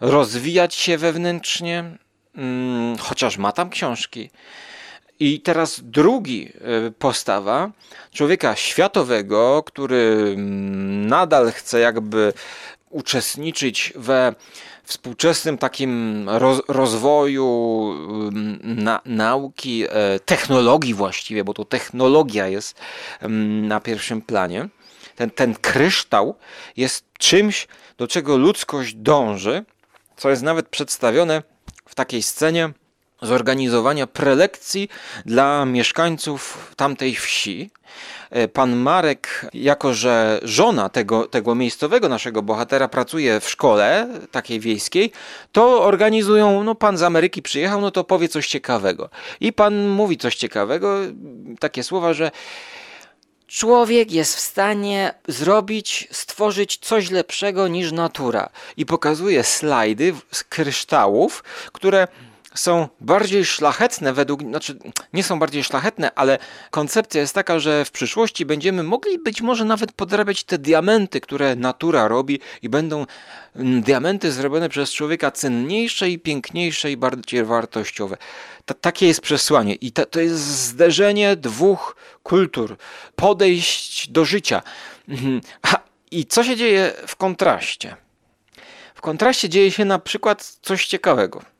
rozwijać 0.00 0.74
się 0.74 0.98
wewnętrznie, 0.98 1.98
mm, 2.34 2.98
chociaż 2.98 3.38
ma 3.38 3.52
tam 3.52 3.70
książki. 3.70 4.30
I 5.22 5.40
teraz 5.40 5.80
drugi 5.84 6.52
e, 6.86 6.90
postawa 6.90 7.70
człowieka 8.12 8.56
światowego, 8.56 9.62
który 9.66 10.32
mm, 10.36 11.06
nadal 11.06 11.52
chce 11.52 11.80
jakby 11.80 12.32
uczestniczyć 12.90 13.92
we 13.96 14.34
współczesnym 14.84 15.58
takim 15.58 16.24
roz, 16.28 16.60
rozwoju 16.68 17.46
ym, 18.28 18.58
na, 18.62 19.00
nauki, 19.04 19.84
e, 19.88 20.20
technologii 20.20 20.94
właściwie, 20.94 21.44
bo 21.44 21.54
to 21.54 21.64
technologia 21.64 22.48
jest 22.48 22.80
ym, 23.22 23.68
na 23.68 23.80
pierwszym 23.80 24.22
planie. 24.22 24.68
Ten, 25.16 25.30
ten 25.30 25.54
kryształ 25.54 26.34
jest 26.76 27.04
czymś, 27.18 27.68
do 27.98 28.08
czego 28.08 28.36
ludzkość 28.36 28.94
dąży, 28.94 29.64
co 30.16 30.30
jest 30.30 30.42
nawet 30.42 30.68
przedstawione 30.68 31.42
w 31.86 31.94
takiej 31.94 32.22
scenie 32.22 32.72
zorganizowania 33.22 34.06
prelekcji 34.06 34.88
dla 35.26 35.64
mieszkańców 35.64 36.72
tamtej 36.76 37.14
wsi. 37.14 37.70
E, 38.30 38.48
Pan 38.48 38.76
Marek, 38.76 39.46
jako 39.54 39.94
że 39.94 40.40
żona 40.42 40.88
tego, 40.88 41.26
tego 41.26 41.54
miejscowego 41.54 42.08
naszego 42.08 42.42
bohatera 42.42 42.88
pracuje 42.88 43.40
w 43.40 43.50
szkole 43.50 44.08
takiej 44.30 44.60
wiejskiej, 44.60 45.12
to 45.52 45.84
organizują, 45.84 46.64
no 46.64 46.74
pan 46.74 46.98
z 46.98 47.02
Ameryki 47.02 47.42
przyjechał, 47.42 47.80
no 47.80 47.90
to 47.90 48.04
powie 48.04 48.28
coś 48.28 48.46
ciekawego. 48.46 49.10
I 49.40 49.52
pan 49.52 49.88
mówi 49.88 50.16
coś 50.16 50.36
ciekawego, 50.36 50.98
takie 51.60 51.82
słowa, 51.82 52.14
że 52.14 52.30
Człowiek 53.46 54.12
jest 54.12 54.36
w 54.36 54.40
stanie 54.40 55.14
zrobić, 55.28 56.08
stworzyć 56.10 56.78
coś 56.78 57.10
lepszego 57.10 57.68
niż 57.68 57.92
natura. 57.92 58.48
I 58.76 58.86
pokazuje 58.86 59.44
slajdy 59.44 60.14
z 60.30 60.44
kryształów, 60.44 61.44
które 61.72 62.08
są 62.54 62.88
bardziej 63.00 63.44
szlachetne 63.44 64.12
według, 64.12 64.42
znaczy 64.42 64.78
nie 65.12 65.22
są 65.22 65.38
bardziej 65.38 65.64
szlachetne, 65.64 66.14
ale 66.14 66.38
koncepcja 66.70 67.20
jest 67.20 67.34
taka, 67.34 67.58
że 67.58 67.84
w 67.84 67.90
przyszłości 67.90 68.46
będziemy 68.46 68.82
mogli 68.82 69.18
być 69.18 69.40
może 69.40 69.64
nawet 69.64 69.92
podrabiać 69.92 70.44
te 70.44 70.58
diamenty, 70.58 71.20
które 71.20 71.56
natura 71.56 72.08
robi 72.08 72.40
i 72.62 72.68
będą 72.68 73.06
mm, 73.56 73.82
diamenty 73.82 74.32
zrobione 74.32 74.68
przez 74.68 74.92
człowieka 74.92 75.30
cenniejsze 75.30 76.10
i 76.10 76.18
piękniejsze 76.18 76.92
i 76.92 76.96
bardziej 76.96 77.44
wartościowe. 77.44 78.16
Ta, 78.64 78.74
takie 78.74 79.06
jest 79.06 79.20
przesłanie 79.20 79.74
i 79.74 79.92
to 79.92 80.20
jest 80.20 80.42
zderzenie 80.44 81.36
dwóch 81.36 81.96
kultur, 82.22 82.76
podejść 83.16 84.10
do 84.10 84.24
życia. 84.24 84.62
Mhm. 85.08 85.40
I 86.10 86.26
co 86.26 86.44
się 86.44 86.56
dzieje 86.56 86.92
w 87.06 87.16
kontraście? 87.16 87.96
W 88.94 89.00
kontraście 89.00 89.48
dzieje 89.48 89.70
się 89.70 89.84
na 89.84 89.98
przykład 89.98 90.58
coś 90.62 90.86
ciekawego 90.86 91.51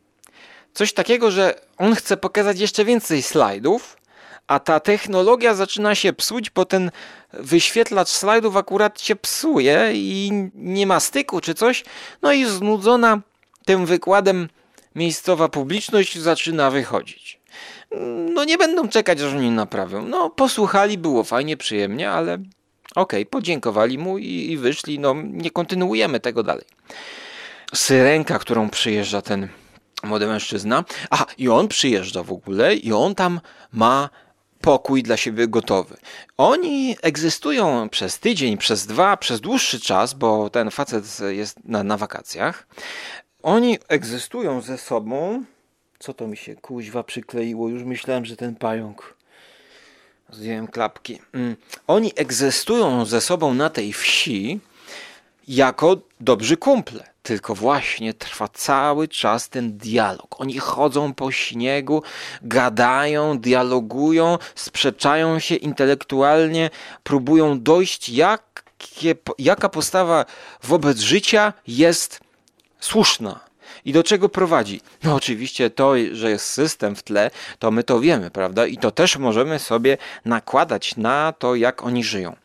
coś 0.75 0.93
takiego, 0.93 1.31
że 1.31 1.61
on 1.79 1.95
chce 1.95 2.16
pokazać 2.16 2.61
jeszcze 2.61 2.85
więcej 2.85 3.23
slajdów, 3.23 3.97
a 4.47 4.59
ta 4.59 4.81
technologia 4.81 5.55
zaczyna 5.55 5.95
się 5.95 6.12
psuć, 6.12 6.51
bo 6.51 6.64
ten 6.64 6.91
wyświetlacz 7.33 8.09
slajdów 8.09 8.57
akurat 8.57 9.01
się 9.01 9.16
psuje 9.16 9.91
i 9.95 10.31
nie 10.55 10.87
ma 10.87 11.01
styku 11.01 11.41
czy 11.41 11.55
coś. 11.55 11.85
No 12.23 12.33
i 12.33 12.45
znudzona 12.45 13.20
tym 13.64 13.87
wykładem 13.87 14.49
miejscowa 14.95 15.49
publiczność 15.49 16.18
zaczyna 16.18 16.70
wychodzić. 16.70 17.41
No 18.35 18.45
nie 18.45 18.59
będą 18.59 18.89
czekać, 18.89 19.20
aż 19.20 19.33
oni 19.33 19.51
naprawią. 19.51 20.03
No 20.03 20.31
posłuchali, 20.31 20.99
było 20.99 21.25
fajnie, 21.25 21.57
przyjemnie, 21.57 22.11
ale 22.11 22.35
okej, 22.35 23.23
okay, 23.23 23.27
podziękowali 23.27 23.99
mu 23.99 24.18
i, 24.18 24.51
i 24.51 24.57
wyszli. 24.57 24.99
No 24.99 25.14
nie 25.25 25.51
kontynuujemy 25.51 26.20
tego 26.20 26.43
dalej. 26.43 26.64
Syrenka, 27.75 28.39
którą 28.39 28.70
przyjeżdża 28.70 29.23
ten 29.23 29.49
młody 30.03 30.26
mężczyzna. 30.26 30.84
A, 31.11 31.26
i 31.38 31.48
on 31.48 31.68
przyjeżdża 31.68 32.22
w 32.22 32.32
ogóle 32.32 32.74
i 32.74 32.92
on 32.92 33.14
tam 33.14 33.40
ma 33.72 34.09
pokój 34.61 35.03
dla 35.03 35.16
siebie 35.16 35.48
gotowy. 35.48 35.96
Oni 36.36 36.96
egzystują 37.03 37.88
przez 37.88 38.18
tydzień, 38.18 38.57
przez 38.57 38.86
dwa, 38.86 39.16
przez 39.16 39.40
dłuższy 39.40 39.80
czas, 39.80 40.14
bo 40.14 40.50
ten 40.50 40.70
facet 40.70 41.05
jest 41.28 41.64
na, 41.64 41.84
na 41.84 41.96
wakacjach. 41.96 42.66
Oni 43.42 43.78
egzystują 43.88 44.61
ze 44.61 44.78
sobą. 44.78 45.44
Co 45.98 46.14
to 46.14 46.26
mi 46.26 46.36
się 46.36 46.57
kuźwa 46.57 47.03
przykleiło? 47.03 47.68
Już 47.68 47.82
myślałem, 47.84 48.24
że 48.24 48.36
ten 48.36 48.55
pająk. 48.55 49.14
Zdjąłem 50.30 50.68
klapki. 50.68 51.18
Mm. 51.32 51.57
Oni 51.86 52.12
egzystują 52.16 53.05
ze 53.05 53.20
sobą 53.20 53.55
na 53.55 53.70
tej 53.70 53.92
wsi 53.92 54.61
jako 55.53 55.96
dobrzy 56.20 56.57
kumple. 56.57 57.12
Tylko 57.22 57.55
właśnie 57.55 58.14
trwa 58.14 58.48
cały 58.48 59.09
czas 59.09 59.48
ten 59.48 59.76
dialog. 59.76 60.40
Oni 60.40 60.59
chodzą 60.59 61.14
po 61.14 61.32
śniegu, 61.32 62.03
gadają, 62.42 63.38
dialogują, 63.38 64.38
sprzeczają 64.55 65.38
się 65.38 65.55
intelektualnie, 65.55 66.70
próbują 67.03 67.61
dojść, 67.61 68.09
jakie, 68.09 69.14
jaka 69.38 69.68
postawa 69.68 70.24
wobec 70.62 70.98
życia 70.98 71.53
jest 71.66 72.20
słuszna 72.80 73.51
i 73.85 73.93
do 73.93 74.03
czego 74.03 74.28
prowadzi? 74.28 74.80
No 75.05 75.14
oczywiście 75.14 75.70
to, 75.70 75.93
że 76.12 76.30
jest 76.30 76.47
system 76.47 76.97
w 76.97 77.03
tle, 77.03 77.30
to 77.59 77.70
my 77.70 77.85
to 77.85 78.01
wiemy, 78.01 78.30
prawda? 78.30 78.66
I 78.66 78.76
to 78.76 78.91
też 78.91 79.16
możemy 79.16 79.59
sobie 79.59 79.99
nakładać 80.24 80.97
na 80.97 81.33
to, 81.39 81.55
jak 81.55 81.83
oni 81.83 82.05
żyją. 82.05 82.37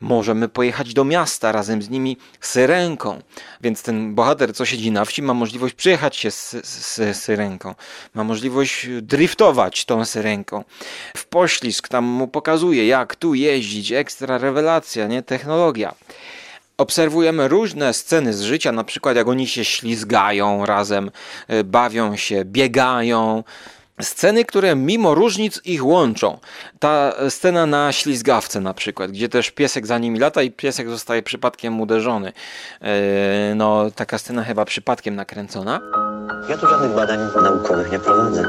Możemy 0.00 0.48
pojechać 0.48 0.94
do 0.94 1.04
miasta 1.04 1.52
razem 1.52 1.82
z 1.82 1.90
nimi 1.90 2.16
syrenką, 2.40 3.22
więc 3.60 3.82
ten 3.82 4.14
bohater, 4.14 4.54
co 4.54 4.64
siedzi 4.64 4.90
na 4.90 5.04
wsi, 5.04 5.22
ma 5.22 5.34
możliwość 5.34 5.74
przyjechać 5.74 6.16
się 6.16 6.30
z, 6.30 6.50
z, 6.50 6.94
z 6.94 7.16
syrenką, 7.16 7.74
ma 8.14 8.24
możliwość 8.24 8.86
driftować 9.02 9.84
tą 9.84 10.04
syrenką. 10.04 10.64
W 11.16 11.26
poślizg 11.26 11.88
tam 11.88 12.04
mu 12.04 12.28
pokazuje, 12.28 12.86
jak 12.86 13.16
tu 13.16 13.34
jeździć, 13.34 13.92
ekstra 13.92 14.38
rewelacja, 14.38 15.06
nie? 15.06 15.22
Technologia 15.22 15.94
obserwujemy 16.78 17.48
różne 17.48 17.94
sceny 17.94 18.34
z 18.34 18.42
życia, 18.42 18.72
na 18.72 18.84
przykład 18.84 19.16
jak 19.16 19.28
oni 19.28 19.46
się 19.46 19.64
ślizgają 19.64 20.66
razem, 20.66 21.10
y, 21.50 21.64
bawią 21.64 22.16
się, 22.16 22.44
biegają. 22.44 23.44
Sceny, 24.00 24.44
które 24.44 24.76
mimo 24.76 25.14
różnic 25.14 25.60
ich 25.64 25.86
łączą. 25.86 26.38
Ta 26.78 27.12
scena 27.28 27.66
na 27.66 27.92
ślizgawce 27.92 28.60
na 28.60 28.74
przykład, 28.74 29.10
gdzie 29.10 29.28
też 29.28 29.50
piesek 29.50 29.86
za 29.86 29.98
nimi 29.98 30.18
lata 30.18 30.42
i 30.42 30.50
piesek 30.50 30.88
zostaje 30.90 31.22
przypadkiem 31.22 31.80
uderzony. 31.80 32.32
Yy, 32.80 32.88
no, 33.54 33.90
taka 33.90 34.18
scena 34.18 34.44
chyba 34.44 34.64
przypadkiem 34.64 35.16
nakręcona. 35.16 35.80
Ja 36.48 36.58
tu 36.58 36.68
żadnych 36.68 36.94
badań 36.94 37.18
naukowych 37.42 37.92
nie 37.92 37.98
prowadzę. 37.98 38.44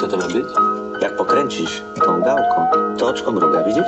Co 0.00 0.08
to 0.08 0.16
ma 0.16 0.26
być? 0.26 0.77
Jak 1.02 1.16
pokręcisz 1.16 1.82
tą 2.06 2.22
gałką, 2.22 2.66
to 2.98 3.06
oczko 3.06 3.32
mruga, 3.32 3.64
widzisz? 3.64 3.84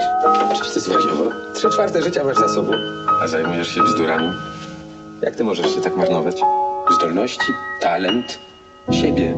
Czyś 0.58 0.70
ty 0.74 0.80
zwariował? 0.80 1.30
Trzy 1.54 1.70
czwarte 1.70 2.02
życia 2.02 2.24
masz 2.24 2.36
za 2.36 2.48
sobą. 2.48 2.72
A 3.22 3.28
zajmujesz 3.28 3.68
się 3.74 3.82
bzdurami? 3.82 4.28
Jak 5.22 5.36
ty 5.36 5.44
możesz 5.44 5.74
się 5.74 5.80
tak 5.80 5.96
marnować? 5.96 6.36
Zdolności, 6.96 7.52
talent, 7.80 8.38
siebie. 8.90 9.34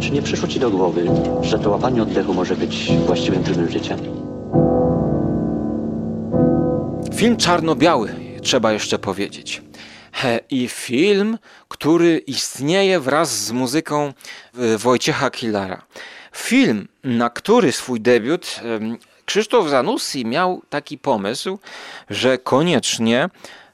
Czy 0.00 0.10
nie 0.10 0.22
przyszło 0.22 0.48
ci 0.48 0.60
do 0.60 0.70
głowy, 0.70 1.04
że 1.42 1.58
to 1.58 1.70
łapanie 1.70 2.02
oddechu 2.02 2.34
może 2.34 2.56
być 2.56 2.92
właściwym 3.06 3.44
trybem 3.44 3.70
życia? 3.70 3.96
Film 7.14 7.36
czarno-biały, 7.36 8.14
trzeba 8.42 8.72
jeszcze 8.72 8.98
powiedzieć. 8.98 9.62
I 10.50 10.68
film, 10.68 11.38
który 11.68 12.18
istnieje 12.18 13.00
wraz 13.00 13.38
z 13.38 13.52
muzyką 13.52 14.12
e, 14.58 14.78
Wojciecha 14.78 15.30
Killara. 15.30 15.82
Film, 16.32 16.88
na 17.04 17.30
który 17.30 17.72
swój 17.72 18.00
debiut 18.00 18.60
Krzysztof 19.24 19.68
Zanussi 19.68 20.26
miał 20.26 20.62
taki 20.70 20.98
pomysł, 20.98 21.58
że 22.10 22.38
koniecznie 22.38 23.28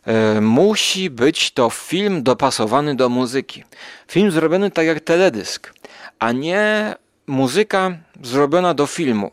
e, 0.05 0.41
musi 0.41 1.11
być 1.11 1.51
to 1.51 1.70
film 1.70 2.22
dopasowany 2.22 2.95
do 2.95 3.09
muzyki. 3.09 3.64
Film 4.09 4.30
zrobiony 4.30 4.70
tak 4.70 4.86
jak 4.86 5.01
teledysk, 5.01 5.74
a 6.18 6.32
nie 6.32 6.95
muzyka 7.26 7.99
zrobiona 8.22 8.74
do 8.74 8.86
filmu 8.86 9.30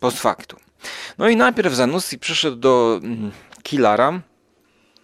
post 0.00 0.18
factum. 0.18 0.58
No 1.18 1.28
i 1.28 1.36
najpierw 1.36 1.74
Zanussi 1.74 2.18
przyszedł 2.18 2.56
do 2.56 3.00
mm, 3.02 3.30
Killara, 3.62 4.20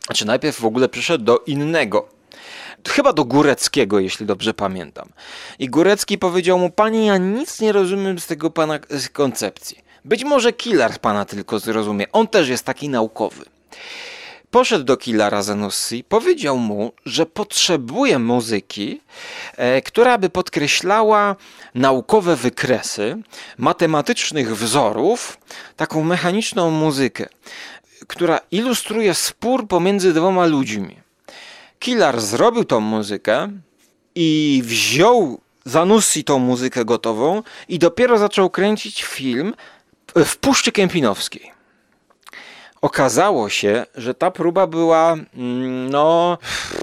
znaczy 0.08 0.26
najpierw 0.26 0.60
w 0.60 0.64
ogóle 0.64 0.88
przyszedł 0.88 1.24
do 1.24 1.38
innego. 1.38 2.08
Chyba 2.88 3.12
do 3.12 3.24
Góreckiego, 3.24 3.98
jeśli 3.98 4.26
dobrze 4.26 4.54
pamiętam. 4.54 5.08
I 5.58 5.68
Górecki 5.68 6.18
powiedział 6.18 6.58
mu, 6.58 6.70
panie, 6.70 7.06
ja 7.06 7.16
nic 7.16 7.60
nie 7.60 7.72
rozumiem 7.72 8.18
z 8.18 8.26
tego 8.26 8.50
pana 8.50 8.78
z 8.90 9.08
koncepcji. 9.08 9.78
Być 10.04 10.24
może 10.24 10.52
Killer 10.52 11.00
pana 11.00 11.24
tylko 11.24 11.58
zrozumie. 11.58 12.12
On 12.12 12.28
też 12.28 12.48
jest 12.48 12.64
taki 12.64 12.88
naukowy. 12.88 13.44
Poszedł 14.50 14.84
do 14.84 14.96
Killara 14.96 15.42
Zanussi, 15.42 16.04
powiedział 16.04 16.58
mu, 16.58 16.92
że 17.04 17.26
potrzebuje 17.26 18.18
muzyki, 18.18 19.00
e, 19.56 19.82
która 19.82 20.18
by 20.18 20.30
podkreślała 20.30 21.36
naukowe 21.74 22.36
wykresy, 22.36 23.16
matematycznych 23.58 24.56
wzorów, 24.56 25.38
taką 25.76 26.04
mechaniczną 26.04 26.70
muzykę 26.70 27.28
która 28.08 28.40
ilustruje 28.50 29.14
spór 29.14 29.68
pomiędzy 29.68 30.12
dwoma 30.12 30.46
ludźmi. 30.46 30.96
Killar 31.78 32.20
zrobił 32.20 32.64
tą 32.64 32.80
muzykę 32.80 33.48
i 34.14 34.62
wziął 34.64 35.40
Zanussi 35.64 36.24
tą 36.24 36.38
muzykę 36.38 36.84
gotową 36.84 37.42
i 37.68 37.78
dopiero 37.78 38.18
zaczął 38.18 38.50
kręcić 38.50 39.04
film 39.04 39.54
w 40.16 40.36
Puszczy 40.36 40.72
Kępinowskiej. 40.72 41.52
Okazało 42.80 43.48
się, 43.48 43.86
że 43.94 44.14
ta 44.14 44.30
próba 44.30 44.66
była 44.66 45.12
mm, 45.12 45.90
no, 45.90 46.38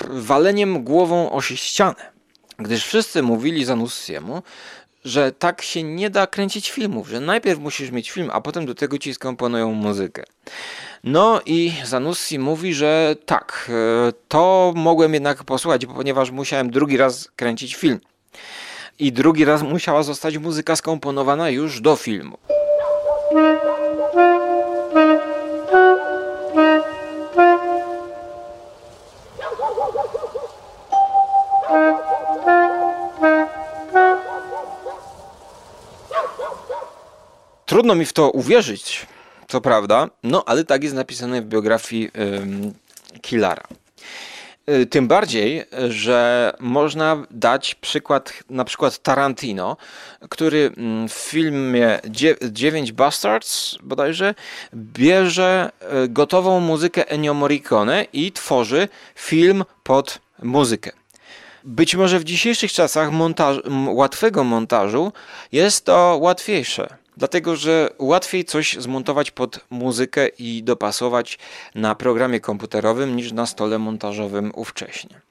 waleniem 0.09 0.83
głową 0.83 1.31
o 1.31 1.41
ścianę, 1.41 2.11
gdyż 2.57 2.85
wszyscy 2.85 3.23
mówili 3.23 3.65
Zanussiemu, 3.65 4.43
że 5.05 5.31
tak 5.31 5.61
się 5.61 5.83
nie 5.83 6.09
da 6.09 6.27
kręcić 6.27 6.71
filmów, 6.71 7.07
że 7.09 7.19
najpierw 7.19 7.59
musisz 7.59 7.91
mieć 7.91 8.11
film, 8.11 8.29
a 8.33 8.41
potem 8.41 8.65
do 8.65 8.75
tego 8.75 8.97
ci 8.97 9.13
skomponują 9.13 9.71
muzykę. 9.71 10.23
No 11.05 11.41
i 11.45 11.73
Zanussi 11.83 12.39
mówi, 12.39 12.73
że 12.73 13.15
tak, 13.25 13.71
e, 14.09 14.13
to 14.27 14.73
mogłem 14.75 15.13
jednak 15.13 15.43
posłuchać, 15.43 15.85
ponieważ 15.85 16.31
musiałem 16.31 16.69
drugi 16.69 16.97
raz 16.97 17.29
kręcić 17.35 17.75
film. 17.75 17.99
I 18.99 19.11
drugi 19.11 19.45
raz 19.45 19.61
musiała 19.61 20.03
zostać 20.03 20.37
muzyka 20.37 20.75
skomponowana 20.75 21.49
już 21.49 21.81
do 21.81 21.95
filmu. 21.95 22.37
Trudno 37.65 37.95
mi 37.95 38.05
w 38.05 38.13
to 38.13 38.31
uwierzyć, 38.31 39.07
co 39.47 39.61
prawda, 39.61 40.07
no 40.23 40.43
ale 40.45 40.63
tak 40.63 40.83
jest 40.83 40.95
napisane 40.95 41.41
w 41.41 41.45
biografii 41.45 42.11
ym, 42.37 42.73
Killara. 43.21 43.63
Y, 44.69 44.85
Tym 44.85 45.07
bardziej, 45.07 45.63
że 45.89 46.53
można 46.59 47.23
dać 47.31 47.75
przykład 47.75 48.33
na 48.49 48.65
przykład 48.65 48.97
Tarantino, 48.97 49.77
który 50.29 50.71
w 51.09 51.13
filmie 51.13 51.99
Dzie- 52.09 52.35
Dziewięć 52.51 52.91
Bastards 52.91 53.77
bodajże 53.83 54.35
bierze 54.75 55.71
y, 56.03 56.07
gotową 56.07 56.59
muzykę 56.59 57.09
Ennio 57.09 57.33
Morricone 57.33 58.05
i 58.13 58.31
tworzy 58.31 58.87
film 59.15 59.65
pod 59.83 60.19
muzykę. 60.43 60.91
Być 61.63 61.95
może 61.95 62.19
w 62.19 62.23
dzisiejszych 62.23 62.71
czasach 62.73 63.11
montaż, 63.11 63.57
łatwego 63.87 64.43
montażu 64.43 65.11
jest 65.51 65.85
to 65.85 66.17
łatwiejsze, 66.21 66.87
dlatego 67.17 67.55
że 67.55 67.89
łatwiej 67.99 68.45
coś 68.45 68.75
zmontować 68.79 69.31
pod 69.31 69.59
muzykę 69.69 70.27
i 70.27 70.63
dopasować 70.63 71.39
na 71.75 71.95
programie 71.95 72.39
komputerowym 72.39 73.15
niż 73.15 73.31
na 73.31 73.45
stole 73.45 73.79
montażowym 73.79 74.51
ówcześnie. 74.55 75.21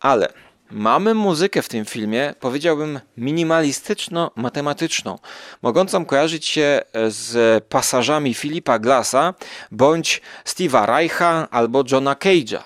Ale 0.00 0.32
mamy 0.70 1.14
muzykę 1.14 1.62
w 1.62 1.68
tym 1.68 1.84
filmie, 1.84 2.34
powiedziałbym 2.40 3.00
minimalistyczno-matematyczną, 3.16 5.18
mogącą 5.62 6.04
kojarzyć 6.04 6.46
się 6.46 6.80
z 7.08 7.64
pasażami 7.64 8.34
Filipa 8.34 8.78
Glassa 8.78 9.34
bądź 9.70 10.20
Steve'a 10.44 10.86
Reicha 10.86 11.48
albo 11.50 11.84
Johna 11.92 12.14
Cage'a 12.14 12.62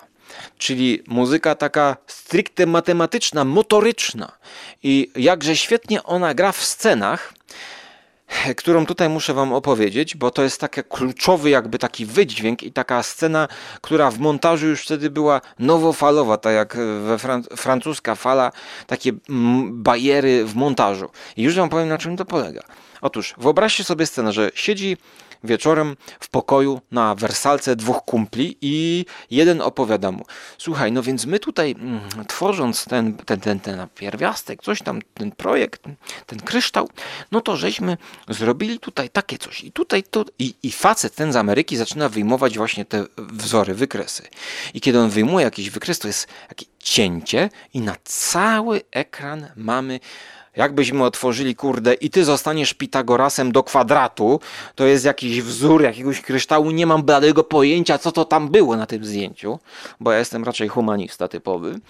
czyli 0.59 1.03
muzyka 1.07 1.55
taka 1.55 1.97
stricte 2.07 2.67
matematyczna, 2.67 3.45
motoryczna. 3.45 4.33
I 4.83 5.11
jakże 5.17 5.57
świetnie 5.57 6.03
ona 6.03 6.35
gra 6.35 6.53
w 6.53 6.65
scenach, 6.65 7.35
którą 8.57 8.87
tutaj 8.87 9.09
muszę 9.09 9.35
wam 9.35 9.53
opowiedzieć, 9.53 10.17
bo 10.17 10.31
to 10.31 10.43
jest 10.43 10.61
taki 10.61 10.81
kluczowy 10.89 11.51
jakby 11.51 11.79
taki 11.79 12.07
wydźwięk 12.07 12.63
i 12.63 12.73
taka 12.73 13.03
scena, 13.03 13.49
która 13.81 14.11
w 14.11 14.19
montażu 14.19 14.67
już 14.67 14.83
wtedy 14.83 15.11
była 15.11 15.41
nowofalowa, 15.59 16.37
tak 16.37 16.55
jak 16.55 16.77
we 16.77 17.17
Fran- 17.17 17.57
francuska 17.57 18.15
fala, 18.15 18.53
takie 18.87 19.13
bariery 19.71 20.45
w 20.45 20.55
montażu. 20.55 21.11
I 21.37 21.43
już 21.43 21.55
wam 21.55 21.69
powiem 21.69 21.89
na 21.89 21.99
czym 21.99 22.17
to 22.17 22.25
polega. 22.25 22.63
Otóż 23.01 23.35
wyobraźcie 23.39 23.85
sobie 23.85 24.07
scenę, 24.07 24.33
że 24.33 24.51
siedzi 24.55 24.97
wieczorem 25.45 25.97
w 26.21 26.29
pokoju 26.29 26.81
na 26.91 27.15
wersalce 27.15 27.77
dwóch 27.77 28.05
kumpli 28.05 28.57
i 28.61 29.05
jeden 29.31 29.61
opowiada 29.61 30.13
mu, 30.13 30.25
słuchaj, 30.59 30.93
no 30.93 31.03
więc 31.03 31.27
my 31.27 31.39
tutaj 31.39 31.75
mm, 31.79 32.01
tworząc 32.29 32.85
ten, 32.85 33.17
ten, 33.17 33.41
ten, 33.41 33.61
ten 33.61 33.87
pierwiastek, 33.95 34.63
coś 34.63 34.83
tam, 34.83 35.01
ten 35.15 35.33
projekt, 35.33 35.83
ten 36.27 36.41
kryształ, 36.41 36.89
no 37.33 37.41
to 37.41 37.57
żeśmy 37.57 37.97
zrobili 38.29 38.79
tutaj 38.79 39.11
takie 39.11 39.39
coś 39.39 39.65
i 39.65 39.73
tutaj 39.73 40.03
to 40.03 40.25
i, 40.39 40.55
i 40.63 40.73
facet 40.73 41.15
ten 41.15 41.33
z 41.33 41.37
Ameryki 41.37 41.77
zaczyna 41.77 42.09
wyjmować 42.09 42.57
właśnie 42.57 42.85
te 42.85 43.05
wzory, 43.17 43.75
wykresy. 43.75 44.23
I 44.75 44.81
kiedy 44.81 45.01
on 45.01 45.11
wyjmuje 45.11 45.45
jakiś 45.45 45.71
wykres, 45.71 45.99
to 45.99 46.09
jest 46.09 46.29
takie 46.49 46.67
cięcie 46.79 47.51
i 47.75 47.81
na 47.81 47.97
cały 48.05 48.83
ekran 48.91 49.49
mamy 49.57 50.01
Jakbyśmy 50.57 51.05
otworzyli, 51.05 51.55
kurde, 51.55 51.95
i 51.95 52.11
ty 52.11 52.25
zostaniesz 52.25 52.75
Pitagorasem 52.75 53.53
do 53.53 53.63
kwadratu, 53.63 54.41
to 54.75 54.87
jest 54.87 55.05
jakiś 55.05 55.43
wzór 55.43 55.83
jakiegoś 55.83 56.21
kryształu, 56.21 56.71
nie 56.71 56.87
mam 56.87 57.03
bladego 57.03 57.45
pojęcia, 57.45 57.99
co 57.99 58.13
to 58.13 58.25
tam 58.25 58.49
było 58.49 58.77
na 58.77 58.87
tym 58.87 59.05
zdjęciu, 59.05 59.59
bo 60.01 60.13
ja 60.13 60.19
jestem 60.19 60.45
raczej 60.45 60.69
humanista 60.69 61.29
typowy. 61.29 61.81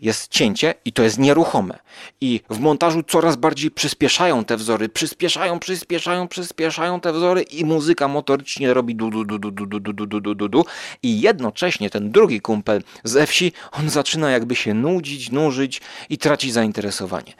Jest 0.00 0.28
cięcie 0.28 0.74
i 0.84 0.92
to 0.92 1.02
jest 1.02 1.18
nieruchome. 1.18 1.78
I 2.20 2.40
w 2.50 2.58
montażu 2.58 3.02
coraz 3.02 3.36
bardziej 3.36 3.70
przyspieszają 3.70 4.44
te 4.44 4.56
wzory, 4.56 4.88
przyspieszają, 4.88 5.58
przyspieszają, 5.58 6.28
przyspieszają 6.28 7.00
te 7.00 7.12
wzory 7.12 7.42
i 7.42 7.64
muzyka 7.64 8.08
motorycznie 8.08 8.74
robi 8.74 8.94
du 8.94 9.10
du 9.10 9.24
du 9.24 9.38
du 9.38 9.50
du 9.50 9.66
du 9.80 10.06
du 10.06 10.20
du 10.20 10.34
du 10.34 10.48
du 10.48 10.64
i 11.02 11.20
jednocześnie 11.20 11.90
ten 11.90 12.10
drugi 12.10 12.40
kumpel 12.40 12.82
ze 13.04 13.26
wsi, 13.26 13.52
on 13.72 13.90
zaczyna 13.90 14.30
jakby 14.30 14.56
się 14.56 14.74
nudzić, 14.74 15.30
nużyć 15.30 15.80
i 16.10 16.18
traci 16.18 16.52
zainteresowanie. 16.52 17.32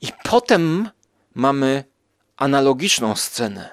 I 0.00 0.06
potem 0.30 0.88
mamy 1.34 1.84
analogiczną 2.36 3.16
scenę. 3.16 3.68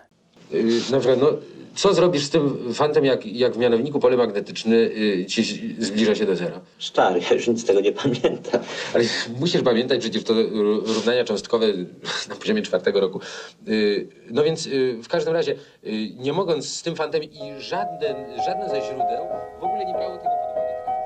Na 0.92 1.00
przykład, 1.00 1.22
no, 1.22 1.30
co 1.76 1.94
zrobisz 1.94 2.24
z 2.26 2.30
tym 2.30 2.74
fantem, 2.74 3.06
jak, 3.06 3.26
jak 3.26 3.54
w 3.54 3.58
mianowniku 3.58 4.00
pole 4.00 4.18
magnetyczne 4.18 4.76
yy, 4.76 5.26
ci 5.26 5.44
zbliża 5.80 6.16
się 6.16 6.26
do 6.26 6.36
zera? 6.36 6.60
Stary, 6.80 7.22
ja 7.30 7.34
już 7.36 7.48
nic 7.48 7.62
z 7.62 7.66
tego 7.66 7.80
nie 7.82 7.92
pamiętam. 7.92 8.62
Ale 8.94 9.04
musisz 9.40 9.62
pamiętać, 9.62 10.00
przecież 10.00 10.24
to 10.24 10.34
ró- 10.34 10.88
równania 10.88 11.24
cząstkowe 11.24 11.68
na 12.30 12.36
poziomie 12.36 12.62
czwartego 12.62 13.00
roku. 13.00 13.20
Yy, 13.68 14.08
No 14.32 14.44
więc 14.44 14.70
w 15.04 15.08
każdym 15.08 15.34
razie, 15.34 15.56
nie 16.18 16.34
mogąc 16.34 16.70
z 16.70 16.84
tym 16.84 16.96
fantem 16.96 17.24
i 17.24 17.40
żaden, 17.60 18.16
żadne 18.46 18.70
ze 18.70 18.82
źródeł 18.82 19.26
w 19.60 19.64
ogóle 19.64 19.86
nie 19.86 19.94
brało 19.94 20.18
tego 20.18 20.30
pod 20.30 20.52
uwagę. 20.52 20.97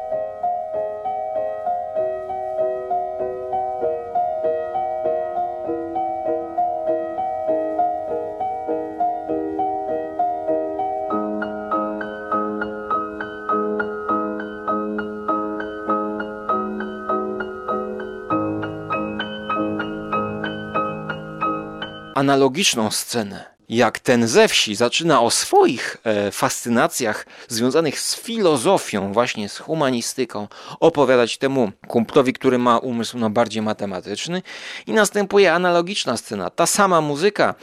Analogiczną 22.16 22.91
scenę. 22.91 23.51
Jak 23.70 23.99
ten 23.99 24.28
ze 24.28 24.47
wsi 24.47 24.76
zaczyna 24.76 25.22
o 25.22 25.32
swoich 25.32 25.97
e, 26.03 26.32
fascynacjach 26.32 27.26
związanych 27.47 27.99
z 27.99 28.16
filozofią, 28.16 29.14
właśnie 29.14 29.49
z 29.49 29.57
humanistyką, 29.57 30.47
opowiadać 30.80 31.38
temu 31.38 31.72
kumplowi, 31.88 32.34
który 32.34 32.57
ma 32.57 32.78
umysł 32.78 33.18
no, 33.18 33.30
bardziej 33.30 33.62
matematyczny, 33.62 34.41
i 34.88 34.93
następuje 34.93 35.53
analogiczna 35.53 36.18
scena. 36.18 36.49
Ta 36.49 36.66
sama 36.66 37.01
muzyka 37.01 37.55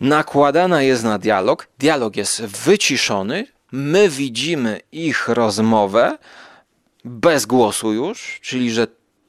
nakładana 0.00 0.82
jest 0.82 1.04
na 1.04 1.18
dialog, 1.18 1.68
dialog 1.78 2.16
jest 2.16 2.42
wyciszony, 2.42 3.46
my 3.72 4.08
widzimy 4.08 4.80
ich 4.92 5.28
rozmowę 5.28 6.18
bez 7.04 7.46
głosu 7.46 7.92
już, 7.92 8.38
czyli 8.42 8.70
że 8.70 8.86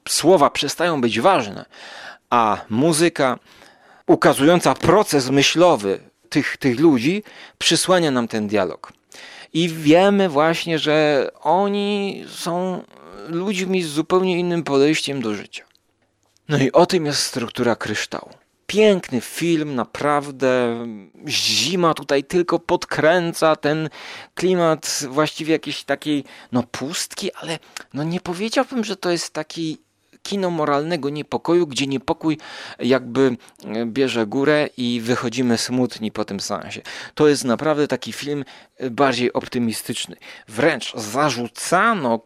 słowa 0.08 0.50
przestają 0.50 1.00
być 1.00 1.20
ważne, 1.20 1.64
a 2.30 2.58
muzyka 2.70 3.38
ukazująca 4.12 4.74
proces 4.74 5.30
myślowy 5.30 6.00
tych, 6.28 6.56
tych 6.56 6.80
ludzi 6.80 7.22
przysłania 7.58 8.10
nam 8.10 8.28
ten 8.28 8.48
dialog. 8.48 8.92
I 9.52 9.68
wiemy 9.68 10.28
właśnie, 10.28 10.78
że 10.78 11.28
oni 11.40 12.24
są 12.28 12.82
ludźmi 13.28 13.82
z 13.82 13.88
zupełnie 13.88 14.38
innym 14.38 14.62
podejściem 14.62 15.22
do 15.22 15.34
życia. 15.34 15.64
No 16.48 16.58
i 16.58 16.72
o 16.72 16.86
tym 16.86 17.06
jest 17.06 17.22
struktura 17.22 17.76
kryształu. 17.76 18.30
Piękny 18.66 19.20
film, 19.20 19.74
naprawdę. 19.74 20.78
Zima 21.28 21.94
tutaj 21.94 22.24
tylko 22.24 22.58
podkręca 22.58 23.56
ten 23.56 23.88
klimat 24.34 25.04
właściwie 25.08 25.52
jakiejś 25.52 25.84
takiej, 25.84 26.24
no 26.52 26.62
pustki, 26.62 27.32
ale 27.32 27.58
no 27.94 28.02
nie 28.02 28.20
powiedziałbym, 28.20 28.84
że 28.84 28.96
to 28.96 29.10
jest 29.10 29.32
taki 29.32 29.78
kino 30.22 30.50
moralnego 30.50 31.10
niepokoju, 31.10 31.66
gdzie 31.66 31.86
niepokój 31.86 32.38
jakby 32.78 33.36
e, 33.64 33.86
bierze 33.86 34.26
górę 34.26 34.68
i 34.76 35.00
wychodzimy 35.00 35.58
smutni 35.58 36.12
po 36.12 36.24
tym 36.24 36.40
seansie. 36.40 36.80
To 37.14 37.28
jest 37.28 37.44
naprawdę 37.44 37.88
taki 37.88 38.12
film 38.12 38.44
e, 38.76 38.90
bardziej 38.90 39.32
optymistyczny. 39.32 40.16
Wręcz 40.48 40.94
zarzucano 40.94 42.20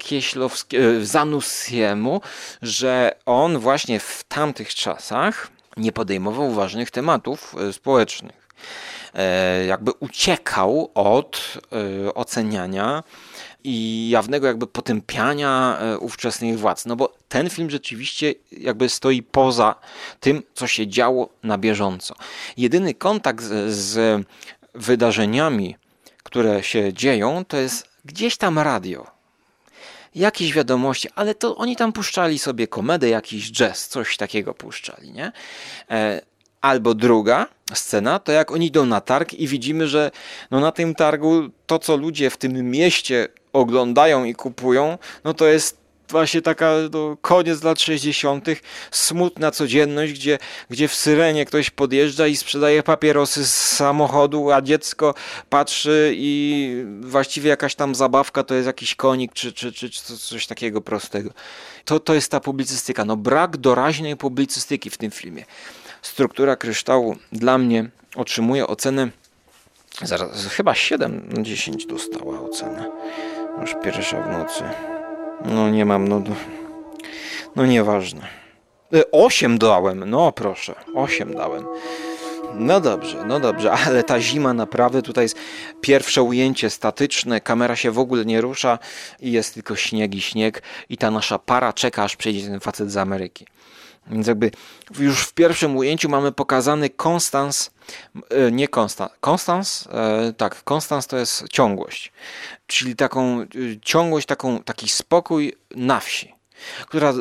e, 0.72 1.04
Zanussiemu, 1.04 2.20
że 2.62 3.14
on 3.26 3.58
właśnie 3.58 4.00
w 4.00 4.24
tamtych 4.28 4.74
czasach 4.74 5.50
nie 5.76 5.92
podejmował 5.92 6.50
ważnych 6.50 6.90
tematów 6.90 7.54
społecznych. 7.72 8.46
Jakby 9.66 9.92
uciekał 9.92 10.90
od 10.94 11.58
oceniania 12.14 13.02
i 13.66 14.08
jawnego 14.08 14.46
jakby 14.46 14.66
potępiania 14.66 15.78
e, 15.80 15.98
ówczesnych 15.98 16.58
władz. 16.58 16.86
No 16.86 16.96
bo 16.96 17.14
ten 17.28 17.50
film 17.50 17.70
rzeczywiście 17.70 18.34
jakby 18.52 18.88
stoi 18.88 19.22
poza 19.22 19.74
tym, 20.20 20.42
co 20.54 20.66
się 20.66 20.86
działo 20.86 21.28
na 21.42 21.58
bieżąco. 21.58 22.14
Jedyny 22.56 22.94
kontakt 22.94 23.44
z, 23.44 23.74
z 23.74 24.26
wydarzeniami, 24.74 25.76
które 26.22 26.62
się 26.62 26.92
dzieją, 26.92 27.44
to 27.44 27.56
jest 27.56 27.88
gdzieś 28.04 28.36
tam 28.36 28.58
radio. 28.58 29.06
Jakieś 30.14 30.52
wiadomości, 30.52 31.08
ale 31.14 31.34
to 31.34 31.56
oni 31.56 31.76
tam 31.76 31.92
puszczali 31.92 32.38
sobie 32.38 32.68
komedę, 32.68 33.08
jakiś 33.08 33.52
jazz, 33.52 33.88
coś 33.88 34.16
takiego 34.16 34.54
puszczali, 34.54 35.12
nie? 35.12 35.32
Albo 36.66 36.94
druga 36.94 37.46
scena, 37.74 38.18
to 38.18 38.32
jak 38.32 38.52
oni 38.52 38.66
idą 38.66 38.86
na 38.86 39.00
targ 39.00 39.34
i 39.34 39.48
widzimy, 39.48 39.88
że 39.88 40.10
no 40.50 40.60
na 40.60 40.72
tym 40.72 40.94
targu 40.94 41.42
to, 41.66 41.78
co 41.78 41.96
ludzie 41.96 42.30
w 42.30 42.36
tym 42.36 42.70
mieście 42.70 43.28
oglądają 43.52 44.24
i 44.24 44.34
kupują, 44.34 44.98
no 45.24 45.34
to 45.34 45.46
jest 45.46 45.78
właśnie 46.08 46.42
taka 46.42 46.72
no, 46.92 47.16
koniec 47.20 47.62
lat 47.62 47.80
60., 47.80 48.46
smutna 48.90 49.50
codzienność, 49.50 50.12
gdzie, 50.12 50.38
gdzie 50.70 50.88
w 50.88 50.94
syrenie 50.94 51.44
ktoś 51.44 51.70
podjeżdża 51.70 52.26
i 52.26 52.36
sprzedaje 52.36 52.82
papierosy 52.82 53.46
z 53.46 53.54
samochodu, 53.54 54.52
a 54.52 54.62
dziecko 54.62 55.14
patrzy 55.50 56.12
i 56.16 56.84
właściwie 57.00 57.50
jakaś 57.50 57.74
tam 57.74 57.94
zabawka 57.94 58.42
to 58.42 58.54
jest 58.54 58.66
jakiś 58.66 58.94
konik 58.94 59.32
czy, 59.32 59.52
czy, 59.52 59.72
czy, 59.72 59.90
czy 59.90 60.18
coś 60.18 60.46
takiego 60.46 60.80
prostego. 60.80 61.30
To, 61.84 62.00
to 62.00 62.14
jest 62.14 62.30
ta 62.30 62.40
publicystyka. 62.40 63.04
No 63.04 63.16
brak 63.16 63.56
doraźnej 63.56 64.16
publicystyki 64.16 64.90
w 64.90 64.98
tym 64.98 65.10
filmie. 65.10 65.44
Struktura 66.02 66.56
kryształu 66.56 67.16
dla 67.32 67.58
mnie 67.58 67.90
otrzymuje 68.16 68.66
ocenę 68.66 69.08
zaraz, 70.02 70.46
chyba 70.46 70.74
7 70.74 71.28
na 71.28 71.42
10 71.42 71.86
dostała 71.86 72.40
ocenę. 72.40 72.90
Już 73.60 73.74
pierwsza 73.84 74.22
w 74.22 74.32
nocy. 74.32 74.64
No 75.44 75.70
nie 75.70 75.84
mam, 75.84 76.08
no, 76.08 76.22
no 77.56 77.66
nieważne. 77.66 78.28
8 79.12 79.58
dałem, 79.58 80.10
no 80.10 80.32
proszę, 80.32 80.74
8 80.94 81.34
dałem. 81.34 81.64
No 82.54 82.80
dobrze, 82.80 83.24
no 83.24 83.40
dobrze, 83.40 83.72
ale 83.86 84.02
ta 84.02 84.20
zima 84.20 84.54
naprawdę 84.54 85.02
tutaj 85.02 85.24
jest 85.24 85.36
pierwsze 85.80 86.22
ujęcie 86.22 86.70
statyczne, 86.70 87.40
kamera 87.40 87.76
się 87.76 87.90
w 87.90 87.98
ogóle 87.98 88.24
nie 88.24 88.40
rusza 88.40 88.78
i 89.20 89.32
jest 89.32 89.54
tylko 89.54 89.76
śnieg 89.76 90.14
i 90.14 90.20
śnieg 90.20 90.62
i 90.88 90.96
ta 90.96 91.10
nasza 91.10 91.38
para 91.38 91.72
czeka 91.72 92.04
aż 92.04 92.16
przyjdzie 92.16 92.48
ten 92.48 92.60
facet 92.60 92.90
z 92.90 92.96
Ameryki. 92.96 93.46
Więc 94.10 94.26
jakby 94.26 94.50
już 94.98 95.20
w 95.20 95.32
pierwszym 95.32 95.76
ujęciu 95.76 96.08
mamy 96.08 96.32
pokazany 96.32 96.90
Konstans, 96.90 97.70
e, 98.30 98.52
nie 98.52 98.68
Konstans, 98.68 99.12
Konstans, 99.20 99.88
e, 99.92 100.32
tak, 100.32 100.64
Konstans 100.64 101.06
to 101.06 101.16
jest 101.16 101.48
ciągłość, 101.48 102.12
czyli 102.66 102.96
taką 102.96 103.40
e, 103.40 103.46
ciągłość, 103.82 104.26
taką, 104.26 104.62
taki 104.62 104.88
spokój 104.88 105.52
na 105.70 106.00
wsi, 106.00 106.34
która 106.86 107.14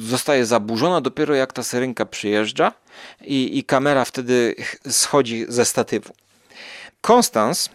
zostaje 0.00 0.46
zaburzona 0.46 1.00
dopiero 1.00 1.34
jak 1.34 1.52
ta 1.52 1.62
syrenka 1.62 2.06
przyjeżdża 2.06 2.72
i, 3.20 3.58
i 3.58 3.64
kamera 3.64 4.04
wtedy 4.04 4.54
schodzi 4.90 5.46
ze 5.48 5.64
statywu. 5.64 6.14
Konstans, 7.00 7.68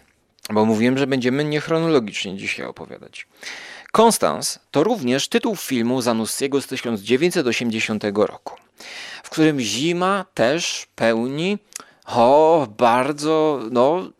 bo 0.50 0.64
mówiłem, 0.64 0.98
że 0.98 1.06
będziemy 1.06 1.44
niechronologicznie 1.44 2.36
dzisiaj 2.36 2.66
opowiadać. 2.66 3.26
Konstans 3.92 4.58
to 4.70 4.84
również 4.84 5.28
tytuł 5.28 5.56
filmu 5.56 6.02
Zanussiego 6.02 6.60
z 6.60 6.66
1980 6.66 8.04
roku, 8.14 8.56
w 9.22 9.30
którym 9.30 9.60
zima 9.60 10.24
też 10.34 10.86
pełni 10.94 11.58
o 12.06 12.66
bardzo, 12.78 13.60
no 13.70 14.10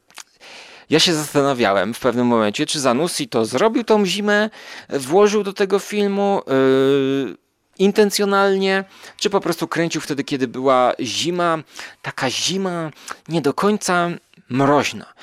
ja 0.90 1.00
się 1.00 1.14
zastanawiałem 1.14 1.94
w 1.94 2.00
pewnym 2.00 2.26
momencie, 2.26 2.66
czy 2.66 2.80
Zanussi 2.80 3.28
to 3.28 3.44
zrobił 3.44 3.84
tą 3.84 4.06
zimę, 4.06 4.50
włożył 4.88 5.42
do 5.42 5.52
tego 5.52 5.78
filmu 5.78 6.42
yy, 6.46 7.36
intencjonalnie, 7.78 8.84
czy 9.16 9.30
po 9.30 9.40
prostu 9.40 9.68
kręcił 9.68 10.00
wtedy, 10.00 10.24
kiedy 10.24 10.48
była 10.48 10.92
zima, 11.00 11.58
taka 12.02 12.30
zima 12.30 12.90
nie 13.28 13.40
do 13.40 13.54
końca 13.54 14.10
mroźna 14.48 15.14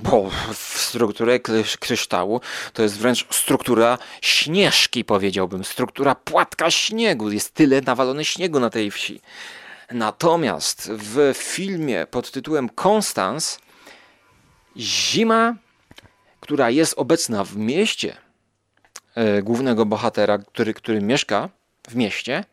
bo 0.00 0.30
w 0.54 0.80
strukturę 0.80 1.40
kryształu 1.80 2.40
to 2.72 2.82
jest 2.82 2.98
wręcz 2.98 3.26
struktura 3.30 3.98
śnieżki, 4.22 5.04
powiedziałbym, 5.04 5.64
struktura 5.64 6.14
płatka 6.14 6.70
śniegu. 6.70 7.30
Jest 7.30 7.54
tyle 7.54 7.80
nawalone 7.80 8.24
śniegu 8.24 8.60
na 8.60 8.70
tej 8.70 8.90
wsi. 8.90 9.20
Natomiast 9.90 10.90
w 10.92 11.34
filmie 11.36 12.06
pod 12.10 12.30
tytułem 12.30 12.68
Konstans 12.68 13.58
zima, 14.76 15.54
która 16.40 16.70
jest 16.70 16.94
obecna 16.96 17.44
w 17.44 17.56
mieście 17.56 18.16
e, 19.14 19.42
głównego 19.42 19.86
bohatera, 19.86 20.38
który, 20.38 20.74
który 20.74 21.00
mieszka 21.00 21.48
w 21.88 21.96
mieście, 21.96 22.44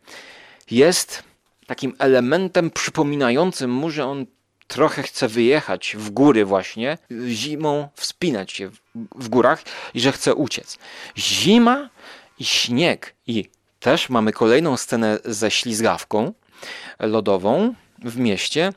jest 0.70 1.22
takim 1.66 1.94
elementem 1.98 2.70
przypominającym 2.70 3.70
mu, 3.70 3.90
że 3.90 4.06
on 4.06 4.26
trochę 4.68 5.02
chce 5.02 5.28
wyjechać 5.28 5.96
w 5.98 6.10
góry 6.10 6.44
właśnie, 6.44 6.98
zimą 7.28 7.88
wspinać 7.94 8.52
się 8.52 8.70
w 9.14 9.28
górach 9.28 9.62
i 9.94 10.00
że 10.00 10.12
chce 10.12 10.34
uciec. 10.34 10.78
Zima 11.18 11.90
i 12.38 12.44
śnieg 12.44 13.14
i 13.26 13.44
też 13.80 14.08
mamy 14.08 14.32
kolejną 14.32 14.76
scenę 14.76 15.18
ze 15.24 15.50
ślizgawką 15.50 16.32
lodową 16.98 17.74
w 18.04 18.16
mieście. 18.16 18.72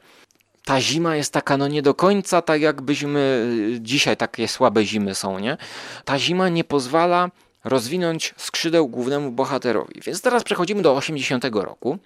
Ta 0.65 0.81
zima 0.81 1.15
jest 1.15 1.33
taka 1.33 1.57
no 1.57 1.67
nie 1.67 1.81
do 1.81 1.93
końca 1.93 2.41
tak 2.41 2.61
jakbyśmy 2.61 3.49
dzisiaj 3.79 4.17
takie 4.17 4.47
słabe 4.47 4.85
zimy 4.85 5.15
są, 5.15 5.39
nie? 5.39 5.57
Ta 6.05 6.19
zima 6.19 6.49
nie 6.49 6.63
pozwala 6.63 7.29
rozwinąć 7.63 8.33
skrzydeł 8.37 8.87
głównemu 8.87 9.31
bohaterowi. 9.31 10.01
Więc 10.05 10.21
teraz 10.21 10.43
przechodzimy 10.43 10.81
do 10.81 10.95
80 10.95 11.45
roku. 11.53 11.97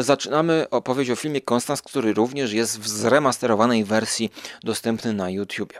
Zaczynamy 0.00 0.66
opowieść 0.70 1.10
o 1.10 1.16
filmie 1.16 1.40
Konstans, 1.40 1.82
który 1.82 2.12
również 2.12 2.52
jest 2.52 2.80
w 2.80 2.88
zremasterowanej 2.88 3.84
wersji 3.84 4.30
dostępny 4.62 5.12
na 5.12 5.30
YouTubie. 5.30 5.78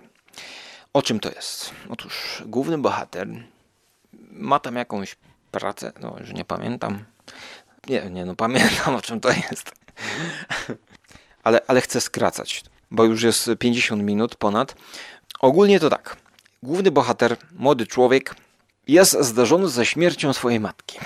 O 0.92 1.02
czym 1.02 1.20
to 1.20 1.30
jest? 1.30 1.70
Otóż 1.88 2.42
główny 2.46 2.78
bohater 2.78 3.28
ma 4.30 4.60
tam 4.60 4.76
jakąś 4.76 5.16
pracę, 5.50 5.92
no 6.00 6.16
już 6.20 6.32
nie 6.32 6.44
pamiętam. 6.44 7.04
Nie, 7.88 8.10
nie, 8.10 8.24
no 8.24 8.36
pamiętam 8.36 8.94
o 8.94 9.02
czym 9.02 9.20
to 9.20 9.28
jest. 9.30 9.72
ale, 11.44 11.60
ale 11.66 11.80
chcę 11.80 12.00
skracać, 12.00 12.64
bo 12.90 13.04
już 13.04 13.22
jest 13.22 13.50
50 13.58 14.02
minut 14.02 14.36
ponad. 14.36 14.74
Ogólnie 15.40 15.80
to 15.80 15.90
tak. 15.90 16.16
Główny 16.62 16.90
bohater, 16.90 17.36
młody 17.52 17.86
człowiek, 17.86 18.34
jest 18.88 19.20
zdarzony 19.20 19.68
ze 19.68 19.86
śmiercią 19.86 20.32
swojej 20.32 20.60
matki, 20.60 20.98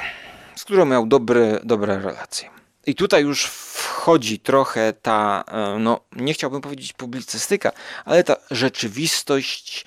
z 0.54 0.64
którą 0.64 0.84
miał 0.84 1.06
dobre, 1.06 1.60
dobre 1.64 1.98
relacje. 2.00 2.50
I 2.86 2.94
tutaj 2.94 3.22
już 3.22 3.44
wchodzi 3.44 4.38
trochę 4.38 4.92
ta, 5.02 5.44
e, 5.48 5.78
no 5.78 6.00
nie 6.16 6.34
chciałbym 6.34 6.60
powiedzieć 6.60 6.92
publicystyka, 6.92 7.72
ale 8.04 8.24
ta 8.24 8.36
rzeczywistość, 8.50 9.84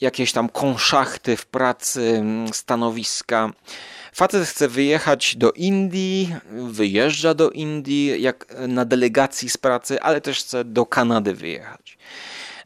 jakieś 0.00 0.32
tam 0.32 0.48
konszachty 0.48 1.36
w 1.36 1.46
pracy, 1.46 2.24
stanowiska. 2.52 3.50
Facet 4.12 4.48
chce 4.48 4.68
wyjechać 4.68 5.36
do 5.36 5.52
Indii, 5.52 6.34
wyjeżdża 6.50 7.34
do 7.34 7.50
Indii 7.50 8.22
jak 8.22 8.46
na 8.68 8.84
delegacji 8.84 9.50
z 9.50 9.56
pracy, 9.56 10.02
ale 10.02 10.20
też 10.20 10.38
chce 10.38 10.64
do 10.64 10.86
Kanady 10.86 11.34
wyjechać. 11.34 11.98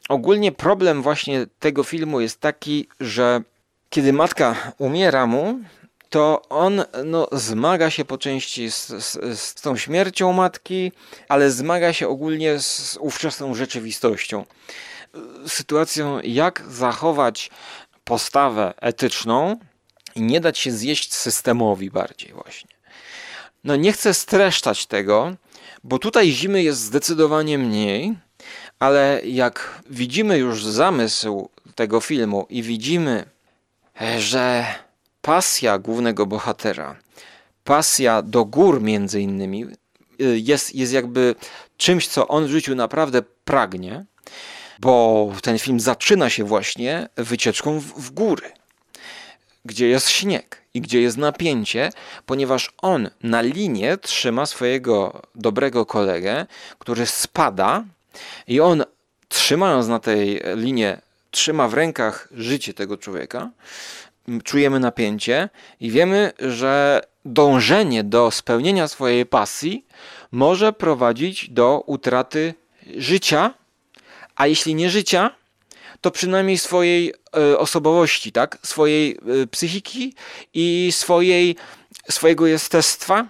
Ogólnie 0.08 0.52
problem 0.52 1.02
właśnie 1.02 1.46
tego 1.58 1.84
filmu 1.84 2.20
jest 2.20 2.40
taki, 2.40 2.88
że 3.00 3.42
kiedy 3.92 4.12
matka 4.12 4.72
umiera 4.78 5.26
mu, 5.26 5.60
to 6.10 6.42
on 6.48 6.84
no, 7.04 7.28
zmaga 7.32 7.90
się 7.90 8.04
po 8.04 8.18
części 8.18 8.70
z, 8.70 8.86
z, 8.86 9.38
z, 9.40 9.54
tą 9.54 9.76
śmiercią 9.76 10.32
matki, 10.32 10.92
ale 11.28 11.50
zmaga 11.50 11.92
się 11.92 12.08
ogólnie 12.08 12.60
z 12.60 12.98
ówczesną 13.00 13.54
rzeczywistością. 13.54 14.44
Sytuacją, 15.46 16.20
jak 16.20 16.64
zachować 16.68 17.50
postawę 18.04 18.74
etyczną 18.80 19.56
i 20.14 20.22
nie 20.22 20.40
dać 20.40 20.58
się 20.58 20.72
zjeść 20.72 21.14
systemowi 21.14 21.90
bardziej 21.90 22.32
właśnie. 22.32 22.70
No 23.64 23.76
nie 23.76 23.92
chcę 23.92 24.14
streszczać 24.14 24.86
tego, 24.86 25.34
bo 25.84 25.98
tutaj 25.98 26.32
zimy 26.32 26.62
jest 26.62 26.80
zdecydowanie 26.80 27.58
mniej, 27.58 28.14
ale 28.78 29.20
jak 29.24 29.82
widzimy 29.90 30.38
już 30.38 30.64
zamysł 30.64 31.48
tego 31.74 32.00
filmu 32.00 32.46
i 32.50 32.62
widzimy, 32.62 33.31
że 34.18 34.66
pasja 35.22 35.78
głównego 35.78 36.26
bohatera, 36.26 36.96
pasja 37.64 38.22
do 38.22 38.44
gór 38.44 38.82
między 38.82 39.20
innymi, 39.20 39.66
y, 40.20 40.38
jest, 40.38 40.74
jest 40.74 40.92
jakby 40.92 41.34
czymś, 41.76 42.08
co 42.08 42.28
on 42.28 42.46
w 42.46 42.50
życiu 42.50 42.74
naprawdę 42.74 43.22
pragnie, 43.44 44.04
bo 44.78 45.32
ten 45.42 45.58
film 45.58 45.80
zaczyna 45.80 46.30
się 46.30 46.44
właśnie 46.44 47.08
wycieczką 47.16 47.80
w, 47.80 47.84
w 47.84 48.10
góry, 48.10 48.52
gdzie 49.64 49.88
jest 49.88 50.10
śnieg 50.10 50.62
i 50.74 50.80
gdzie 50.80 51.00
jest 51.00 51.16
napięcie, 51.16 51.90
ponieważ 52.26 52.72
on 52.82 53.10
na 53.22 53.40
linie 53.40 53.96
trzyma 53.96 54.46
swojego 54.46 55.22
dobrego 55.34 55.86
kolegę, 55.86 56.46
który 56.78 57.06
spada 57.06 57.84
I 58.46 58.60
on, 58.60 58.84
trzymając 59.28 59.88
na 59.88 59.98
tej 59.98 60.42
linie, 60.56 61.00
trzyma 61.32 61.68
w 61.68 61.74
rękach 61.74 62.28
życie 62.32 62.74
tego 62.74 62.96
człowieka. 62.96 63.50
Czujemy 64.44 64.80
napięcie 64.80 65.48
i 65.80 65.90
wiemy, 65.90 66.32
że 66.38 67.00
dążenie 67.24 68.04
do 68.04 68.30
spełnienia 68.30 68.88
swojej 68.88 69.26
pasji 69.26 69.86
może 70.32 70.72
prowadzić 70.72 71.50
do 71.50 71.82
utraty 71.86 72.54
życia, 72.96 73.54
a 74.36 74.46
jeśli 74.46 74.74
nie 74.74 74.90
życia, 74.90 75.30
to 76.00 76.10
przynajmniej 76.10 76.58
swojej 76.58 77.14
e, 77.36 77.58
osobowości, 77.58 78.32
tak? 78.32 78.58
swojej 78.62 79.18
e, 79.42 79.46
psychiki 79.46 80.14
i 80.54 80.88
swojej, 80.92 81.56
swojego 82.10 82.46
jestestwa, 82.46 83.26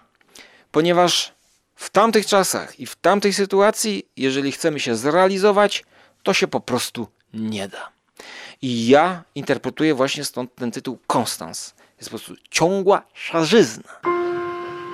ponieważ 0.71 1.33
w 1.75 1.91
tamtych 1.91 2.27
czasach 2.27 2.81
i 2.81 2.87
w 2.87 2.97
tamtej 2.97 3.33
sytuacji, 3.33 4.07
jeżeli 4.17 4.53
chcemy 4.53 4.81
się 4.81 4.97
zrealizować, 4.97 5.85
to 6.23 6.35
się 6.35 6.49
po 6.49 6.61
prostu 6.61 7.09
nie 7.35 7.69
da. 7.69 7.89
I 8.63 8.89
ja 8.89 9.23
interpretuję 9.35 9.95
właśnie 9.95 10.25
stąd 10.25 10.55
ten 10.55 10.71
tytuł 10.71 10.99
Konstans. 11.07 11.75
Jest 11.99 12.11
po 12.11 12.19
prostu 12.19 12.35
ciągła 12.51 13.03
szarzyzna. 13.15 14.13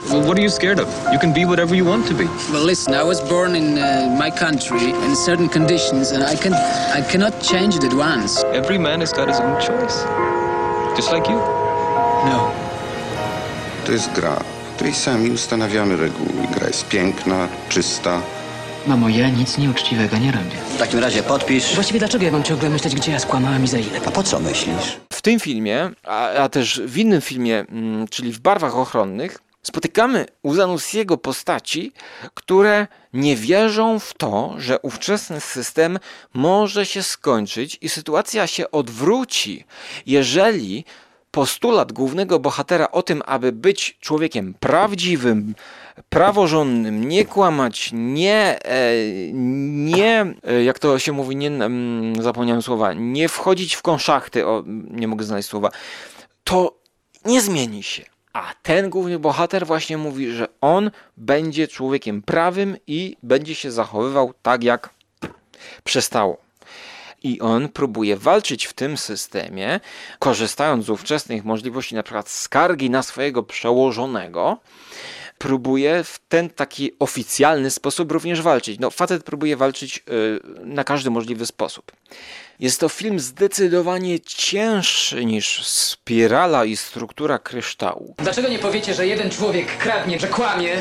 Well, 0.07 0.23
what 0.23 0.37
are 0.37 0.43
you 0.43 0.51
scared 0.51 0.81
of? 0.81 0.89
You 1.13 1.19
can 1.19 1.33
be 1.33 1.45
whatever 1.45 1.77
you 1.77 1.85
want 1.85 2.07
to 2.09 2.15
be. 2.15 2.25
Well, 2.53 2.65
listen, 2.65 2.95
I 2.95 3.03
was 3.05 3.21
born 3.21 3.57
in 3.57 3.79
uh, 3.79 4.19
my 4.19 4.31
country 4.31 4.91
in 4.91 5.17
certain 5.17 5.49
conditions, 5.49 6.13
and 6.13 6.23
I 6.23 6.37
can 6.37 6.55
I 6.99 7.03
cannot 7.13 7.43
change 7.43 7.77
it 7.77 7.85
at 7.85 7.93
once. 7.95 8.45
Every 8.53 8.79
man 8.79 9.01
has 9.01 9.13
got 9.13 9.29
his 9.29 9.41
own 9.41 9.61
choice. 9.61 10.05
Just 10.97 11.13
like 11.13 11.29
you. 11.31 11.37
No. 12.25 12.51
To 13.87 13.93
jest 13.93 14.13
gra, 14.13 14.37
w 14.73 14.75
której 14.77 14.95
sami 14.95 15.31
ustanawiamy 15.31 15.97
reguły. 15.97 16.47
Gra 16.55 16.67
jest 16.67 16.89
piękna, 16.89 17.49
czysta. 17.69 18.21
Mamo, 18.89 19.09
ja 19.09 19.29
nic 19.29 19.59
nieuczciwego 19.59 20.19
nie 20.19 20.33
robię. 20.33 20.57
W 20.75 20.79
takim 20.79 20.99
razie 20.99 21.23
podpisz. 21.23 21.75
Właściwie 21.75 21.99
dlaczego 21.99 22.25
ja 22.25 22.33
mam 22.33 22.43
ciągle 22.43 22.71
myśleć, 22.71 22.95
gdzie 22.95 23.13
ja 23.13 23.19
skłamałem 23.19 23.65
i 23.65 23.69
za 23.69 23.79
ile? 23.79 24.01
A 24.07 24.11
po 24.11 24.23
co 24.23 24.41
myślisz? 24.41 24.97
W 25.13 25.23
tym 25.23 25.41
filmie, 25.41 25.91
a, 26.05 26.29
a 26.29 26.49
też 26.49 26.81
w 26.85 26.99
innym 26.99 27.21
filmie, 27.21 27.65
mm, 27.69 28.09
czyli 28.09 28.33
w 28.33 28.41
Barwach 28.41 28.77
Ochronnych, 28.77 29.39
spotykamy 29.63 30.27
u 30.43 30.55
Zanussiego 30.55 31.17
postaci, 31.19 31.93
które 32.35 32.87
nie 33.13 33.37
wierzą 33.37 33.99
w 33.99 34.15
to, 34.15 34.55
że 34.59 34.79
ówczesny 34.79 35.41
system 35.41 35.99
może 36.35 36.87
się 36.87 37.03
skończyć 37.03 37.79
i 37.81 37.89
sytuacja 37.89 38.47
się 38.47 38.71
odwróci, 38.71 39.65
jeżeli 40.07 40.85
postulat 41.31 41.93
głównego 41.93 42.39
bohatera 42.39 42.91
o 42.91 43.03
tym, 43.03 43.23
aby 43.27 43.53
być 43.53 43.99
człowiekiem 44.01 44.55
prawdziwym, 44.61 45.55
praworządnym, 46.09 47.09
nie 47.09 47.25
kłamać, 47.25 47.91
nie, 47.93 48.65
e, 48.65 48.93
nie 49.33 50.35
e, 50.45 50.65
jak 50.65 50.79
to 50.79 50.99
się 50.99 51.13
mówi, 51.13 51.37
nie, 51.37 51.47
mm, 51.47 52.23
zapomniałem 52.23 52.63
słowa, 52.63 52.93
nie 52.93 53.29
wchodzić 53.29 53.75
w 53.75 53.83
konszachty, 53.83 54.47
o, 54.47 54.63
nie 54.91 55.09
mogę 55.09 55.25
znaleźć 55.25 55.49
słowa, 55.49 55.71
to 56.45 56.79
nie 57.25 57.41
zmieni 57.41 57.83
się. 57.83 58.05
A 58.33 58.55
ten 58.63 58.91
główny 58.91 59.19
bohater 59.19 59.67
właśnie 59.67 59.99
mówi, 59.99 60.31
że 60.31 60.49
on 60.61 60.91
będzie 61.17 61.69
człowiekiem 61.69 62.23
prawym 62.23 62.77
i 62.87 63.17
będzie 63.23 63.55
się 63.55 63.71
zachowywał 63.71 64.35
tak, 64.43 64.65
jak 64.65 64.91
przestało. 65.85 66.37
I 67.23 67.41
on 67.41 67.69
próbuje 67.69 68.17
walczyć 68.17 68.67
w 68.67 68.73
tym 68.73 68.97
systemie, 68.97 69.81
korzystając 70.19 70.85
z 70.85 70.91
ówczesnych 70.91 71.45
możliwości, 71.45 71.95
na 71.95 72.03
przykład 72.03 72.29
skargi 72.29 72.91
na 72.91 73.03
swojego 73.03 73.43
przełożonego, 73.43 74.59
próbuje 75.39 76.05
w 76.05 76.19
ten 76.29 76.51
taki 76.51 76.93
oficjalny 76.99 77.71
sposób 77.71 78.13
również 78.13 78.43
walczyć. 78.43 78.79
No, 78.81 78.91
facet 78.91 79.23
próbuje 79.23 79.57
walczyć 79.57 79.99
y, 79.99 80.41
na 80.65 80.85
każdy 80.85 81.11
możliwy 81.11 81.47
sposób. 81.47 81.93
Jest 82.61 82.81
to 82.81 82.89
film 82.89 83.21
zdecydowanie 83.21 84.21
cięższy 84.21 85.25
niż 85.25 85.67
Spirala 85.67 86.65
i 86.65 86.77
Struktura 86.77 87.39
Kryształu. 87.39 88.15
Dlaczego 88.19 88.49
nie 88.49 88.59
powiecie, 88.59 88.95
że 88.95 89.07
jeden 89.07 89.31
człowiek 89.31 89.77
kradnie, 89.79 90.19
że 90.19 90.29
kłamie, 90.29 90.77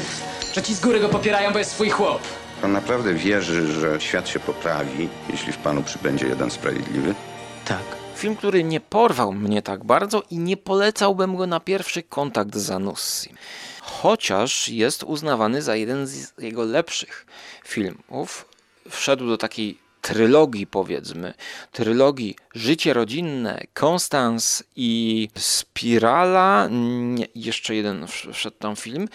że 0.53 0.63
ci 0.63 0.75
z 0.75 0.79
góry 0.79 0.99
go 0.99 1.09
popierają, 1.09 1.51
bo 1.51 1.59
jest 1.59 1.71
swój 1.71 1.89
chłop? 1.89 2.21
Pan 2.61 2.71
naprawdę 2.71 3.13
wierzy, 3.13 3.67
że 3.67 4.01
świat 4.01 4.29
się 4.29 4.39
poprawi, 4.39 5.09
jeśli 5.29 5.53
w 5.53 5.57
panu 5.57 5.83
przybędzie 5.83 6.27
jeden 6.27 6.51
sprawiedliwy? 6.51 7.15
Tak. 7.65 8.06
Film, 8.17 8.35
który 8.35 8.63
nie 8.63 8.79
porwał 8.79 9.33
mnie 9.33 9.61
tak 9.61 9.83
bardzo 9.83 10.23
i 10.29 10.37
nie 10.37 10.57
polecałbym 10.57 11.35
go 11.35 11.47
na 11.47 11.59
pierwszy 11.59 12.03
kontakt 12.03 12.55
z 12.55 12.61
Zanussi. 12.61 13.33
Chociaż 13.81 14.69
jest 14.69 15.03
uznawany 15.03 15.61
za 15.61 15.75
jeden 15.75 16.07
z 16.07 16.33
jego 16.37 16.63
lepszych 16.63 17.25
filmów. 17.65 18.45
Wszedł 18.89 19.27
do 19.27 19.37
takiej 19.37 19.77
trylogii, 20.07 20.67
powiedzmy, 20.67 21.33
trylogii 21.71 22.35
Życie 22.55 22.93
rodzinne, 22.93 23.63
Konstans 23.73 24.63
i 24.75 25.29
Spirala, 25.37 26.67
nie, 26.71 27.27
jeszcze 27.35 27.75
jeden 27.75 28.05
wsz- 28.05 28.33
wszedł 28.33 28.57
tam 28.59 28.75
film, 28.75 29.07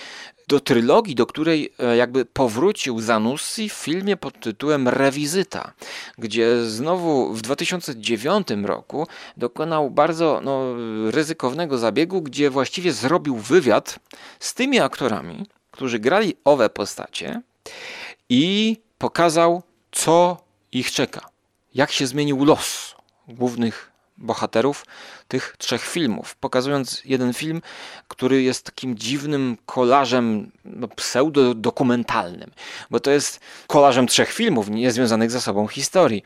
do 0.49 0.61
trylogii, 0.61 1.15
do 1.15 1.27
której 1.27 1.73
e, 1.79 1.97
jakby 1.97 2.25
powrócił 2.25 3.01
Zanussi 3.01 3.69
w 3.69 3.73
filmie 3.73 4.17
pod 4.17 4.41
tytułem 4.41 4.89
Rewizyta, 4.89 5.73
gdzie 6.19 6.65
znowu 6.65 7.33
w 7.35 7.43
2009 7.43 8.49
roku 8.65 9.07
dokonał 9.37 9.91
bardzo 9.91 10.41
no, 10.45 10.75
ryzykownego 11.11 11.79
zabiegu, 11.79 12.23
gdzie 12.23 12.51
właściwie 12.51 12.93
zrobił 12.93 13.37
wywiad 13.37 13.99
z 14.41 14.55
tymi 14.55 14.81
aktorami, 14.81 15.47
którzy 15.71 15.99
grali 15.99 16.37
owe 16.45 16.71
postacie 16.71 17.41
i 18.29 18.77
pokazał, 18.99 19.63
co 19.93 20.42
ich 20.73 20.93
czeka, 20.93 21.29
jak 21.75 21.93
się 21.93 22.07
zmienił 22.07 22.45
los 22.45 22.95
głównych 23.29 23.93
bohaterów 24.17 24.87
tych 25.29 25.55
trzech 25.59 25.85
filmów, 25.85 26.37
pokazując 26.37 27.03
jeden 27.05 27.35
film, 27.35 27.63
który 28.09 28.43
jest 28.43 28.65
takim 28.65 28.97
dziwnym 28.97 29.57
kolażem 29.67 30.51
no, 30.65 30.89
pseudodokumentalnym, 30.89 32.51
bo 32.91 33.01
to 33.01 33.11
jest 33.11 33.41
kolażem 33.67 34.07
trzech 34.07 34.33
filmów, 34.33 34.69
nie 34.69 34.93
związanych 34.93 35.31
ze 35.31 35.41
sobą 35.41 35.67
historii, 35.67 36.25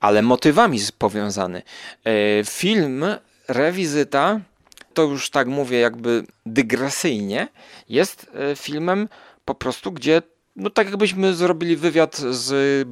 ale 0.00 0.22
motywami 0.22 0.78
powiązany. 0.98 1.62
E, 2.04 2.44
Film 2.44 3.04
Rewizyta, 3.48 4.40
to 4.94 5.02
już 5.02 5.30
tak 5.30 5.46
mówię 5.46 5.78
jakby 5.78 6.24
dygresyjnie, 6.46 7.48
jest 7.88 8.30
e, 8.34 8.56
filmem 8.56 9.08
po 9.44 9.54
prostu, 9.54 9.92
gdzie 9.92 10.22
no 10.58 10.70
tak 10.70 10.86
jakbyśmy 10.86 11.34
zrobili 11.34 11.76
wywiad 11.76 12.16
z 12.16 12.88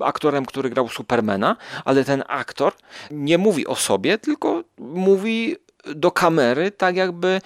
aktorem, 0.00 0.46
który 0.46 0.70
grał 0.70 0.88
Supermana, 0.88 1.56
ale 1.84 2.04
ten 2.04 2.24
aktor 2.28 2.72
nie 3.10 3.38
mówi 3.38 3.66
o 3.66 3.76
sobie, 3.76 4.18
tylko 4.18 4.64
mówi 4.78 5.56
do 5.94 6.10
kamery, 6.10 6.70
tak 6.70 6.96
jakby 6.96 7.40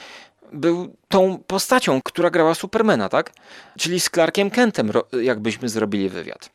był 0.52 0.96
tą 1.08 1.38
postacią, 1.46 2.02
która 2.02 2.30
grała 2.30 2.54
Supermana, 2.54 3.08
tak? 3.08 3.32
Czyli 3.78 4.00
z 4.00 4.11
Clarkiem 4.11 4.50
Kentem, 4.50 4.92
jakbyśmy 5.22 5.68
zrobili 5.68 6.08
wywiad. 6.08 6.50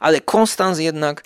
Ale 0.00 0.20
Konstans 0.20 0.78
jednak, 0.78 1.24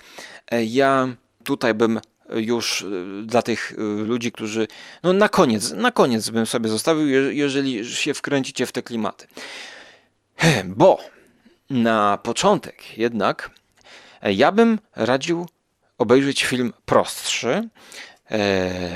e, 0.51 0.63
ja 0.65 1.07
tutaj 1.43 1.73
bym 1.73 1.99
już 2.29 2.81
e, 2.81 2.85
dla 3.25 3.41
tych 3.41 3.73
e, 3.77 3.81
ludzi, 4.03 4.31
którzy, 4.31 4.67
no 5.03 5.13
na 5.13 5.29
koniec, 5.29 5.71
na 5.71 5.91
koniec 5.91 6.29
bym 6.29 6.45
sobie 6.45 6.69
zostawił, 6.69 7.07
je- 7.07 7.33
jeżeli 7.33 7.95
się 7.95 8.13
wkręcicie 8.13 8.65
w 8.65 8.71
te 8.71 8.83
klimaty. 8.83 9.27
Bo 10.65 10.99
na 11.69 12.17
początek 12.23 12.97
jednak 12.97 13.49
e, 14.21 14.33
ja 14.33 14.51
bym 14.51 14.79
radził 14.95 15.47
obejrzeć 15.97 16.43
film 16.45 16.73
prostszy, 16.85 17.49
e, 17.49 17.67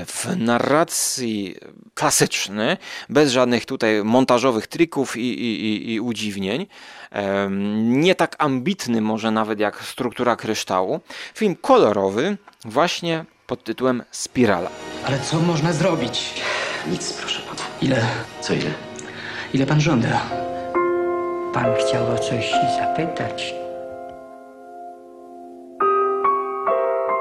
w 0.06 0.26
narracji 0.38 1.56
klasyczny, 1.94 2.78
bez 3.10 3.32
żadnych 3.32 3.66
tutaj 3.66 4.04
montażowych 4.04 4.68
trików 4.68 5.18
i, 5.18 5.22
i, 5.22 5.66
i, 5.66 5.94
i 5.94 6.00
udziwnień. 6.00 6.68
Em, 7.12 8.02
Nie 8.02 8.16
tak 8.16 8.36
ambitny 8.40 9.02
może 9.02 9.32
nawet 9.32 9.60
jak 9.60 9.84
struktura 9.84 10.36
kryształu. 10.36 11.00
Film 11.36 11.56
kolorowy, 11.56 12.38
właśnie 12.66 13.26
pod 13.48 13.64
tytułem 13.64 14.04
Spirala. 14.12 14.70
Ale 15.06 15.20
co 15.20 15.40
można 15.40 15.74
zrobić? 15.74 16.34
Nic, 16.88 17.14
proszę 17.14 17.42
pana. 17.42 17.62
Ile? 17.82 18.06
Co 18.42 18.54
ile? 18.54 18.72
Ile 19.54 19.66
pan 19.66 19.82
żąda? 19.82 20.22
Pan 21.54 21.76
chciał 21.76 22.12
o 22.12 22.18
coś 22.18 22.52
zapytać. 22.80 23.54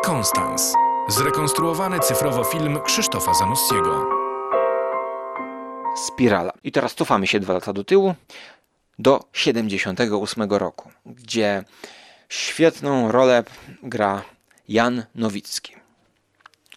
Konstans. 0.05 0.75
Zrekonstruowany 1.09 2.01
cyfrowo 2.01 2.45
film 2.45 2.81
Krzysztofa 2.85 3.35
Zanussiego. 3.35 4.07
Spirala. 6.07 6.53
I 6.65 6.73
teraz 6.73 6.95
cofamy 6.95 7.27
się 7.27 7.41
dwa 7.41 7.53
lata 7.53 7.73
do 7.73 7.85
tyłu, 7.85 8.15
do 8.99 9.25
78 9.33 10.51
roku, 10.51 10.91
gdzie 11.07 11.65
świetną 12.29 13.13
rolę 13.13 13.45
gra 13.83 14.23
Jan 14.69 15.05
Nowicki. 15.15 15.75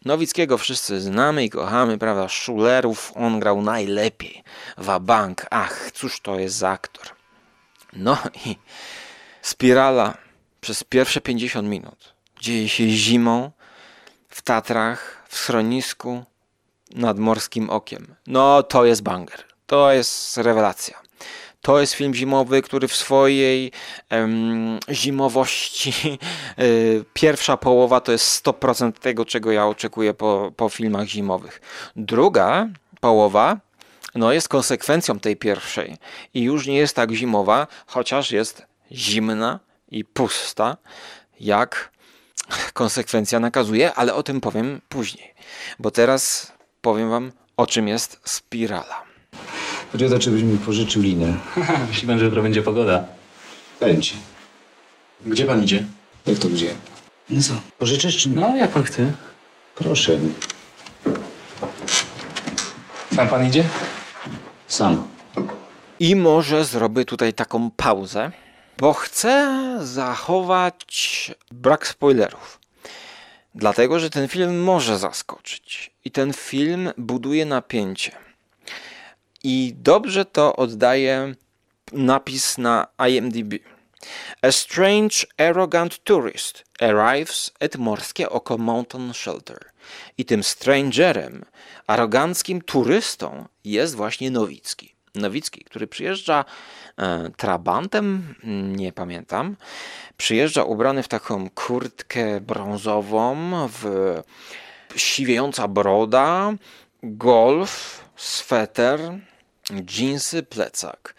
Nowickiego 0.05 0.57
wszyscy 0.57 1.01
znamy 1.01 1.43
i 1.43 1.49
kochamy, 1.49 1.97
prawda? 1.97 2.27
Schulerów 2.29 3.11
on 3.15 3.39
grał 3.39 3.61
najlepiej. 3.61 4.43
Wabank, 4.77 5.45
ach, 5.49 5.91
cóż 5.91 6.21
to 6.21 6.39
jest 6.39 6.55
za 6.55 6.69
aktor. 6.69 7.20
No 7.93 8.17
i 8.45 8.55
Spirala, 9.41 10.17
przez 10.61 10.83
pierwsze 10.83 11.21
50 11.21 11.67
minut 11.67 12.13
dzieje 12.41 12.69
się 12.69 12.89
zimą 12.89 13.51
w 14.29 14.41
Tatrach, 14.41 15.25
w 15.29 15.37
schronisku 15.37 16.23
nad 16.95 17.19
Morskim 17.19 17.69
Okiem. 17.69 18.15
No 18.27 18.63
to 18.63 18.85
jest 18.85 19.03
banger. 19.03 19.43
To 19.65 19.91
jest 19.91 20.37
rewelacja. 20.37 21.01
To 21.61 21.79
jest 21.79 21.93
film 21.93 22.13
zimowy, 22.13 22.61
który 22.61 22.87
w 22.87 22.95
swojej 22.95 23.71
em, 24.09 24.79
zimowości 24.89 26.19
y, 26.59 27.05
pierwsza 27.13 27.57
połowa 27.57 28.01
to 28.01 28.11
jest 28.11 28.45
100% 28.45 28.91
tego, 28.91 29.25
czego 29.25 29.51
ja 29.51 29.67
oczekuję 29.67 30.13
po, 30.13 30.51
po 30.55 30.69
filmach 30.69 31.07
zimowych. 31.07 31.61
Druga 31.95 32.67
połowa 32.99 33.57
no, 34.15 34.33
jest 34.33 34.49
konsekwencją 34.49 35.19
tej 35.19 35.35
pierwszej 35.37 35.97
i 36.33 36.41
już 36.41 36.67
nie 36.67 36.77
jest 36.77 36.95
tak 36.95 37.11
zimowa, 37.11 37.67
chociaż 37.87 38.31
jest 38.31 38.65
zimna 38.91 39.59
i 39.91 40.05
pusta, 40.05 40.77
jak 41.39 41.91
konsekwencja 42.73 43.39
nakazuje, 43.39 43.93
ale 43.93 44.13
o 44.13 44.23
tym 44.23 44.41
powiem 44.41 44.81
później, 44.89 45.33
bo 45.79 45.91
teraz 45.91 46.51
powiem 46.81 47.09
wam, 47.09 47.31
o 47.57 47.67
czym 47.67 47.87
jest 47.87 48.19
spirala. 48.23 49.03
Chodzi 49.91 50.05
o 50.05 50.09
to, 50.09 50.19
czy 50.19 50.31
byś 50.31 50.43
mi 50.43 50.57
pożyczył 50.57 51.01
linę. 51.01 51.33
Myśli 51.89 52.07
pan, 52.07 52.19
że 52.19 52.25
jutro 52.25 52.41
będzie 52.41 52.61
pogoda? 52.61 53.03
Będzie. 53.79 54.11
Gdzie 55.25 55.45
pan 55.45 55.63
idzie? 55.63 55.83
Jak 56.25 56.39
to 56.39 56.47
gdzie? 56.47 56.73
No 57.29 57.41
co? 57.41 57.53
Pożyczysz 57.77 58.17
czy 58.17 58.29
nie? 58.29 58.35
No, 58.35 58.55
jak 58.55 58.71
pan 58.71 58.83
chce. 58.83 59.11
Proszę. 59.75 60.19
Sam 63.15 63.27
pan 63.27 63.47
idzie? 63.47 63.63
Sam. 64.71 65.07
I 65.99 66.15
może 66.15 66.65
zrobię 66.65 67.05
tutaj 67.05 67.33
taką 67.33 67.71
pauzę, 67.71 68.31
bo 68.77 68.93
chcę 68.93 69.77
zachować 69.81 71.31
brak 71.51 71.87
spoilerów. 71.87 72.59
Dlatego, 73.55 73.99
że 73.99 74.09
ten 74.09 74.27
film 74.27 74.63
może 74.63 74.99
zaskoczyć. 74.99 75.91
I 76.05 76.11
ten 76.11 76.33
film 76.33 76.91
buduje 76.97 77.45
napięcie. 77.45 78.11
I 79.43 79.73
dobrze 79.77 80.25
to 80.25 80.55
oddaje 80.55 81.35
napis 81.91 82.57
na 82.57 82.87
IMDb. 83.09 83.53
A 84.41 84.51
strange, 84.51 85.15
arrogant 85.37 86.03
tourist 86.03 86.63
arrives 86.79 87.51
at 87.59 87.75
Morskie 87.77 88.29
Oko 88.29 88.57
Mountain 88.57 89.13
Shelter. 89.13 89.70
I 90.17 90.25
tym 90.25 90.43
strangerem, 90.43 91.45
aroganckim 91.87 92.61
turystą 92.61 93.47
jest 93.63 93.95
właśnie 93.95 94.31
Nowicki. 94.31 94.95
Nowicki, 95.15 95.63
który 95.63 95.87
przyjeżdża 95.87 96.45
e, 96.97 97.31
trabantem, 97.37 98.35
nie 98.77 98.93
pamiętam, 98.93 99.55
przyjeżdża 100.17 100.63
ubrany 100.63 101.03
w 101.03 101.07
taką 101.07 101.49
kurtkę 101.49 102.41
brązową, 102.41 103.51
w 103.67 104.15
siwiejąca 104.95 105.67
broda, 105.67 106.53
golf, 107.03 108.03
sweter, 108.15 108.99
dżinsy, 109.71 110.43
plecak. 110.43 111.15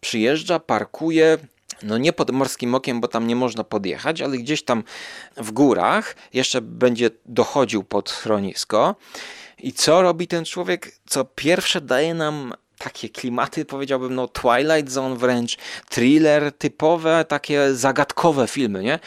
Przyjeżdża, 0.00 0.60
parkuje, 0.60 1.38
no 1.82 1.98
nie 1.98 2.12
pod 2.12 2.30
Morskim 2.30 2.74
Okiem, 2.74 3.00
bo 3.00 3.08
tam 3.08 3.26
nie 3.26 3.36
można 3.36 3.64
podjechać, 3.64 4.20
ale 4.20 4.38
gdzieś 4.38 4.62
tam 4.62 4.84
w 5.36 5.52
górach 5.52 6.16
jeszcze 6.32 6.60
będzie 6.60 7.10
dochodził 7.26 7.84
pod 7.84 8.10
schronisko. 8.10 8.96
I 9.58 9.72
co 9.72 10.02
robi 10.02 10.28
ten 10.28 10.44
człowiek? 10.44 10.98
Co 11.08 11.24
pierwsze 11.24 11.80
daje 11.80 12.14
nam 12.14 12.54
takie 12.78 13.08
klimaty, 13.08 13.64
powiedziałbym, 13.64 14.14
no 14.14 14.28
Twilight 14.28 14.90
Zone 14.92 15.16
wręcz, 15.16 15.56
thriller, 15.90 16.52
typowe, 16.52 17.24
takie 17.28 17.74
zagadkowe 17.74 18.46
filmy, 18.46 18.82
nie? 18.82 18.98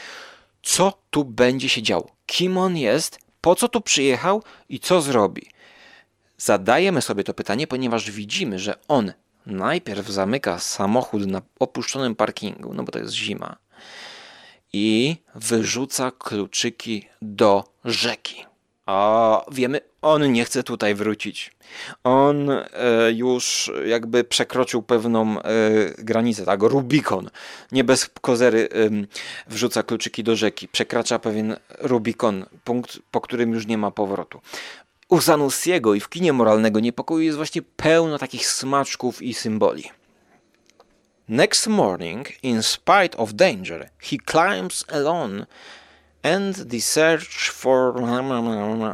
Co 0.64 0.94
tu 1.10 1.26
będzie 1.26 1.70
się 1.70 1.82
działo? 1.82 2.12
Kim 2.26 2.58
on 2.58 2.78
jest? 2.78 3.20
Po 3.42 3.56
co 3.56 3.68
tu 3.68 3.82
przyjechał 3.82 4.44
i 4.70 4.80
co 4.80 5.02
zrobi? 5.02 5.52
Zadajemy 6.38 7.02
sobie 7.02 7.24
to 7.24 7.34
pytanie, 7.34 7.68
ponieważ 7.68 8.12
widzimy, 8.12 8.60
że 8.60 8.76
on 8.88 9.14
najpierw 9.46 10.08
zamyka 10.08 10.60
samochód 10.60 11.28
na 11.28 11.42
opuszczonym 11.60 12.16
parkingu, 12.16 12.74
no 12.74 12.84
bo 12.84 12.92
to 12.92 13.00
jest 13.00 13.14
zima, 13.14 13.56
i 14.74 15.18
wyrzuca 15.36 16.12
kluczyki 16.12 17.08
do 17.22 17.64
rzeki. 17.86 18.46
A 18.86 19.42
wiemy, 19.52 19.82
on 20.02 20.32
nie 20.32 20.46
chce 20.46 20.64
tutaj 20.64 20.96
wrócić. 20.96 21.52
On 22.04 22.50
e, 22.50 22.66
już 23.12 23.72
jakby 23.86 24.24
przekroczył 24.24 24.82
pewną 24.82 25.42
e, 25.42 25.44
granicę, 25.98 26.46
tak? 26.46 26.64
Rubikon. 26.64 27.30
Nie 27.72 27.84
bez 27.84 28.10
kozery 28.22 28.70
em, 28.70 29.08
wrzuca 29.48 29.84
kluczyki 29.84 30.24
do 30.24 30.36
rzeki. 30.36 30.68
Przekracza 30.68 31.20
pewien 31.20 31.56
Rubikon, 31.80 32.46
punkt, 32.64 33.00
po 33.12 33.22
którym 33.22 33.54
już 33.54 33.68
nie 33.68 33.78
ma 33.78 33.92
powrotu. 33.92 34.42
U 35.10 35.22
Zanussiego 35.22 35.94
i 35.94 36.00
w 36.00 36.10
kinie 36.10 36.34
moralnego 36.34 36.80
niepokoju 36.80 37.22
jest 37.22 37.38
właśnie 37.38 37.62
pełno 37.62 38.18
takich 38.18 38.48
smaczków 38.48 39.22
i 39.22 39.34
symboli. 39.34 39.84
Next 41.30 41.68
morning, 41.68 42.44
in 42.44 42.64
spite 42.64 43.18
of 43.18 43.34
danger, 43.34 43.90
he 44.00 44.18
climbs 44.32 44.86
alone 44.94 45.46
and 46.24 46.70
the 46.72 46.82
search 46.82 47.52
for... 47.52 48.04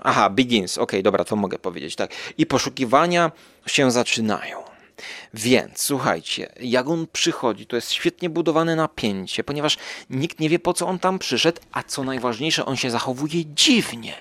Aha, 0.04 0.30
begins. 0.30 0.78
Okej, 0.78 1.04
dobra, 1.04 1.24
to 1.24 1.36
mogę 1.36 1.60
powiedzieć, 1.60 1.96
tak. 1.96 2.12
I 2.38 2.46
poszukiwania 2.46 3.32
się 3.68 3.92
zaczynają. 3.92 4.64
Więc 5.34 5.82
słuchajcie, 5.82 6.52
jak 6.60 6.88
on 6.88 7.08
przychodzi, 7.14 7.66
to 7.66 7.76
jest 7.76 7.92
świetnie 7.92 8.30
budowane 8.30 8.76
napięcie, 8.76 9.44
ponieważ 9.44 9.78
nikt 10.10 10.40
nie 10.40 10.50
wie 10.50 10.60
po 10.60 10.74
co 10.74 10.88
on 10.88 11.00
tam 11.00 11.20
przyszedł, 11.20 11.62
a 11.72 11.84
co 11.84 12.04
najważniejsze, 12.04 12.66
on 12.66 12.76
się 12.76 12.92
zachowuje 12.92 13.46
dziwnie. 13.46 14.14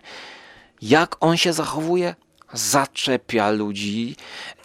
Jak 0.82 1.16
on 1.20 1.36
się 1.36 1.52
zachowuje? 1.52 2.14
Zaczepia 2.52 3.50
ludzi. 3.50 4.16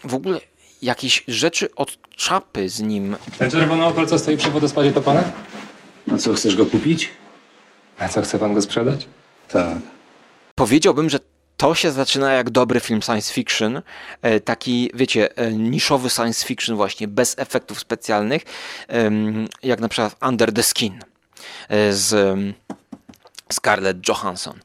W 0.03 0.13
ogóle 0.13 0.39
jakieś 0.81 1.23
rzeczy 1.27 1.75
od 1.75 1.97
czapy 2.15 2.69
z 2.69 2.79
nim. 2.79 3.15
Ten 3.37 3.51
czerwony 3.51 3.85
Opel, 3.85 4.07
co 4.07 4.19
stoi 4.19 4.37
przy 4.37 4.51
wodospadzie, 4.51 4.91
to 4.91 5.01
pana? 5.01 5.23
A 6.13 6.17
co, 6.17 6.33
chcesz 6.33 6.55
go 6.55 6.65
kupić? 6.65 7.09
A 7.99 8.09
co, 8.09 8.21
chce 8.21 8.39
pan 8.39 8.53
go 8.53 8.61
sprzedać? 8.61 9.07
Tak. 9.47 9.77
Powiedziałbym, 10.55 11.09
że 11.09 11.19
to 11.57 11.75
się 11.75 11.91
zaczyna 11.91 12.33
jak 12.33 12.49
dobry 12.49 12.79
film 12.79 13.01
science 13.01 13.33
fiction, 13.33 13.81
e, 14.21 14.39
taki, 14.39 14.91
wiecie, 14.93 15.37
e, 15.37 15.51
niszowy 15.51 16.09
science 16.09 16.47
fiction 16.47 16.75
właśnie, 16.75 17.07
bez 17.07 17.35
efektów 17.39 17.79
specjalnych, 17.79 18.41
jak 19.63 19.79
na 19.79 19.89
przykład 19.89 20.15
Under 20.27 20.53
the 20.53 20.63
Skin 20.63 20.99
e, 21.69 21.93
z 21.93 22.37
Scarlett 23.51 24.07
Johansson. 24.07 24.59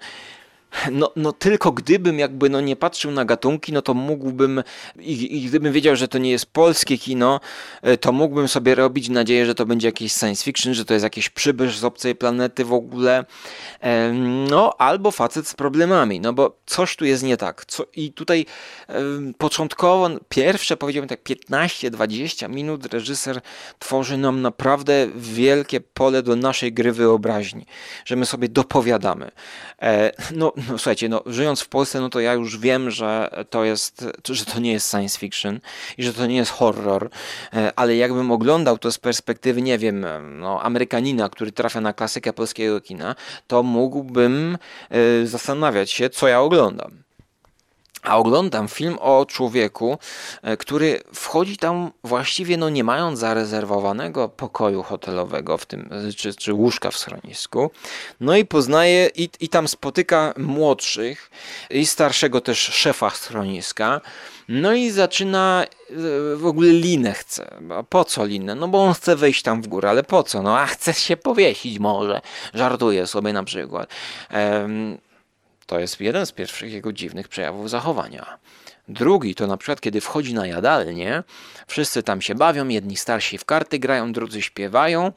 No, 0.93 1.12
no 1.16 1.33
tylko 1.33 1.72
gdybym 1.72 2.18
jakby 2.18 2.51
no 2.51 2.61
nie 2.61 2.77
patrzył 2.77 3.11
na 3.11 3.25
gatunki, 3.25 3.72
no 3.72 3.83
to 3.83 3.95
mógłbym 3.95 4.62
i, 4.99 5.37
i 5.37 5.47
gdybym 5.47 5.72
wiedział, 5.72 5.97
że 5.97 6.09
to 6.09 6.18
nie 6.18 6.31
jest 6.31 6.47
polskie 6.47 6.99
kino, 6.99 7.41
e, 7.83 7.97
to 7.97 8.12
mógłbym 8.12 8.49
sobie 8.49 8.75
robić 8.75 9.09
nadzieję, 9.09 9.47
że 9.47 9.55
to 9.55 9.66
będzie 9.66 9.89
jakieś 9.89 10.12
science 10.12 10.45
fiction, 10.45 10.75
że 10.75 10.85
to 10.85 10.95
jest 10.95 11.05
jakiś 11.05 11.31
przybysz 11.31 11.79
z 11.79 11.85
obcej 11.85 12.14
planety 12.14 12.64
w 12.64 12.72
ogóle, 12.72 13.25
Em, 13.85 14.45
no 14.45 14.75
albo 14.79 15.11
facet 15.11 15.49
z 15.49 15.55
problemami, 15.55 16.20
no 16.20 16.33
bo 16.33 16.57
coś 16.66 16.97
tu 16.97 17.05
jest 17.05 17.22
nie 17.22 17.37
tak. 17.37 17.64
Co, 17.64 17.87
I 17.97 18.12
tutaj 18.12 18.47
em, 18.89 19.35
początkowo, 19.39 20.11
pierwsze 20.29 20.77
powiedziałbym 20.77 21.09
tak 21.09 21.22
15-20 21.22 22.51
minut 22.51 22.95
reżyser 22.95 23.41
tworzy 23.79 24.16
nam 24.16 24.43
naprawdę 24.43 25.09
wielkie 25.16 25.81
pole 25.81 26.22
do 26.22 26.37
naszej 26.37 26.72
gry 26.72 26.93
wyobraźni, 26.93 27.66
że 28.05 28.16
my 28.16 28.27
sobie 28.27 28.49
dopowiadamy. 28.49 29.31
E, 29.83 30.12
no, 30.35 30.53
no 30.69 30.79
słuchajcie, 30.79 31.09
no, 31.09 31.23
żyjąc 31.27 31.61
w 31.61 31.69
Polsce, 31.69 32.01
no 32.01 32.09
to 32.09 32.21
ja 32.21 32.33
już 32.33 32.59
wiem, 32.59 32.91
że 32.91 33.31
to 33.51 33.65
jest, 33.65 34.07
że 34.29 34.45
to 34.45 34.61
nie 34.61 34.73
jest 34.73 34.91
science 34.91 35.19
fiction 35.19 35.61
i 35.99 36.03
że 36.03 36.15
to 36.15 36.27
nie 36.27 36.36
jest 36.36 36.51
horror, 36.51 37.11
e, 37.53 37.73
ale 37.77 37.97
jakbym 37.97 38.31
oglądał 38.31 38.78
to 38.78 38.93
z 38.93 38.99
perspektywy, 38.99 39.62
nie 39.62 39.78
wiem, 39.78 40.07
no, 40.41 40.62
Amerykanina, 40.62 41.28
który 41.28 41.53
trafia 41.53 41.81
na 41.81 41.93
klasykę 41.93 42.32
polskiego 42.32 42.81
kina, 42.81 43.15
to 43.47 43.62
mógłbym 43.62 44.59
e, 44.91 45.27
zastanawiać 45.27 45.91
się, 45.91 46.11
co 46.11 46.28
ja 46.28 46.41
oglądam. 46.41 47.05
A 48.05 48.18
oglądam 48.18 48.68
film 48.68 48.98
o 49.01 49.26
człowieku, 49.26 49.98
e, 50.43 50.56
który 50.56 51.01
wchodzi 51.14 51.56
tam 51.56 51.90
właściwie 52.05 52.56
no 52.56 52.68
nie 52.68 52.85
mając 52.85 53.18
zarezerwowanego 53.18 54.28
pokoju 54.28 54.82
hotelowego 54.82 55.59
w 55.59 55.66
tym, 55.66 55.90
czy, 56.16 56.35
czy 56.35 56.52
łóżka 56.52 56.90
w 56.90 56.97
schronisku. 56.98 57.70
No 58.20 58.36
i 58.36 58.44
poznaje 58.44 59.10
i, 59.14 59.28
i 59.40 59.48
tam 59.48 59.68
spotyka 59.68 60.35
młodszych 60.36 61.31
i 61.70 61.86
starszego 61.86 62.40
też 62.40 62.59
szefa 62.59 63.10
schroniska. 63.10 64.01
No 64.48 64.72
i 64.72 64.90
zaczyna 64.90 65.64
e, 65.64 66.36
w 66.36 66.47
ogóle 66.47 66.72
linę 66.72 67.12
chce. 67.12 67.55
A 67.78 67.82
Po 67.82 68.05
co 68.05 68.24
linę? 68.24 68.55
No 68.55 68.68
bo 68.68 68.85
on 68.85 68.94
chce 68.94 69.16
wejść 69.16 69.43
tam 69.43 69.62
w 69.62 69.68
górę, 69.68 69.90
ale 69.90 70.02
po 70.02 70.22
co? 70.22 70.43
No 70.43 70.59
a 70.59 70.66
chce 70.66 70.94
się 70.94 71.16
powiesić 71.16 71.78
może. 71.78 72.20
Żartuje 72.55 73.06
sobie 73.06 73.32
na 73.32 73.44
przykład. 73.44 73.90
Em, 74.31 74.98
to 75.66 75.81
jest 75.81 76.01
jeden 76.01 76.27
z 76.27 76.32
pierwszych 76.32 76.73
jego 76.73 76.93
dziwnych 76.93 77.28
przejawów 77.28 77.70
zachowania. 77.70 78.39
Drugi 78.89 79.35
to 79.35 79.47
na 79.47 79.57
przykład, 79.57 79.81
kiedy 79.81 80.01
wchodzi 80.01 80.35
na 80.35 80.47
jadalnię, 80.47 81.23
wszyscy 81.66 82.03
tam 82.03 82.23
się 82.23 82.35
bawią, 82.35 82.69
jedni 82.69 82.97
starsi 82.97 83.39
w 83.39 83.45
karty 83.45 83.78
grają, 83.78 84.12
drudzy 84.12 84.43
śpiewają 84.43 85.12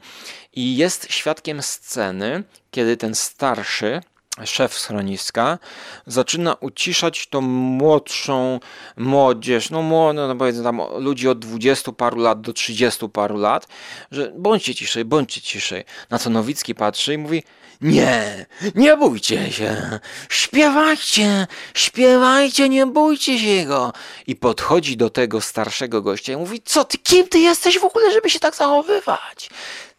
i 0.52 0.76
jest 0.76 1.12
świadkiem 1.12 1.62
sceny, 1.62 2.42
kiedy 2.70 2.96
ten 2.96 3.14
starszy, 3.14 4.00
szef 4.46 4.78
schroniska, 4.78 5.58
zaczyna 6.06 6.54
uciszać 6.54 7.26
tą 7.26 7.40
młodszą 7.40 8.60
młodzież, 8.96 9.70
no, 9.70 9.82
mło- 9.82 10.14
no 10.14 10.36
powiedzmy 10.36 10.62
tam 10.62 10.80
ludzi 10.98 11.28
od 11.28 11.38
20 11.38 11.92
paru 11.92 12.20
lat 12.20 12.40
do 12.40 12.52
30 12.52 13.08
paru 13.08 13.36
lat, 13.36 13.66
że 14.10 14.32
bądźcie 14.36 14.74
ciszej, 14.74 15.04
bądźcie 15.04 15.40
ciszej. 15.40 15.84
Na 16.10 16.18
co 16.18 16.30
Nowicki 16.30 16.74
patrzy 16.74 17.14
i 17.14 17.18
mówi, 17.18 17.42
nie, 17.80 18.46
nie 18.74 18.96
bójcie 18.96 19.52
się, 19.52 19.98
śpiewajcie, 20.28 21.46
śpiewajcie, 21.74 22.68
nie 22.68 22.86
bójcie 22.86 23.38
się 23.38 23.64
go. 23.66 23.92
I 24.26 24.36
podchodzi 24.36 24.96
do 24.96 25.10
tego 25.10 25.40
starszego 25.40 26.02
gościa 26.02 26.32
i 26.32 26.36
mówi, 26.36 26.62
co 26.64 26.84
ty, 26.84 26.98
kim 26.98 27.28
ty 27.28 27.38
jesteś 27.38 27.78
w 27.78 27.84
ogóle, 27.84 28.12
żeby 28.12 28.30
się 28.30 28.40
tak 28.40 28.54
zachowywać? 28.56 29.50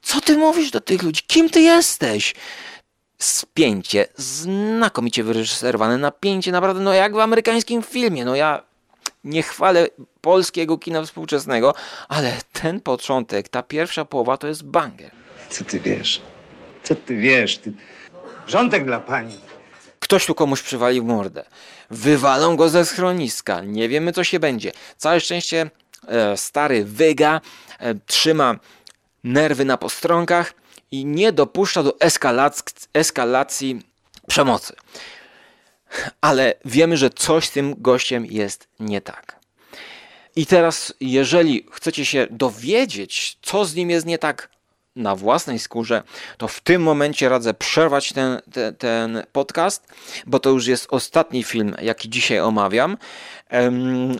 Co 0.01 0.21
ty 0.21 0.37
mówisz 0.37 0.71
do 0.71 0.81
tych 0.81 1.03
ludzi? 1.03 1.21
Kim 1.27 1.49
ty 1.49 1.61
jesteś? 1.61 2.33
Spięcie, 3.19 4.07
znakomicie 4.15 5.23
wyreżyserowane 5.23 5.97
napięcie, 5.97 6.51
naprawdę, 6.51 6.81
no 6.81 6.93
jak 6.93 7.13
w 7.13 7.19
amerykańskim 7.19 7.83
filmie. 7.83 8.25
No 8.25 8.35
ja 8.35 8.63
nie 9.23 9.43
chwalę 9.43 9.87
polskiego 10.21 10.77
kina 10.77 11.03
współczesnego, 11.03 11.73
ale 12.09 12.37
ten 12.53 12.81
początek, 12.81 13.49
ta 13.49 13.63
pierwsza 13.63 14.05
połowa 14.05 14.37
to 14.37 14.47
jest 14.47 14.63
banger. 14.63 15.11
Co 15.49 15.63
ty 15.63 15.79
wiesz? 15.79 16.21
Co 16.83 16.95
ty 16.95 17.15
wiesz? 17.15 17.57
Ty... 17.57 17.73
Rządek 18.47 18.85
dla 18.85 18.99
pani. 18.99 19.39
Ktoś 19.99 20.25
tu 20.25 20.35
komuś 20.35 20.61
przywalił 20.61 21.05
mordę. 21.05 21.43
Wywalą 21.89 22.55
go 22.55 22.69
ze 22.69 22.85
schroniska. 22.85 23.61
Nie 23.61 23.89
wiemy, 23.89 24.13
co 24.13 24.23
się 24.23 24.39
będzie. 24.39 24.71
Całe 24.97 25.19
szczęście 25.19 25.69
e, 26.07 26.37
stary 26.37 26.85
wyga, 26.85 27.41
e, 27.79 27.95
trzyma 27.95 28.55
nerwy 29.23 29.65
na 29.65 29.77
postроnkach 29.77 30.53
i 30.91 31.05
nie 31.05 31.31
dopuszcza 31.31 31.83
do 31.83 31.97
eskalacji, 32.93 33.81
przemocy. 34.27 34.75
Ale 36.21 36.53
wiemy, 36.65 36.97
że 36.97 37.09
coś 37.09 37.47
z 37.47 37.51
tym 37.51 37.75
gościem 37.77 38.25
jest 38.25 38.67
nie 38.79 39.01
tak. 39.01 39.39
I 40.35 40.45
teraz, 40.45 40.93
jeżeli 41.01 41.65
chcecie 41.71 42.05
się 42.05 42.27
dowiedzieć, 42.31 43.37
co 43.41 43.65
z 43.65 43.75
nim 43.75 43.89
jest 43.89 44.05
nie 44.05 44.17
tak 44.17 44.49
na 44.95 45.15
własnej 45.15 45.59
skórze, 45.59 46.03
to 46.37 46.47
w 46.47 46.61
tym 46.61 46.81
momencie 46.81 47.29
radzę 47.29 47.53
przerwać 47.53 48.13
ten, 48.13 48.41
ten, 48.77 49.23
podcast, 49.31 49.87
bo 50.25 50.39
to 50.39 50.49
już 50.49 50.67
jest 50.67 50.87
ostatni 50.89 51.43
film, 51.43 51.75
jaki 51.81 52.09
dzisiaj 52.09 52.39
omawiam, 52.39 52.97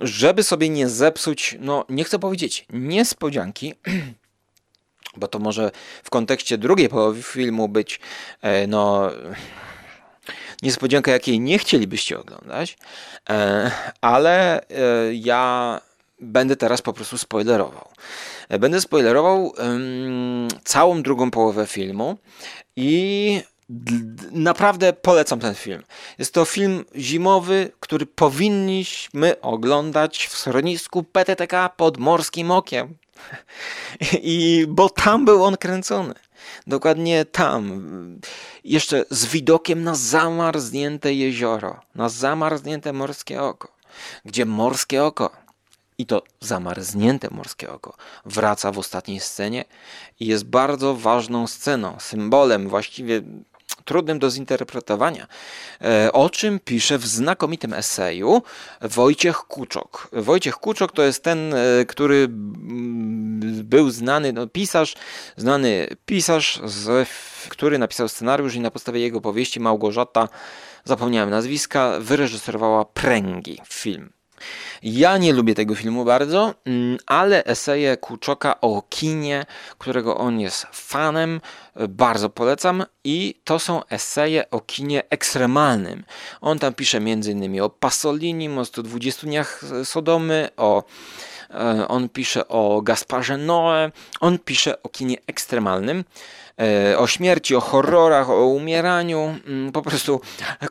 żeby 0.01 0.43
sobie 0.43 0.69
nie 0.69 0.89
zepsuć, 0.89 1.57
no 1.59 1.85
nie 1.89 2.03
chcę 2.03 2.19
powiedzieć 2.19 2.65
niespodzianki, 2.69 3.73
bo 5.17 5.27
to 5.27 5.39
może 5.39 5.71
w 6.03 6.09
kontekście 6.09 6.57
drugiej 6.57 6.89
połowy 6.89 7.23
filmu 7.23 7.69
być, 7.69 7.99
e, 8.41 8.67
no 8.67 9.09
niespodzianka, 10.63 11.11
jakiej 11.11 11.39
nie 11.39 11.59
chcielibyście 11.59 12.19
oglądać, 12.19 12.77
e, 13.29 13.71
ale 14.01 14.61
e, 14.61 14.65
ja 15.13 15.81
będę 16.19 16.55
teraz 16.55 16.81
po 16.81 16.93
prostu 16.93 17.17
spoilerował. 17.17 17.89
Będę 18.59 18.81
spoilerował 18.81 19.53
całą 20.63 21.01
drugą 21.01 21.31
połowę 21.31 21.67
filmu 21.67 22.17
i 22.75 23.41
naprawdę 24.31 24.93
polecam 24.93 25.39
ten 25.39 25.55
film. 25.55 25.83
Jest 26.19 26.33
to 26.33 26.45
film 26.45 26.85
zimowy, 26.95 27.71
który 27.79 28.05
powinniśmy 28.05 29.41
oglądać 29.41 30.27
w 30.27 30.37
schronisku 30.37 31.03
PTTK 31.03 31.69
pod 31.69 31.97
Morskim 31.97 32.51
Okiem. 32.51 32.95
I 34.21 34.65
bo 34.69 34.89
tam 34.89 35.25
był 35.25 35.43
on 35.43 35.57
kręcony. 35.57 36.13
Dokładnie 36.67 37.25
tam. 37.25 37.81
Jeszcze 38.63 39.05
z 39.09 39.25
widokiem 39.25 39.83
na 39.83 39.95
zamarznięte 39.95 41.13
jezioro, 41.13 41.81
na 41.95 42.09
zamarznięte 42.09 42.93
morskie 42.93 43.41
oko, 43.41 43.67
gdzie 44.25 44.45
morskie 44.45 45.03
oko 45.03 45.31
i 45.97 46.05
to 46.05 46.23
zamarznięte 46.39 47.27
morskie 47.31 47.71
oko 47.71 47.93
wraca 48.25 48.71
w 48.71 48.79
ostatniej 48.79 49.19
scenie 49.19 49.65
i 50.19 50.25
jest 50.25 50.45
bardzo 50.45 50.95
ważną 50.95 51.47
sceną, 51.47 51.97
symbolem 51.99 52.69
właściwie 52.69 53.21
trudnym 53.89 54.19
do 54.19 54.29
zinterpretowania, 54.29 55.27
e, 55.81 56.11
o 56.13 56.29
czym 56.29 56.59
pisze 56.59 56.97
w 56.97 57.05
znakomitym 57.07 57.73
eseju 57.73 58.41
Wojciech 58.81 59.37
Kuczok. 59.37 60.09
Wojciech 60.13 60.55
Kuczok 60.55 60.91
to 60.91 61.03
jest 61.03 61.23
ten, 61.23 61.53
e, 61.53 61.85
który 61.85 62.15
mm, 62.15 63.39
był 63.63 63.89
znany, 63.89 64.33
no, 64.33 64.47
pisarz, 64.47 64.95
znany 65.37 65.87
pisarz, 66.05 66.61
z, 66.65 67.09
który 67.49 67.77
napisał 67.77 68.07
scenariusz 68.07 68.55
i 68.55 68.59
na 68.59 68.71
podstawie 68.71 68.99
jego 68.99 69.21
powieści 69.21 69.59
Małgorzata, 69.59 70.27
zapomniałem 70.83 71.29
nazwiska, 71.29 71.99
wyreżyserowała 71.99 72.85
Pręgi 72.85 73.57
film. 73.67 74.18
Ja 74.83 75.17
nie 75.17 75.33
lubię 75.33 75.55
tego 75.55 75.75
filmu 75.75 76.05
bardzo, 76.05 76.53
mm, 76.65 76.97
ale 77.05 77.45
eseje 77.45 77.97
Kuczoka 77.97 78.61
o 78.61 78.83
kinie, 78.89 79.45
którego 79.77 80.17
on 80.17 80.39
jest 80.39 80.67
fanem, 80.71 81.41
e, 81.75 81.87
bardzo 81.87 82.29
polecam 82.29 82.83
i 83.03 83.41
to 83.43 83.59
są 83.59 83.85
eseje 83.85 84.49
o 84.49 84.59
kinie 84.59 85.03
ekstremalnym. 85.09 86.03
On 86.41 86.59
tam 86.59 86.73
pisze 86.73 86.97
m.in. 86.97 87.61
o 87.61 87.69
Pasolinim, 87.69 88.57
o 88.57 88.65
120 88.65 89.27
dniach 89.27 89.61
Sodomy, 89.83 90.49
o 90.57 90.83
e, 91.49 91.87
on 91.87 92.09
pisze 92.09 92.47
o 92.47 92.81
Gasparze 92.81 93.37
Noe, 93.37 93.91
on 94.19 94.39
pisze 94.39 94.83
o 94.83 94.89
kinie 94.89 95.17
ekstremalnym, 95.27 95.99
e, 95.99 96.03
o 96.97 97.07
śmierci, 97.07 97.55
o 97.55 97.59
horrorach, 97.61 98.29
o 98.29 98.45
umieraniu. 98.45 99.35
Mm, 99.47 99.71
Po 99.71 99.81
prostu 99.81 100.21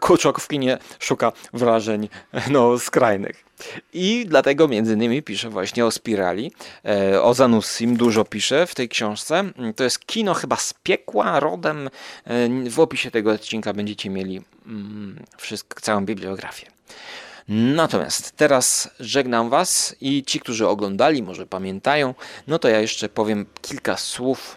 Kuczok 0.01 0.41
w 0.41 0.49
kinie 0.49 0.79
szuka 0.99 1.33
wrażeń 1.53 2.09
no, 2.51 2.79
skrajnych. 2.79 3.45
I 3.93 4.25
dlatego 4.29 4.69
między 4.69 4.93
innymi 4.95 5.23
pisze 5.23 5.51
właśnie 5.51 5.87
o 5.87 5.91
spirali, 5.91 6.53
e, 6.85 7.23
o 7.23 7.35
Zanussim 7.35 7.97
dużo 7.97 8.25
pisze 8.25 8.67
w 8.67 8.75
tej 8.75 8.89
książce. 8.89 9.39
Mm, 9.39 9.75
To 9.75 9.85
jest 9.85 10.07
kino 10.07 10.35
chyba 10.35 10.57
z 10.57 10.75
piekła 10.83 11.41
rodem. 11.41 11.91
E, 12.27 12.49
W 12.71 12.81
opisie 12.81 13.11
tego 13.11 13.31
odcinka 13.33 13.73
będziecie 13.73 14.11
mieli 14.11 14.43
mm, 14.67 15.25
wszystko, 15.37 15.81
całą 15.81 16.05
bibliografię. 16.05 16.67
Natomiast 17.49 18.33
teraz 18.37 18.91
żegnam 19.01 19.51
Was 19.51 19.97
i 20.01 20.25
ci, 20.25 20.41
którzy 20.41 20.67
oglądali, 20.69 21.23
może 21.23 21.47
pamiętają, 21.47 22.15
no 22.47 22.59
to 22.59 22.69
ja 22.69 22.81
jeszcze 22.81 23.09
powiem 23.09 23.47
kilka 23.63 23.97
słów 23.97 24.57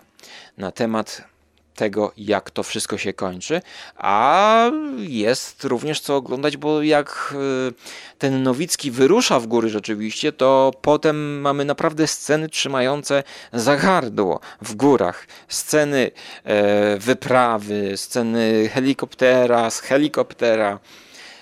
na 0.58 0.72
temat 0.72 1.32
tego, 1.76 2.12
jak 2.18 2.52
to 2.52 2.64
wszystko 2.64 2.98
się 2.98 3.14
kończy, 3.14 3.62
a 3.96 4.72
jest 4.98 5.64
również 5.64 6.00
co 6.00 6.16
oglądać, 6.16 6.58
bo 6.58 6.82
jak 6.82 7.34
y, 7.70 8.18
ten 8.18 8.44
Nowicki 8.44 8.92
wyrusza 8.92 9.40
w 9.40 9.48
góry 9.48 9.70
rzeczywiście, 9.70 10.32
to 10.32 10.72
potem 10.82 11.42
mamy 11.42 11.66
naprawdę 11.66 12.08
sceny 12.08 12.50
trzymające 12.50 13.24
za 13.54 13.78
gardło 13.78 14.40
w 14.62 14.76
górach. 14.76 15.28
Sceny 15.48 16.12
e, 16.44 16.98
wyprawy, 16.98 17.98
sceny 17.98 18.70
helikoptera, 18.74 19.70
z 19.70 19.80
helikoptera. 19.80 20.80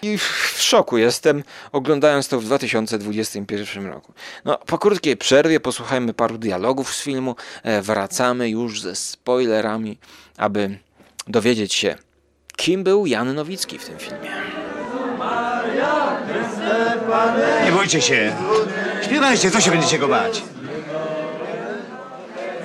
I 0.02 0.18
w 0.18 0.56
szoku 0.58 0.98
jestem, 0.98 1.44
oglądając 1.72 2.28
to 2.28 2.40
w 2.40 2.44
2021 2.46 3.88
roku. 3.88 4.14
No, 4.46 4.58
po 4.58 4.78
krótkiej 4.78 5.18
przerwie 5.18 5.60
posłuchajmy 5.60 6.14
paru 6.14 6.38
dialogów 6.38 6.96
z 6.96 7.02
filmu. 7.02 7.36
E, 7.64 7.82
wracamy 7.82 8.50
już 8.50 8.82
ze 8.82 8.96
spoilerami, 8.96 9.98
aby 10.38 10.78
dowiedzieć 11.28 11.74
się, 11.74 11.96
kim 12.58 12.84
był 12.84 13.06
Jan 13.06 13.36
Nowicki 13.36 13.80
w 13.80 13.86
tym 13.86 13.98
filmie. 13.98 14.30
Nie 17.66 17.72
bójcie 17.72 18.02
się. 18.02 18.36
Śpiewajcie, 19.06 19.52
co 19.52 19.62
się 19.62 19.72
będziecie 19.72 20.00
go 20.00 20.08
bać? 20.08 20.42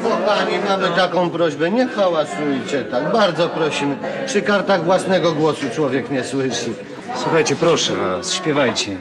Kochani, 0.03 0.59
mamy 0.69 0.89
taką 0.97 1.31
prośbę, 1.31 1.71
nie 1.71 1.87
hałasujcie 1.87 2.85
tak, 2.85 3.13
bardzo 3.13 3.49
prosimy. 3.49 3.97
Przy 4.27 4.43
kartach 4.43 4.85
własnego 4.85 5.33
głosu 5.33 5.67
człowiek 5.75 6.11
nie 6.11 6.25
słyszy. 6.25 6.75
Słuchajcie, 7.23 7.57
proszę 7.57 7.97
was, 7.97 8.33
śpiewajcie. 8.33 8.97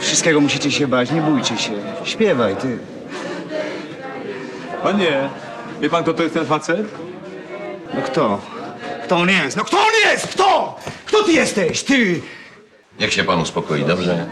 Wszystkiego 0.00 0.40
musicie 0.40 0.70
się 0.70 0.86
bać, 0.88 1.10
nie 1.10 1.20
bójcie 1.22 1.58
się. 1.58 1.72
Śpiewaj, 2.04 2.56
ty. 2.56 2.78
Panie, 4.82 5.28
wie 5.80 5.90
pan 5.90 6.02
kto 6.02 6.14
to 6.14 6.22
jest 6.22 6.34
ten 6.34 6.46
facet? 6.46 6.86
No 7.94 8.02
kto? 8.02 8.40
Kto 9.04 9.16
on 9.16 9.28
jest? 9.28 9.56
No 9.56 9.64
kto 9.64 9.78
on 9.78 10.10
jest? 10.10 10.26
Kto? 10.26 10.76
Kto 11.06 11.22
ty 11.22 11.32
jesteś? 11.32 11.82
Ty! 11.82 12.20
Jak 12.98 13.10
się 13.12 13.24
pan 13.24 13.40
uspokoi, 13.40 13.84
dobrze? 13.84 14.26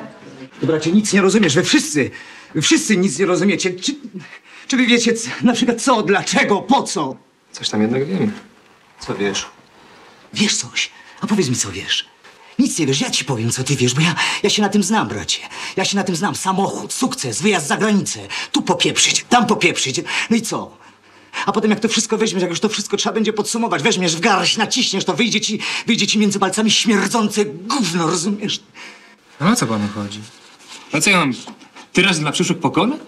Bracie, 0.63 0.93
nic 0.93 1.13
nie 1.13 1.21
rozumiesz, 1.21 1.55
wy 1.55 1.63
wszyscy, 1.63 2.11
wy 2.55 2.63
wszyscy 2.63 2.97
nic 2.97 3.19
nie 3.19 3.27
rozumiecie. 3.27 3.71
Czy, 3.75 3.95
czy 4.69 4.77
wy 4.77 4.87
wiecie 4.87 5.15
c- 5.15 5.31
na 5.43 5.53
przykład 5.53 5.81
co, 5.83 6.03
dlaczego, 6.03 6.57
po 6.63 6.83
co? 6.83 7.17
Coś 7.53 7.69
tam 7.69 7.83
jednak 7.83 8.05
wiem. 8.07 8.33
Co 9.01 9.15
wiesz? 9.15 9.47
Wiesz 10.35 10.57
coś? 10.57 10.91
A 11.21 11.27
powiedz 11.27 11.49
mi, 11.49 11.57
co 11.57 11.71
wiesz. 11.73 12.07
Nic 12.59 12.79
nie 12.79 12.87
wiesz, 12.87 13.01
ja 13.01 13.11
ci 13.11 13.25
powiem, 13.25 13.51
co 13.51 13.65
ty 13.65 13.77
wiesz, 13.77 13.95
bo 13.95 14.01
ja, 14.01 14.15
ja 14.43 14.51
się 14.51 14.63
na 14.63 14.69
tym 14.69 14.83
znam, 14.83 15.09
bracie. 15.09 15.41
Ja 15.77 15.85
się 15.85 15.97
na 15.97 16.05
tym 16.05 16.17
znam. 16.17 16.35
Samochód, 16.37 16.93
sukces, 16.93 17.43
wyjazd 17.43 17.67
za 17.67 17.77
granicę. 17.77 18.21
Tu 18.53 18.63
popieprzyć, 18.63 19.25
tam 19.29 19.47
popieprzyć. 19.47 20.01
No 20.31 20.37
i 20.37 20.43
co? 20.43 20.79
A 21.47 21.53
potem 21.53 21.71
jak 21.71 21.81
to 21.81 21.89
wszystko 21.89 22.19
weźmiesz, 22.19 22.43
jak 22.43 22.51
już 22.51 22.61
to 22.61 22.69
wszystko 22.69 22.97
trzeba 22.97 23.15
będzie 23.15 23.33
podsumować, 23.33 23.83
weźmiesz 23.83 24.17
w 24.17 24.21
garść, 24.21 24.57
naciśniesz, 24.57 25.05
to 25.05 25.15
wyjdzie 25.15 25.41
ci, 25.41 25.59
wyjdzie 25.87 26.07
ci 26.07 26.19
między 26.19 26.39
palcami 26.39 26.71
śmierdzące 26.71 27.45
gówno, 27.45 28.07
rozumiesz? 28.07 28.61
No 29.41 29.49
o 29.49 29.57
co 29.57 29.67
panu 29.67 29.89
chodzi? 29.95 30.21
A 30.93 31.01
co 31.01 31.11
ja 31.11 31.19
mam? 31.19 31.33
Teraz 31.93 32.21
dla 32.21 32.33
przyszłych 32.33 32.59
pokoleń? 32.59 32.99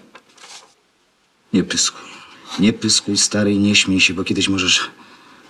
Nie 1.53 1.65
pyskuj. 1.65 2.11
Nie 2.59 2.73
pyskuj, 2.73 3.19
stary, 3.19 3.53
i 3.53 3.59
nie 3.59 3.77
śmiej 3.77 4.01
się, 4.01 4.15
bo 4.15 4.25
kiedyś 4.25 4.49
możesz 4.49 4.91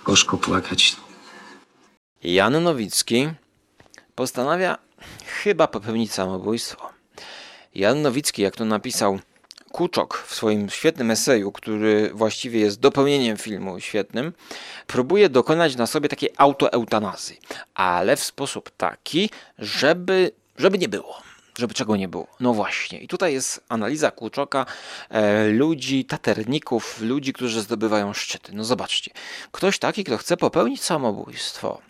gorzko 0.05 0.37
płakać. 0.37 0.95
Jan 2.23 2.63
Nowicki 2.63 3.27
postanawia 4.21 4.77
chyba 5.25 5.67
popełnić 5.67 6.13
samobójstwo. 6.13 6.89
Jan 7.75 8.01
Nowicki, 8.01 8.41
jak 8.41 8.55
to 8.55 8.65
napisał 8.65 9.19
Kuczok 9.71 10.23
w 10.27 10.35
swoim 10.35 10.69
świetnym 10.69 11.11
eseju, 11.11 11.51
który 11.51 12.11
właściwie 12.13 12.59
jest 12.59 12.79
dopełnieniem 12.79 13.37
filmu 13.37 13.79
świetnym, 13.79 14.33
próbuje 14.87 15.29
dokonać 15.29 15.75
na 15.75 15.87
sobie 15.87 16.09
takiej 16.09 16.29
autoeutanazji, 16.37 17.39
ale 17.73 18.15
w 18.15 18.23
sposób 18.23 18.71
taki, 18.77 19.29
żeby, 19.59 20.31
żeby 20.57 20.77
nie 20.77 20.89
było. 20.89 21.21
Żeby 21.57 21.73
czego 21.73 21.95
nie 21.95 22.07
było. 22.07 22.27
No 22.39 22.53
właśnie. 22.53 22.99
I 22.99 23.07
tutaj 23.07 23.33
jest 23.33 23.63
analiza 23.69 24.11
Kuczoka 24.11 24.65
e, 25.09 25.47
ludzi, 25.47 26.05
taterników, 26.05 27.01
ludzi, 27.01 27.33
którzy 27.33 27.61
zdobywają 27.61 28.13
szczyty. 28.13 28.51
No 28.55 28.63
zobaczcie. 28.63 29.11
Ktoś 29.51 29.79
taki, 29.79 30.03
kto 30.03 30.17
chce 30.17 30.37
popełnić 30.37 30.83
samobójstwo, 30.83 31.81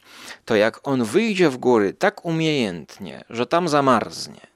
to 0.45 0.55
jak 0.55 0.87
on 0.87 1.03
wyjdzie 1.03 1.49
w 1.49 1.57
góry 1.57 1.93
tak 1.93 2.25
umiejętnie, 2.25 3.23
że 3.29 3.45
tam 3.45 3.67
zamarznie 3.67 4.47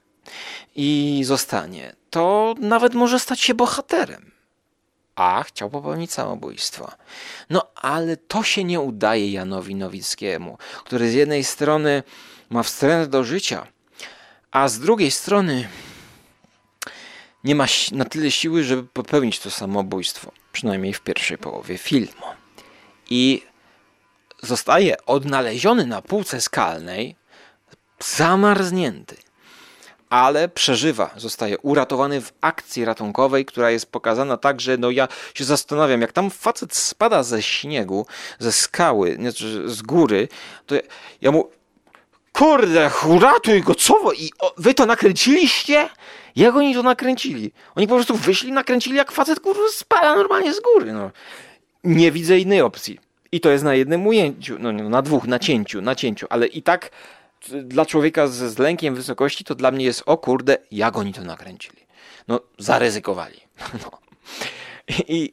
i 0.76 1.22
zostanie, 1.24 1.96
to 2.10 2.54
nawet 2.60 2.94
może 2.94 3.20
stać 3.20 3.40
się 3.40 3.54
bohaterem. 3.54 4.30
A 5.14 5.42
chciał 5.42 5.70
popełnić 5.70 6.12
samobójstwo. 6.12 6.92
No 7.50 7.70
ale 7.74 8.16
to 8.16 8.42
się 8.42 8.64
nie 8.64 8.80
udaje 8.80 9.32
Janowi 9.32 9.74
Nowickiemu, 9.74 10.58
który 10.84 11.10
z 11.10 11.14
jednej 11.14 11.44
strony 11.44 12.02
ma 12.50 12.62
wstręt 12.62 13.10
do 13.10 13.24
życia, 13.24 13.66
a 14.50 14.68
z 14.68 14.78
drugiej 14.78 15.10
strony 15.10 15.68
nie 17.44 17.54
ma 17.54 17.66
na 17.92 18.04
tyle 18.04 18.30
siły, 18.30 18.64
żeby 18.64 18.82
popełnić 18.84 19.40
to 19.40 19.50
samobójstwo, 19.50 20.32
przynajmniej 20.52 20.92
w 20.92 21.00
pierwszej 21.00 21.38
połowie 21.38 21.78
filmu. 21.78 22.26
I 23.10 23.42
zostaje 24.46 24.96
odnaleziony 25.06 25.86
na 25.86 26.02
półce 26.02 26.40
skalnej, 26.40 27.16
zamarznięty, 28.00 29.16
ale 30.10 30.48
przeżywa, 30.48 31.10
zostaje 31.16 31.58
uratowany 31.58 32.20
w 32.20 32.32
akcji 32.40 32.84
ratunkowej, 32.84 33.44
która 33.44 33.70
jest 33.70 33.86
pokazana 33.86 34.36
tak, 34.36 34.60
że 34.60 34.76
no 34.76 34.90
ja 34.90 35.08
się 35.34 35.44
zastanawiam, 35.44 36.00
jak 36.00 36.12
tam 36.12 36.30
facet 36.30 36.76
spada 36.76 37.22
ze 37.22 37.42
śniegu, 37.42 38.06
ze 38.38 38.52
skały, 38.52 39.18
z 39.66 39.82
góry, 39.82 40.28
to 40.66 40.74
ja, 40.74 40.80
ja 41.20 41.30
mu 41.30 41.50
Kurde, 42.36 42.90
uratuj 43.08 43.62
go, 43.62 43.74
co? 43.74 44.12
I 44.12 44.30
wy 44.56 44.74
to 44.74 44.86
nakręciliście? 44.86 45.88
Jak 46.36 46.56
oni 46.56 46.74
to 46.74 46.82
nakręcili? 46.82 47.52
Oni 47.74 47.88
po 47.88 47.94
prostu 47.94 48.16
wyszli, 48.16 48.52
nakręcili 48.52 48.96
jak 48.96 49.12
facet 49.12 49.40
kurwa 49.40 49.60
spada 49.72 50.16
normalnie 50.16 50.54
z 50.54 50.60
góry. 50.60 50.92
No. 50.92 51.10
Nie 51.84 52.12
widzę 52.12 52.38
innej 52.38 52.60
opcji. 52.60 53.05
I 53.36 53.40
to 53.40 53.50
jest 53.50 53.64
na 53.64 53.74
jednym 53.74 54.06
ujęciu, 54.06 54.56
no, 54.58 54.72
no 54.72 54.88
na 54.88 55.02
dwóch, 55.02 55.26
na 55.26 55.38
cięciu, 55.38 55.82
na 55.82 55.94
cięciu, 55.94 56.26
ale 56.30 56.46
i 56.46 56.62
tak 56.62 56.90
dla 57.62 57.86
człowieka 57.86 58.28
z, 58.28 58.32
z 58.32 58.58
lękiem 58.58 58.94
wysokości 58.94 59.44
to 59.44 59.54
dla 59.54 59.70
mnie 59.70 59.84
jest 59.84 60.02
o 60.06 60.18
kurde, 60.18 60.58
jak 60.70 60.96
oni 60.96 61.12
to 61.12 61.24
nakręcili. 61.24 61.86
No, 62.28 62.40
zaryzykowali. 62.58 63.40
No. 63.82 63.98
I 65.08 65.32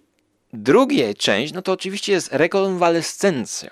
druga 0.53 1.13
część, 1.17 1.53
no 1.53 1.61
to 1.61 1.71
oczywiście 1.71 2.11
jest 2.11 2.34
rekonwalescencja. 2.34 3.71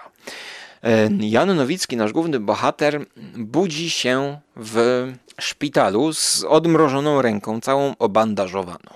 E, 0.84 1.10
Jan 1.20 1.56
Nowicki, 1.56 1.98
nasz 1.98 2.12
główny 2.12 2.40
bohater, 2.40 3.06
budzi 3.36 3.90
się 3.90 4.40
w 4.56 5.08
szpitalu 5.40 6.14
z 6.14 6.44
odmrożoną 6.44 7.22
ręką, 7.22 7.62
całą 7.62 7.96
obandażowaną. 8.00 8.92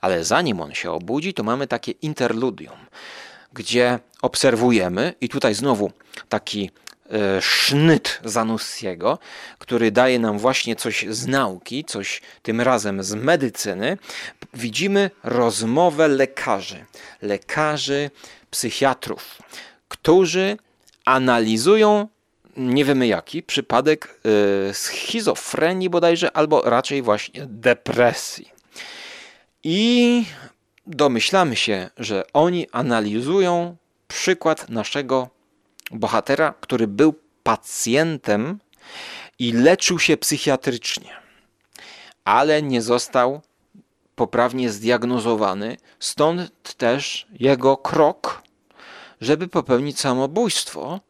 Ale 0.00 0.24
zanim 0.24 0.60
on 0.60 0.74
się 0.74 0.90
obudzi, 0.90 1.34
to 1.34 1.42
mamy 1.42 1.66
takie 1.66 1.92
interludium, 1.92 2.76
gdzie 3.52 3.98
obserwujemy, 4.26 5.14
i 5.20 5.28
tutaj 5.28 5.54
znowu 5.54 5.92
taki 6.28 6.70
e, 7.10 7.42
sznyt 7.42 8.20
Zanussiego, 8.24 9.18
który 9.58 9.90
daje 9.90 10.18
nam 10.18 10.38
właśnie 10.38 10.76
coś 10.76 11.06
z 11.08 11.26
nauki, 11.26 11.84
coś 11.84 12.22
tym 12.42 12.60
razem 12.60 13.02
z 13.02 13.14
medycyny, 13.14 13.98
widzimy 14.54 15.10
rozmowę 15.24 16.08
lekarzy, 16.08 16.84
lekarzy, 17.22 18.10
psychiatrów, 18.50 19.38
którzy 19.88 20.56
analizują, 21.04 22.08
nie 22.56 22.84
wiemy 22.84 23.06
jaki, 23.06 23.42
przypadek 23.42 24.20
y, 24.70 24.74
schizofrenii 24.74 25.90
bodajże, 25.90 26.36
albo 26.36 26.62
raczej 26.62 27.02
właśnie 27.02 27.46
depresji. 27.46 28.48
I 29.64 30.24
domyślamy 30.86 31.56
się, 31.56 31.90
że 31.98 32.24
oni 32.32 32.66
analizują 32.72 33.76
przykład 34.08 34.68
naszego 34.68 35.28
bohatera, 35.90 36.54
który 36.60 36.86
był 36.86 37.14
pacjentem 37.42 38.58
i 39.38 39.52
leczył 39.52 39.98
się 39.98 40.16
psychiatrycznie, 40.16 41.10
ale 42.24 42.62
nie 42.62 42.82
został 42.82 43.40
poprawnie 44.14 44.70
zdiagnozowany, 44.70 45.76
stąd 45.98 46.76
też 46.76 47.26
jego 47.40 47.76
krok 47.76 48.46
żeby 49.20 49.48
popełnić 49.48 50.00
samobójstwo, 50.00 51.00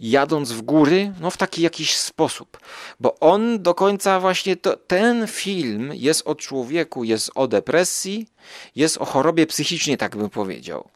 jadąc 0.00 0.52
w 0.52 0.62
góry, 0.62 1.12
no 1.20 1.30
w 1.30 1.36
taki 1.36 1.62
jakiś 1.62 1.96
sposób. 1.96 2.60
Bo 3.00 3.18
on 3.18 3.62
do 3.62 3.74
końca 3.74 4.20
właśnie, 4.20 4.56
to, 4.56 4.76
ten 4.76 5.26
film 5.26 5.90
jest 5.94 6.22
o 6.26 6.34
człowieku, 6.34 7.04
jest 7.04 7.30
o 7.34 7.48
depresji, 7.48 8.28
jest 8.76 8.98
o 8.98 9.04
chorobie 9.04 9.46
psychicznej, 9.46 9.98
tak 9.98 10.16
bym 10.16 10.30
powiedział. 10.30 10.88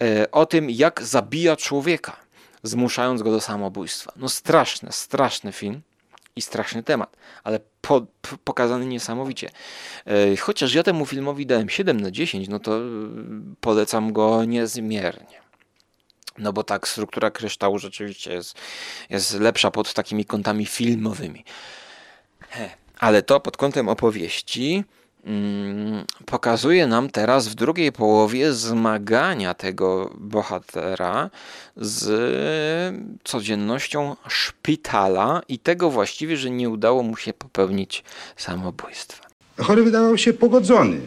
E, 0.00 0.30
o 0.30 0.46
tym, 0.46 0.70
jak 0.70 1.02
zabija 1.02 1.56
człowieka, 1.56 2.16
zmuszając 2.62 3.22
go 3.22 3.30
do 3.30 3.40
samobójstwa. 3.40 4.12
No 4.16 4.28
straszny, 4.28 4.92
straszny 4.92 5.52
film 5.52 5.80
i 6.36 6.42
straszny 6.42 6.82
temat, 6.82 7.16
ale 7.44 7.60
po, 7.80 8.06
pokazany 8.44 8.86
niesamowicie. 8.86 9.50
E, 10.06 10.36
Chociaż 10.36 10.74
ja 10.74 10.82
temu 10.82 11.06
filmowi 11.06 11.46
dałem 11.46 11.68
7 11.68 12.00
na 12.00 12.10
10, 12.10 12.48
no 12.48 12.58
to 12.58 12.76
e, 12.76 12.80
polecam 13.60 14.12
go 14.12 14.44
niezmiernie. 14.44 15.40
No 16.38 16.52
bo 16.52 16.64
tak, 16.64 16.88
struktura 16.88 17.30
kryształu 17.30 17.78
rzeczywiście 17.78 18.32
jest, 18.32 18.54
jest 19.10 19.40
lepsza 19.40 19.70
pod 19.70 19.94
takimi 19.94 20.24
kątami 20.24 20.66
filmowymi. 20.66 21.44
He. 22.48 22.70
Ale 22.98 23.22
to 23.22 23.40
pod 23.40 23.56
kątem 23.56 23.88
opowieści 23.88 24.84
pokazuje 26.26 26.86
nam 26.86 27.10
teraz 27.10 27.48
w 27.48 27.54
drugiej 27.54 27.92
połowie 27.92 28.52
zmagania 28.52 29.54
tego 29.54 30.10
bohatera 30.18 31.30
z 31.76 32.06
codziennością 33.24 34.16
szpitala 34.28 35.42
i 35.48 35.58
tego 35.58 35.90
właściwie, 35.90 36.36
że 36.36 36.50
nie 36.50 36.70
udało 36.70 37.02
mu 37.02 37.16
się 37.16 37.32
popełnić 37.32 38.04
samobójstwa. 38.36 39.28
Chory 39.58 39.82
wydawał 39.82 40.18
się 40.18 40.32
pogodzony. 40.32 41.00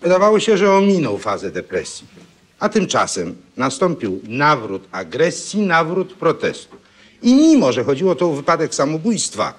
Wydawało 0.00 0.40
się, 0.40 0.56
że 0.56 0.72
ominął 0.72 1.18
fazę 1.18 1.50
depresji. 1.50 2.06
A 2.60 2.68
tymczasem 2.68 3.36
nastąpił 3.56 4.20
nawrót 4.28 4.88
agresji, 4.92 5.60
nawrót 5.60 6.14
protestu. 6.14 6.76
I 7.22 7.34
mimo, 7.34 7.72
że 7.72 7.84
chodziło 7.84 8.14
to 8.14 8.30
o 8.30 8.34
wypadek 8.34 8.74
samobójstwa, 8.74 9.54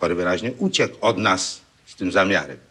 chory 0.00 0.14
wyraźnie 0.14 0.52
uciekł 0.58 0.96
od 1.00 1.18
nas 1.18 1.60
z 1.86 1.94
tym 1.96 2.12
zamiarem. 2.12 2.67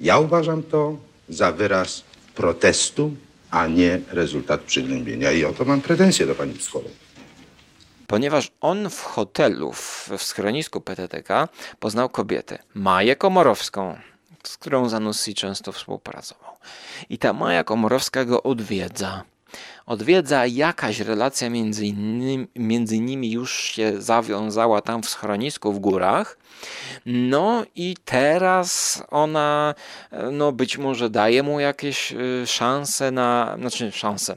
Ja 0.00 0.18
uważam 0.18 0.62
to 0.62 0.96
za 1.28 1.52
wyraz 1.52 2.02
protestu, 2.34 3.14
a 3.50 3.66
nie 3.66 4.00
rezultat 4.10 4.60
przygnębienia. 4.60 5.32
I 5.32 5.44
o 5.44 5.52
to 5.52 5.64
mam 5.64 5.80
pretensje 5.80 6.26
do 6.26 6.34
pani 6.34 6.54
psycholog. 6.54 6.92
Ponieważ 8.06 8.50
on 8.60 8.90
w 8.90 9.00
hotelu, 9.00 9.72
w 9.72 10.10
schronisku 10.18 10.80
PTTK 10.80 11.48
poznał 11.80 12.08
kobietę, 12.08 12.58
Maję 12.74 13.16
Komorowską, 13.16 13.96
z 14.42 14.56
którą 14.56 14.88
Zanussi 14.88 15.34
często 15.34 15.72
współpracował. 15.72 16.50
I 17.08 17.18
ta 17.18 17.32
Maja 17.32 17.64
Komorowska 17.64 18.24
go 18.24 18.42
odwiedza. 18.42 19.22
Odwiedza 19.86 20.46
jakaś 20.46 21.00
relacja 21.00 21.50
między, 21.50 21.86
innymi, 21.86 22.46
między 22.56 22.98
nimi 22.98 23.32
już 23.32 23.58
się 23.62 24.02
zawiązała 24.02 24.80
tam 24.80 25.02
w 25.02 25.08
schronisku 25.08 25.72
w 25.72 25.78
górach. 25.78 26.38
No 27.06 27.64
i 27.76 27.96
teraz 28.04 29.02
ona, 29.10 29.74
e, 30.10 30.30
no 30.30 30.52
być 30.52 30.78
może 30.78 31.10
daje 31.10 31.42
mu 31.42 31.60
jakieś 31.60 32.12
y, 32.12 32.46
szanse 32.46 33.10
na, 33.10 33.56
znaczy 33.58 33.92
szanse. 33.92 34.36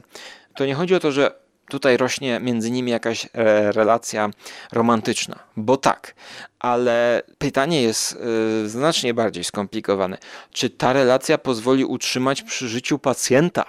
To 0.54 0.66
nie 0.66 0.74
chodzi 0.74 0.94
o 0.94 1.00
to, 1.00 1.12
że 1.12 1.48
tutaj 1.68 1.96
rośnie 1.96 2.40
między 2.40 2.70
nimi 2.70 2.90
jakaś 2.90 3.24
e, 3.26 3.28
relacja 3.72 4.30
romantyczna, 4.72 5.38
bo 5.56 5.76
tak, 5.76 6.14
ale 6.58 7.22
pytanie 7.38 7.82
jest 7.82 8.18
e, 8.64 8.68
znacznie 8.68 9.14
bardziej 9.14 9.44
skomplikowane. 9.44 10.18
Czy 10.52 10.70
ta 10.70 10.92
relacja 10.92 11.38
pozwoli 11.38 11.84
utrzymać 11.84 12.42
przy 12.42 12.68
życiu 12.68 12.98
pacjenta? 12.98 13.64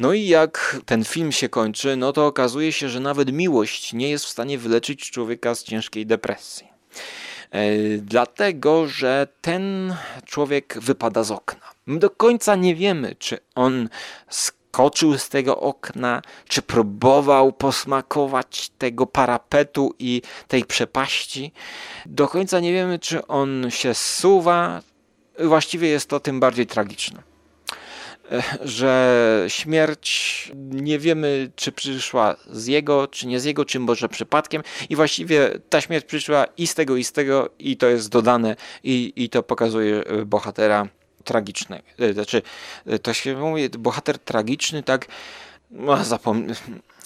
No 0.00 0.12
i 0.12 0.26
jak 0.26 0.80
ten 0.86 1.04
film 1.04 1.32
się 1.32 1.48
kończy, 1.48 1.96
no 1.96 2.12
to 2.12 2.26
okazuje 2.26 2.72
się, 2.72 2.88
że 2.88 3.00
nawet 3.00 3.32
miłość 3.32 3.92
nie 3.92 4.10
jest 4.10 4.24
w 4.24 4.28
stanie 4.28 4.58
wyleczyć 4.58 5.10
człowieka 5.10 5.54
z 5.54 5.62
ciężkiej 5.62 6.06
depresji. 6.06 6.68
E, 7.50 7.70
Dlatego, 7.98 8.86
że 8.86 9.26
ten 9.40 9.94
człowiek 10.24 10.78
wypada 10.80 11.24
z 11.24 11.30
okna. 11.30 11.60
My 11.86 11.98
do 11.98 12.10
końca 12.10 12.56
nie 12.56 12.74
wiemy, 12.74 13.16
czy 13.18 13.38
on 13.54 13.88
skoczył 14.28 15.18
z 15.18 15.28
tego 15.28 15.60
okna, 15.60 16.22
czy 16.48 16.62
próbował 16.62 17.52
posmakować 17.52 18.70
tego 18.78 19.06
parapetu 19.06 19.94
i 19.98 20.22
tej 20.48 20.64
przepaści. 20.64 21.52
Do 22.06 22.28
końca 22.28 22.60
nie 22.60 22.72
wiemy, 22.72 22.98
czy 22.98 23.26
on 23.26 23.66
się 23.70 23.94
zsuwa. 23.94 24.82
Właściwie 25.38 25.88
jest 25.88 26.08
to 26.08 26.20
tym 26.20 26.40
bardziej 26.40 26.66
tragiczne 26.66 27.29
że 28.64 29.44
śmierć 29.48 30.52
nie 30.56 30.98
wiemy, 30.98 31.50
czy 31.56 31.72
przyszła 31.72 32.36
z 32.50 32.66
jego, 32.66 33.06
czy 33.06 33.26
nie 33.26 33.40
z 33.40 33.44
jego, 33.44 33.64
czy 33.64 33.80
może 33.80 34.08
przypadkiem. 34.08 34.62
I 34.88 34.96
właściwie 34.96 35.50
ta 35.68 35.80
śmierć 35.80 36.06
przyszła 36.06 36.46
i 36.56 36.66
z 36.66 36.74
tego, 36.74 36.96
i 36.96 37.04
z 37.04 37.12
tego, 37.12 37.50
i 37.58 37.76
to 37.76 37.86
jest 37.86 38.08
dodane, 38.08 38.56
i, 38.84 39.12
i 39.16 39.28
to 39.28 39.42
pokazuje 39.42 40.04
e, 40.04 40.24
bohatera 40.24 40.88
tragicznego. 41.24 41.84
E, 41.98 42.12
Znaczy, 42.12 42.42
e, 42.86 42.98
to 42.98 43.12
się 43.12 43.36
mówi, 43.36 43.68
bohater 43.68 44.18
tragiczny, 44.18 44.82
tak. 44.82 45.06
No, 45.70 45.96
zapom- 45.96 46.54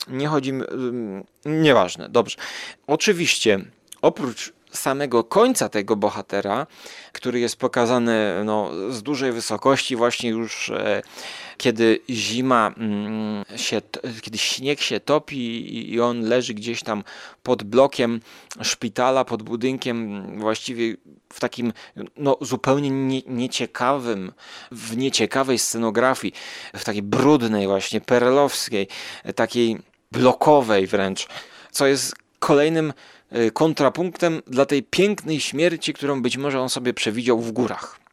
nie 0.09 0.29
chodzi 0.29 0.53
Nieważne, 1.45 2.09
dobrze. 2.09 2.37
Oczywiście, 2.87 3.61
oprócz 4.03 4.53
samego 4.75 5.25
końca 5.25 5.69
tego 5.69 5.97
bohatera, 5.97 6.67
który 7.13 7.41
jest 7.41 7.57
pokazany 7.57 8.45
no, 8.45 8.71
z 8.91 9.03
dużej 9.03 9.33
wysokości, 9.33 9.97
właśnie 9.97 10.31
już 10.31 10.71
e, 10.71 11.03
kiedy 11.57 12.01
zima 12.11 12.73
mm, 12.77 13.45
się, 13.57 13.81
kiedy 14.21 14.39
śnieg 14.39 14.81
się 14.81 15.01
topi 15.01 15.37
i- 15.95 16.01
on 16.01 16.21
leży 16.21 16.55
gdzieś 16.55 16.83
tam 16.83 17.05
pod 17.43 17.63
blokiem 17.63 18.21
szpitala, 18.63 19.25
pod 19.25 19.43
budynkiem, 19.43 20.27
właściwie 20.41 20.97
w 21.33 21.41
takim 21.41 21.73
no, 22.17 22.37
zupełnie 22.41 22.91
nie, 22.91 23.23
nieciekawym, 23.27 24.33
w 24.73 24.97
nieciekawej 24.97 25.59
scenografii, 25.59 26.35
w 26.77 26.85
takiej 26.85 27.03
brudnej 27.03 27.67
właśnie, 27.67 28.01
perelowskiej, 28.01 28.89
e, 29.25 29.33
takiej 29.33 29.79
blokowej 30.13 30.87
wręcz, 30.87 31.27
co 31.71 31.87
jest 31.87 32.15
kolejnym 32.39 32.93
kontrapunktem 33.53 34.43
dla 34.47 34.67
tej 34.67 34.83
pięknej 34.83 35.41
śmierci, 35.41 35.93
którą 35.95 36.23
być 36.23 36.37
może 36.37 36.61
on 36.61 36.69
sobie 36.69 36.95
przewidział 36.95 37.41
w 37.41 37.53
górach. 37.53 38.04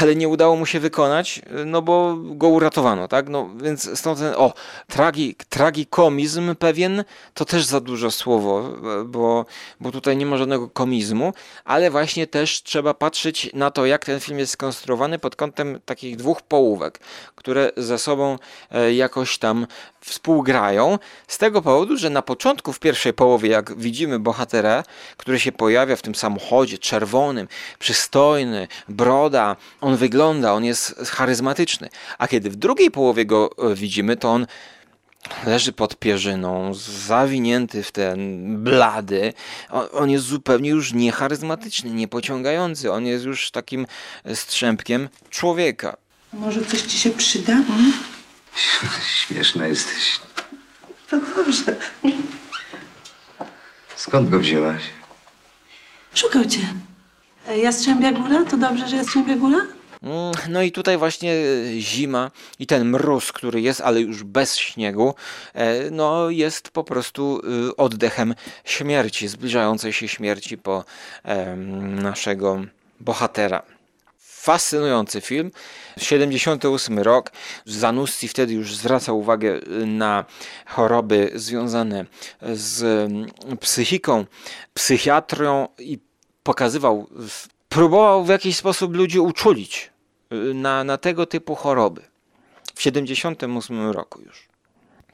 Ale 0.00 0.16
nie 0.16 0.28
udało 0.28 0.56
mu 0.56 0.66
się 0.66 0.80
wykonać, 0.80 1.40
e, 1.60 1.64
no 1.64 1.82
bo 1.82 2.16
go 2.16 2.48
uratowano, 2.48 3.08
tak? 3.08 3.28
No 3.28 3.50
więc 3.56 3.98
stąd 3.98 4.18
ten, 4.18 4.34
o, 4.36 4.52
tragi, 4.88 5.36
tragikomizm 5.48 6.54
pewien, 6.54 7.04
to 7.34 7.44
też 7.44 7.64
za 7.64 7.80
duże 7.80 8.10
słowo, 8.10 8.70
e, 9.00 9.04
bo, 9.04 9.46
bo 9.80 9.92
tutaj 9.92 10.16
nie 10.16 10.26
ma 10.26 10.36
żadnego 10.36 10.68
komizmu, 10.68 11.32
ale 11.64 11.90
właśnie 11.90 12.26
też 12.26 12.62
trzeba 12.62 12.94
patrzeć 12.94 13.50
na 13.54 13.70
to, 13.70 13.86
jak 13.86 14.04
ten 14.04 14.20
film 14.20 14.38
jest 14.38 14.52
skonstruowany 14.52 15.18
pod 15.18 15.36
kątem 15.36 15.80
takich 15.84 16.16
dwóch 16.16 16.42
połówek, 16.42 17.00
które 17.34 17.72
ze 17.76 17.98
sobą 17.98 18.38
e, 18.70 18.94
jakoś 18.94 19.38
tam 19.38 19.66
współgrają. 20.00 20.98
Z 21.28 21.38
tego 21.38 21.62
powodu, 21.62 21.96
że 21.96 22.10
na 22.10 22.22
początku, 22.22 22.72
w 22.72 22.78
pierwszej 22.78 23.12
połowie, 23.12 23.48
jak 23.48 23.78
widzimy 23.78 24.18
bohatera, 24.18 24.84
który 25.16 25.40
się 25.40 25.52
pojawia 25.52 25.96
w 25.96 26.02
tym 26.02 26.14
samochodzie 26.14 26.78
czerwonym, 26.78 27.48
przystojny, 27.78 28.68
broda, 28.88 29.56
on 29.80 29.96
wygląda, 29.96 30.52
on 30.52 30.64
jest 30.64 30.94
charyzmatyczny. 31.10 31.88
A 32.18 32.28
kiedy 32.28 32.50
w 32.50 32.56
drugiej 32.56 32.90
połowie 32.90 33.26
go 33.26 33.50
e, 33.58 33.74
widzimy, 33.74 34.16
to 34.16 34.30
on 34.30 34.46
leży 35.46 35.72
pod 35.72 35.96
pierzyną, 35.96 36.74
zawinięty 37.06 37.82
w 37.82 37.92
ten 37.92 38.46
blady. 38.64 39.32
On, 39.70 39.86
on 39.92 40.10
jest 40.10 40.24
zupełnie 40.24 40.70
już 40.70 40.92
niecharyzmatyczny, 40.92 41.90
niepociągający. 41.90 42.92
On 42.92 43.06
jest 43.06 43.24
już 43.24 43.50
takim 43.50 43.86
strzępkiem 44.34 45.08
człowieka. 45.30 45.96
Może 46.32 46.64
coś 46.64 46.82
ci 46.82 46.98
się 46.98 47.10
przyda? 47.10 47.52
Mm? 47.52 47.92
Śmieszna 49.26 49.66
jesteś. 49.66 50.20
To 51.10 51.20
dobrze. 51.36 51.76
Skąd 53.96 54.30
go 54.30 54.38
wzięłaś? 54.38 54.82
Szukał 56.14 56.44
cię. 56.44 56.74
E, 57.48 57.58
Jastrzębia 57.58 58.12
Góra? 58.12 58.44
To 58.44 58.56
dobrze, 58.56 58.88
że 58.88 58.96
Jastrzębia 58.96 59.36
Góra? 59.36 59.58
Mm, 60.02 60.32
No 60.48 60.62
i 60.62 60.72
tutaj 60.72 60.96
właśnie 60.98 61.32
e, 61.32 61.80
zima 61.80 62.30
i 62.58 62.66
ten 62.66 62.84
mróz, 62.90 63.32
który 63.32 63.60
jest, 63.60 63.80
ale 63.80 64.00
już 64.00 64.22
bez 64.22 64.56
śniegu, 64.56 65.14
e, 65.54 65.90
no 65.90 66.30
jest 66.30 66.70
po 66.70 66.84
prostu 66.84 67.40
oddechem 67.76 68.34
śmierci, 68.64 69.28
zbliżającej 69.28 69.92
się 69.92 70.08
śmierci 70.08 70.58
po 70.58 70.84
naszego 72.02 72.64
bohatera. 73.00 73.62
Fascynujący 74.18 75.20
film. 75.20 75.50
78 75.98 76.98
rok. 76.98 77.30
Zanussi 77.64 78.28
wtedy 78.28 78.52
już 78.52 78.76
zwraca 78.76 79.12
uwagę 79.12 79.60
na 79.86 80.24
choroby 80.66 81.30
związane 81.34 82.04
z 82.52 83.10
psychiką, 83.60 84.24
psychiatrią 84.74 85.68
i 85.78 85.98
pokazywał, 86.44 87.06
próbował 87.68 88.24
w 88.24 88.28
jakiś 88.28 88.56
sposób 88.56 88.96
ludzi 88.96 89.20
uczulić 89.20 89.90
y, 90.32 90.54
na, 90.54 90.84
na 90.84 90.98
tego 90.98 91.26
typu 91.26 91.54
choroby. 91.54 92.02
W 92.74 92.82
78 92.82 93.90
roku 93.90 94.20
już. 94.20 94.48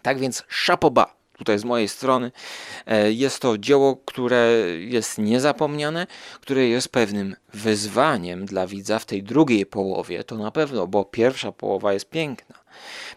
Tak 0.02 0.18
więc 0.18 0.44
szapoba 0.48 1.20
tutaj 1.40 1.58
z 1.58 1.64
mojej 1.64 1.88
strony. 1.88 2.32
E, 2.86 3.12
Jest 3.12 3.42
to 3.42 3.58
dzieło, 3.58 3.96
które 3.96 4.50
jest 4.78 5.18
niezapomniane, 5.18 6.06
które 6.40 6.66
jest 6.68 6.88
pewnym 6.88 7.36
wyzwaniem 7.54 8.46
dla 8.46 8.66
widza 8.66 8.98
w 8.98 9.04
tej 9.04 9.22
drugiej 9.22 9.66
połowie. 9.66 10.24
To 10.24 10.38
na 10.38 10.50
pewno, 10.50 10.86
bo 10.86 11.04
pierwsza 11.04 11.52
połowa 11.52 11.92
jest 11.92 12.10
piękna. 12.10 12.56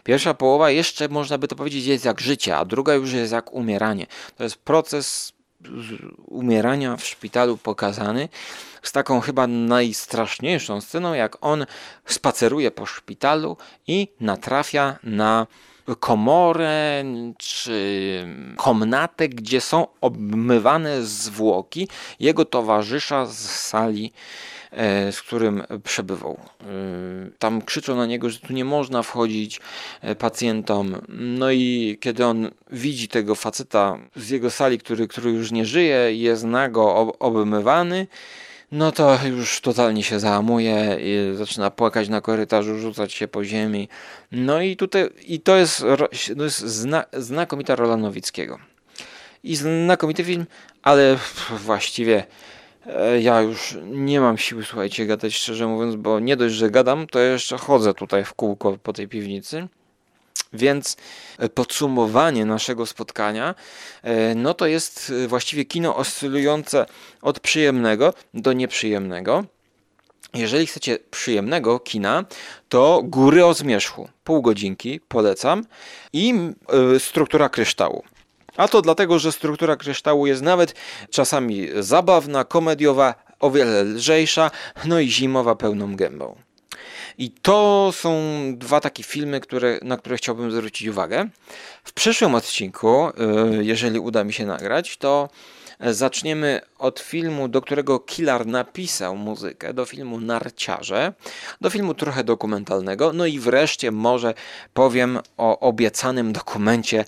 Pierwsza 0.04 0.34
połowa 0.34 0.70
jeszcze 0.70 1.08
można 1.08 1.38
by 1.38 1.48
to 1.48 1.56
powiedzieć 1.56 1.86
jest 1.86 2.04
jak 2.04 2.20
życie, 2.20 2.56
a 2.56 2.64
druga 2.64 2.94
już 2.94 3.12
jest 3.12 3.32
jak 3.32 3.52
umieranie. 3.52 4.06
To 4.36 4.44
jest 4.44 4.56
proces 4.56 5.32
umierania 6.26 6.96
w 6.96 7.04
szpitalu 7.04 7.56
pokazany 7.56 8.28
z 8.82 8.92
taką 8.92 9.20
chyba 9.20 9.46
najstraszniejszą 9.46 10.80
sceną, 10.80 11.14
jak 11.14 11.36
on 11.40 11.66
spaceruje 12.06 12.70
po 12.70 12.86
szpitalu 12.86 13.56
i 13.86 14.08
natrafia 14.20 14.98
na 15.02 15.46
komorę 16.00 17.04
czy 17.38 18.26
komnatę, 18.56 19.28
gdzie 19.28 19.60
są 19.60 19.86
obmywane 20.00 21.02
zwłoki 21.02 21.88
jego 22.20 22.44
towarzysza 22.44 23.26
z 23.26 23.38
sali, 23.38 24.12
z 25.12 25.22
którym 25.22 25.62
przebywał. 25.84 26.38
E, 26.60 26.64
Tam 27.38 27.62
krzyczą 27.62 27.96
na 27.96 28.06
niego, 28.06 28.30
że 28.30 28.38
tu 28.38 28.52
nie 28.52 28.64
można 28.64 29.02
wchodzić 29.02 29.60
e, 30.00 30.14
pacjentom. 30.14 30.96
No 31.08 31.50
i 31.50 31.98
kiedy 32.00 32.26
on 32.26 32.50
widzi 32.70 33.08
tego 33.08 33.34
faceta 33.34 33.98
z 34.16 34.30
jego 34.30 34.50
sali, 34.50 34.78
który, 34.78 35.08
który 35.08 35.30
już 35.30 35.52
nie 35.52 35.64
żyje, 35.66 36.16
jest 36.16 36.44
nago 36.44 36.94
ob- 36.96 37.16
obmywany, 37.18 38.06
no 38.72 38.92
to 38.92 39.18
już 39.26 39.60
totalnie 39.60 40.02
się 40.02 40.20
załamuje 40.20 40.98
zaczyna 41.34 41.70
płakać 41.70 42.08
na 42.08 42.20
korytarzu, 42.20 42.78
rzucać 42.78 43.12
się 43.12 43.28
po 43.28 43.44
ziemi. 43.44 43.88
No 44.32 44.62
i 44.62 44.76
tutaj, 44.76 45.08
i 45.26 45.40
to 45.40 45.56
jest, 45.56 45.84
to 46.36 46.44
jest 46.44 46.60
zna, 46.60 47.04
znakomita 47.12 47.76
rola 47.76 47.96
Nowickiego. 47.96 48.58
I 49.44 49.56
znakomity 49.56 50.24
film, 50.24 50.46
ale 50.82 51.18
właściwie 51.50 52.18
e, 52.18 52.26
ja 53.20 53.40
już 53.40 53.78
nie 53.84 54.20
mam 54.20 54.38
siły, 54.38 54.64
słuchajcie, 54.64 55.06
gadać 55.06 55.34
szczerze 55.34 55.66
mówiąc, 55.66 55.96
bo 55.96 56.20
nie 56.20 56.36
dość, 56.36 56.54
że 56.54 56.70
gadam, 56.70 57.06
to 57.06 57.18
jeszcze 57.18 57.58
chodzę 57.58 57.94
tutaj 57.94 58.24
w 58.24 58.34
kółko 58.34 58.78
po 58.82 58.92
tej 58.92 59.08
piwnicy. 59.08 59.68
Więc 60.54 60.96
e, 61.38 61.48
podsumowanie 61.48 62.44
naszego 62.44 62.86
spotkania, 62.86 63.54
e, 64.02 64.34
no 64.34 64.54
to 64.54 64.66
jest 64.66 65.12
e, 65.24 65.28
właściwie 65.28 65.64
kino 65.64 65.96
oscylujące 65.96 66.86
od 67.22 67.40
przyjemnego 67.40 68.14
do 68.34 68.52
nieprzyjemnego. 68.52 69.44
Jeżeli 70.34 70.66
chcecie 70.66 70.98
przyjemnego 71.10 71.80
kina, 71.80 72.24
to 72.68 73.00
Góry 73.04 73.44
o 73.44 73.54
Zmierzchu. 73.54 74.08
Pół 74.24 74.42
godzinki, 74.42 75.00
polecam. 75.08 75.64
I 76.12 76.34
Struktura 76.98 77.48
kryształu. 77.48 78.04
A 78.56 78.68
to 78.68 78.82
dlatego, 78.82 79.18
że 79.18 79.32
struktura 79.32 79.76
kryształu 79.76 80.26
jest 80.26 80.42
nawet 80.42 80.74
czasami 81.10 81.68
zabawna, 81.80 82.44
komediowa, 82.44 83.14
o 83.40 83.50
wiele 83.50 83.84
lżejsza, 83.84 84.50
no 84.84 85.00
i 85.00 85.08
zimowa 85.08 85.54
pełną 85.54 85.96
gębą. 85.96 86.36
I 87.18 87.30
to 87.30 87.90
są 87.92 88.20
dwa 88.56 88.80
takie 88.80 89.02
filmy, 89.02 89.40
które, 89.40 89.78
na 89.82 89.96
które 89.96 90.16
chciałbym 90.16 90.50
zwrócić 90.50 90.88
uwagę. 90.88 91.28
W 91.84 91.92
przyszłym 91.92 92.34
odcinku, 92.34 93.08
y, 93.08 93.64
jeżeli 93.64 93.98
uda 93.98 94.24
mi 94.24 94.32
się 94.32 94.46
nagrać, 94.46 94.96
to 94.96 95.28
zaczniemy 95.80 96.60
od 96.78 97.00
filmu, 97.00 97.48
do 97.48 97.62
którego 97.62 97.98
Killar 97.98 98.46
napisał 98.46 99.16
muzykę, 99.16 99.74
do 99.74 99.84
filmu 99.84 100.20
Narciarze, 100.20 101.12
do 101.60 101.70
filmu 101.70 101.94
trochę 101.94 102.24
dokumentalnego, 102.24 103.12
no 103.12 103.26
i 103.26 103.38
wreszcie 103.38 103.90
może 103.90 104.34
powiem 104.74 105.18
o 105.36 105.60
obiecanym 105.60 106.32
dokumencie 106.32 107.04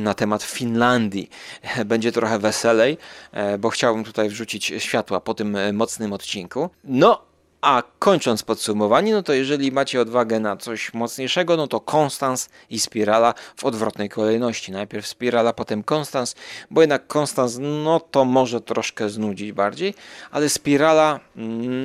na 0.00 0.14
temat 0.14 0.42
Finlandii. 0.42 1.30
Będzie 1.86 2.12
trochę 2.12 2.38
weselej, 2.38 2.98
e, 3.32 3.58
bo 3.58 3.70
chciałbym 3.70 4.04
tutaj 4.04 4.28
wrzucić 4.28 4.72
światła 4.78 5.20
po 5.20 5.34
tym 5.34 5.56
e, 5.56 5.72
mocnym 5.72 6.12
odcinku. 6.12 6.70
No, 6.84 7.27
a 7.60 7.82
kończąc 7.98 8.42
podsumowanie, 8.42 9.12
no 9.12 9.22
to 9.22 9.32
jeżeli 9.32 9.72
macie 9.72 10.00
odwagę 10.00 10.40
na 10.40 10.56
coś 10.56 10.94
mocniejszego, 10.94 11.56
no 11.56 11.66
to 11.66 11.80
Konstans 11.80 12.48
i 12.70 12.80
Spirala 12.80 13.34
w 13.56 13.64
odwrotnej 13.64 14.08
kolejności. 14.08 14.72
Najpierw 14.72 15.06
Spirala, 15.06 15.52
potem 15.52 15.82
Konstans, 15.82 16.34
bo 16.70 16.80
jednak 16.80 17.06
Konstans, 17.06 17.56
no 17.60 18.00
to 18.00 18.24
może 18.24 18.60
troszkę 18.60 19.08
znudzić 19.08 19.52
bardziej, 19.52 19.94
ale 20.30 20.48
Spirala, 20.48 21.20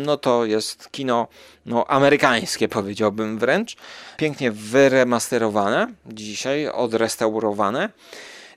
no 0.06 0.18
to 0.18 0.46
jest 0.46 0.92
kino 0.92 1.28
no, 1.66 1.88
amerykańskie 1.88 2.68
powiedziałbym 2.68 3.40
wręcz. 3.40 3.76
Pięknie 4.18 4.52
wyremasterowane, 4.52 5.88
dzisiaj 6.06 6.68
odrestaurowane. 6.68 7.90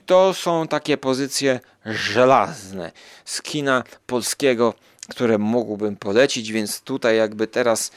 To 0.07 0.35
są 0.35 0.69
takie 0.69 0.97
pozycje 0.97 1.61
żelazne 1.87 2.93
z 3.25 3.43
kina 3.43 3.85
polskiego 4.07 4.75
które 5.07 5.39
mógłbym 5.39 5.97
polecić, 5.97 6.53
więc 6.53 6.81
tutaj 6.81 7.17
jakby 7.17 7.47
teraz 7.47 7.91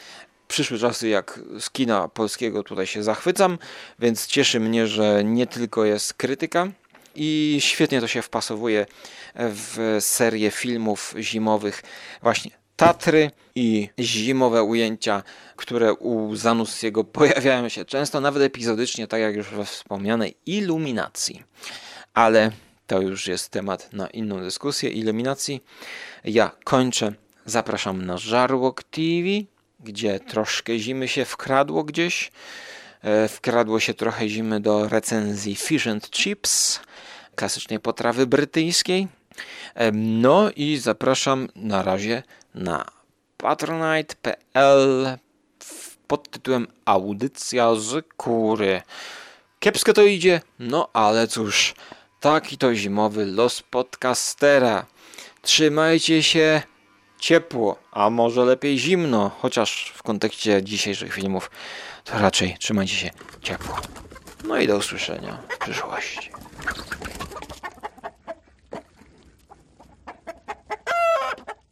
przyszły 0.47 0.79
czasy 0.79 1.07
jak 1.07 1.39
z 1.59 1.69
kina 1.69 2.07
polskiego 2.07 2.63
tutaj 2.63 2.87
się 2.87 3.03
zachwycam, 3.03 3.57
więc 3.99 4.27
cieszy 4.27 4.59
mnie, 4.59 4.87
że 4.87 5.23
nie 5.23 5.47
tylko 5.47 5.85
jest 5.85 6.13
krytyka 6.13 6.67
i 7.15 7.57
świetnie 7.59 8.01
to 8.01 8.07
się 8.07 8.21
wpasowuje 8.21 8.85
w 9.35 9.97
serię 9.99 10.51
filmów 10.51 11.15
zimowych 11.19 11.83
właśnie 12.21 12.51
Tatry 12.79 13.31
i 13.55 13.89
zimowe 13.99 14.63
ujęcia, 14.63 15.23
które 15.55 15.93
u 15.93 16.35
Zanussiego 16.35 17.03
pojawiają 17.19 17.69
się 17.69 17.85
często, 17.85 18.21
nawet 18.21 18.43
epizodycznie, 18.43 19.07
tak 19.07 19.21
jak 19.21 19.35
już 19.35 19.47
we 19.47 19.65
wspomnianej 19.65 20.37
Iluminacji. 20.45 21.43
Ale 22.13 22.51
to 22.89 23.01
już 23.01 23.27
jest 23.27 23.49
temat 23.49 23.93
na 23.93 24.07
inną 24.07 24.39
dyskusję. 24.39 24.89
Iluminacji. 24.89 25.63
Ja 26.23 26.51
kończę. 26.63 27.13
Zapraszam 27.45 28.05
na 28.05 28.17
Żarłok 28.17 28.83
TV, 28.83 29.27
gdzie 29.79 30.19
troszkę 30.19 30.79
zimy 30.79 31.07
się 31.07 31.25
wkradło 31.25 31.83
gdzieś. 31.83 32.31
E, 33.01 33.27
wkradło 33.27 33.79
się 33.79 33.93
trochę 33.93 34.29
zimy 34.29 34.59
do 34.59 34.89
recenzji 34.89 35.55
Fish 35.55 35.87
and 35.87 36.09
Chips, 36.09 36.79
klasycznej 37.35 37.79
potrawy 37.79 38.27
brytyjskiej. 38.27 39.07
E, 39.75 39.91
no 39.91 40.51
i 40.55 40.77
zapraszam 40.77 41.47
na 41.55 41.83
razie 41.83 42.23
na 42.55 42.85
patronite.pl 43.37 45.17
pod 46.07 46.29
tytułem 46.29 46.67
Audycja 46.85 47.75
z 47.75 48.05
kury. 48.17 48.81
Kiepsko 49.59 49.93
to 49.93 50.03
idzie, 50.03 50.41
no 50.59 50.89
ale 50.93 51.27
cóż, 51.27 51.73
taki 52.19 52.57
to 52.57 52.75
zimowy 52.75 53.25
los 53.25 53.61
podcastera. 53.61 54.85
Trzymajcie 55.41 56.23
się 56.23 56.61
ciepło, 57.19 57.79
a 57.91 58.09
może 58.09 58.45
lepiej 58.45 58.79
zimno, 58.79 59.31
chociaż 59.41 59.93
w 59.95 60.03
kontekście 60.03 60.63
dzisiejszych 60.63 61.13
filmów 61.13 61.51
to 62.03 62.19
raczej 62.19 62.57
trzymajcie 62.59 62.95
się 62.95 63.09
ciepło. 63.41 63.77
No 64.43 64.57
i 64.57 64.67
do 64.67 64.77
usłyszenia 64.77 65.37
w 65.49 65.57
przyszłości. 65.57 66.31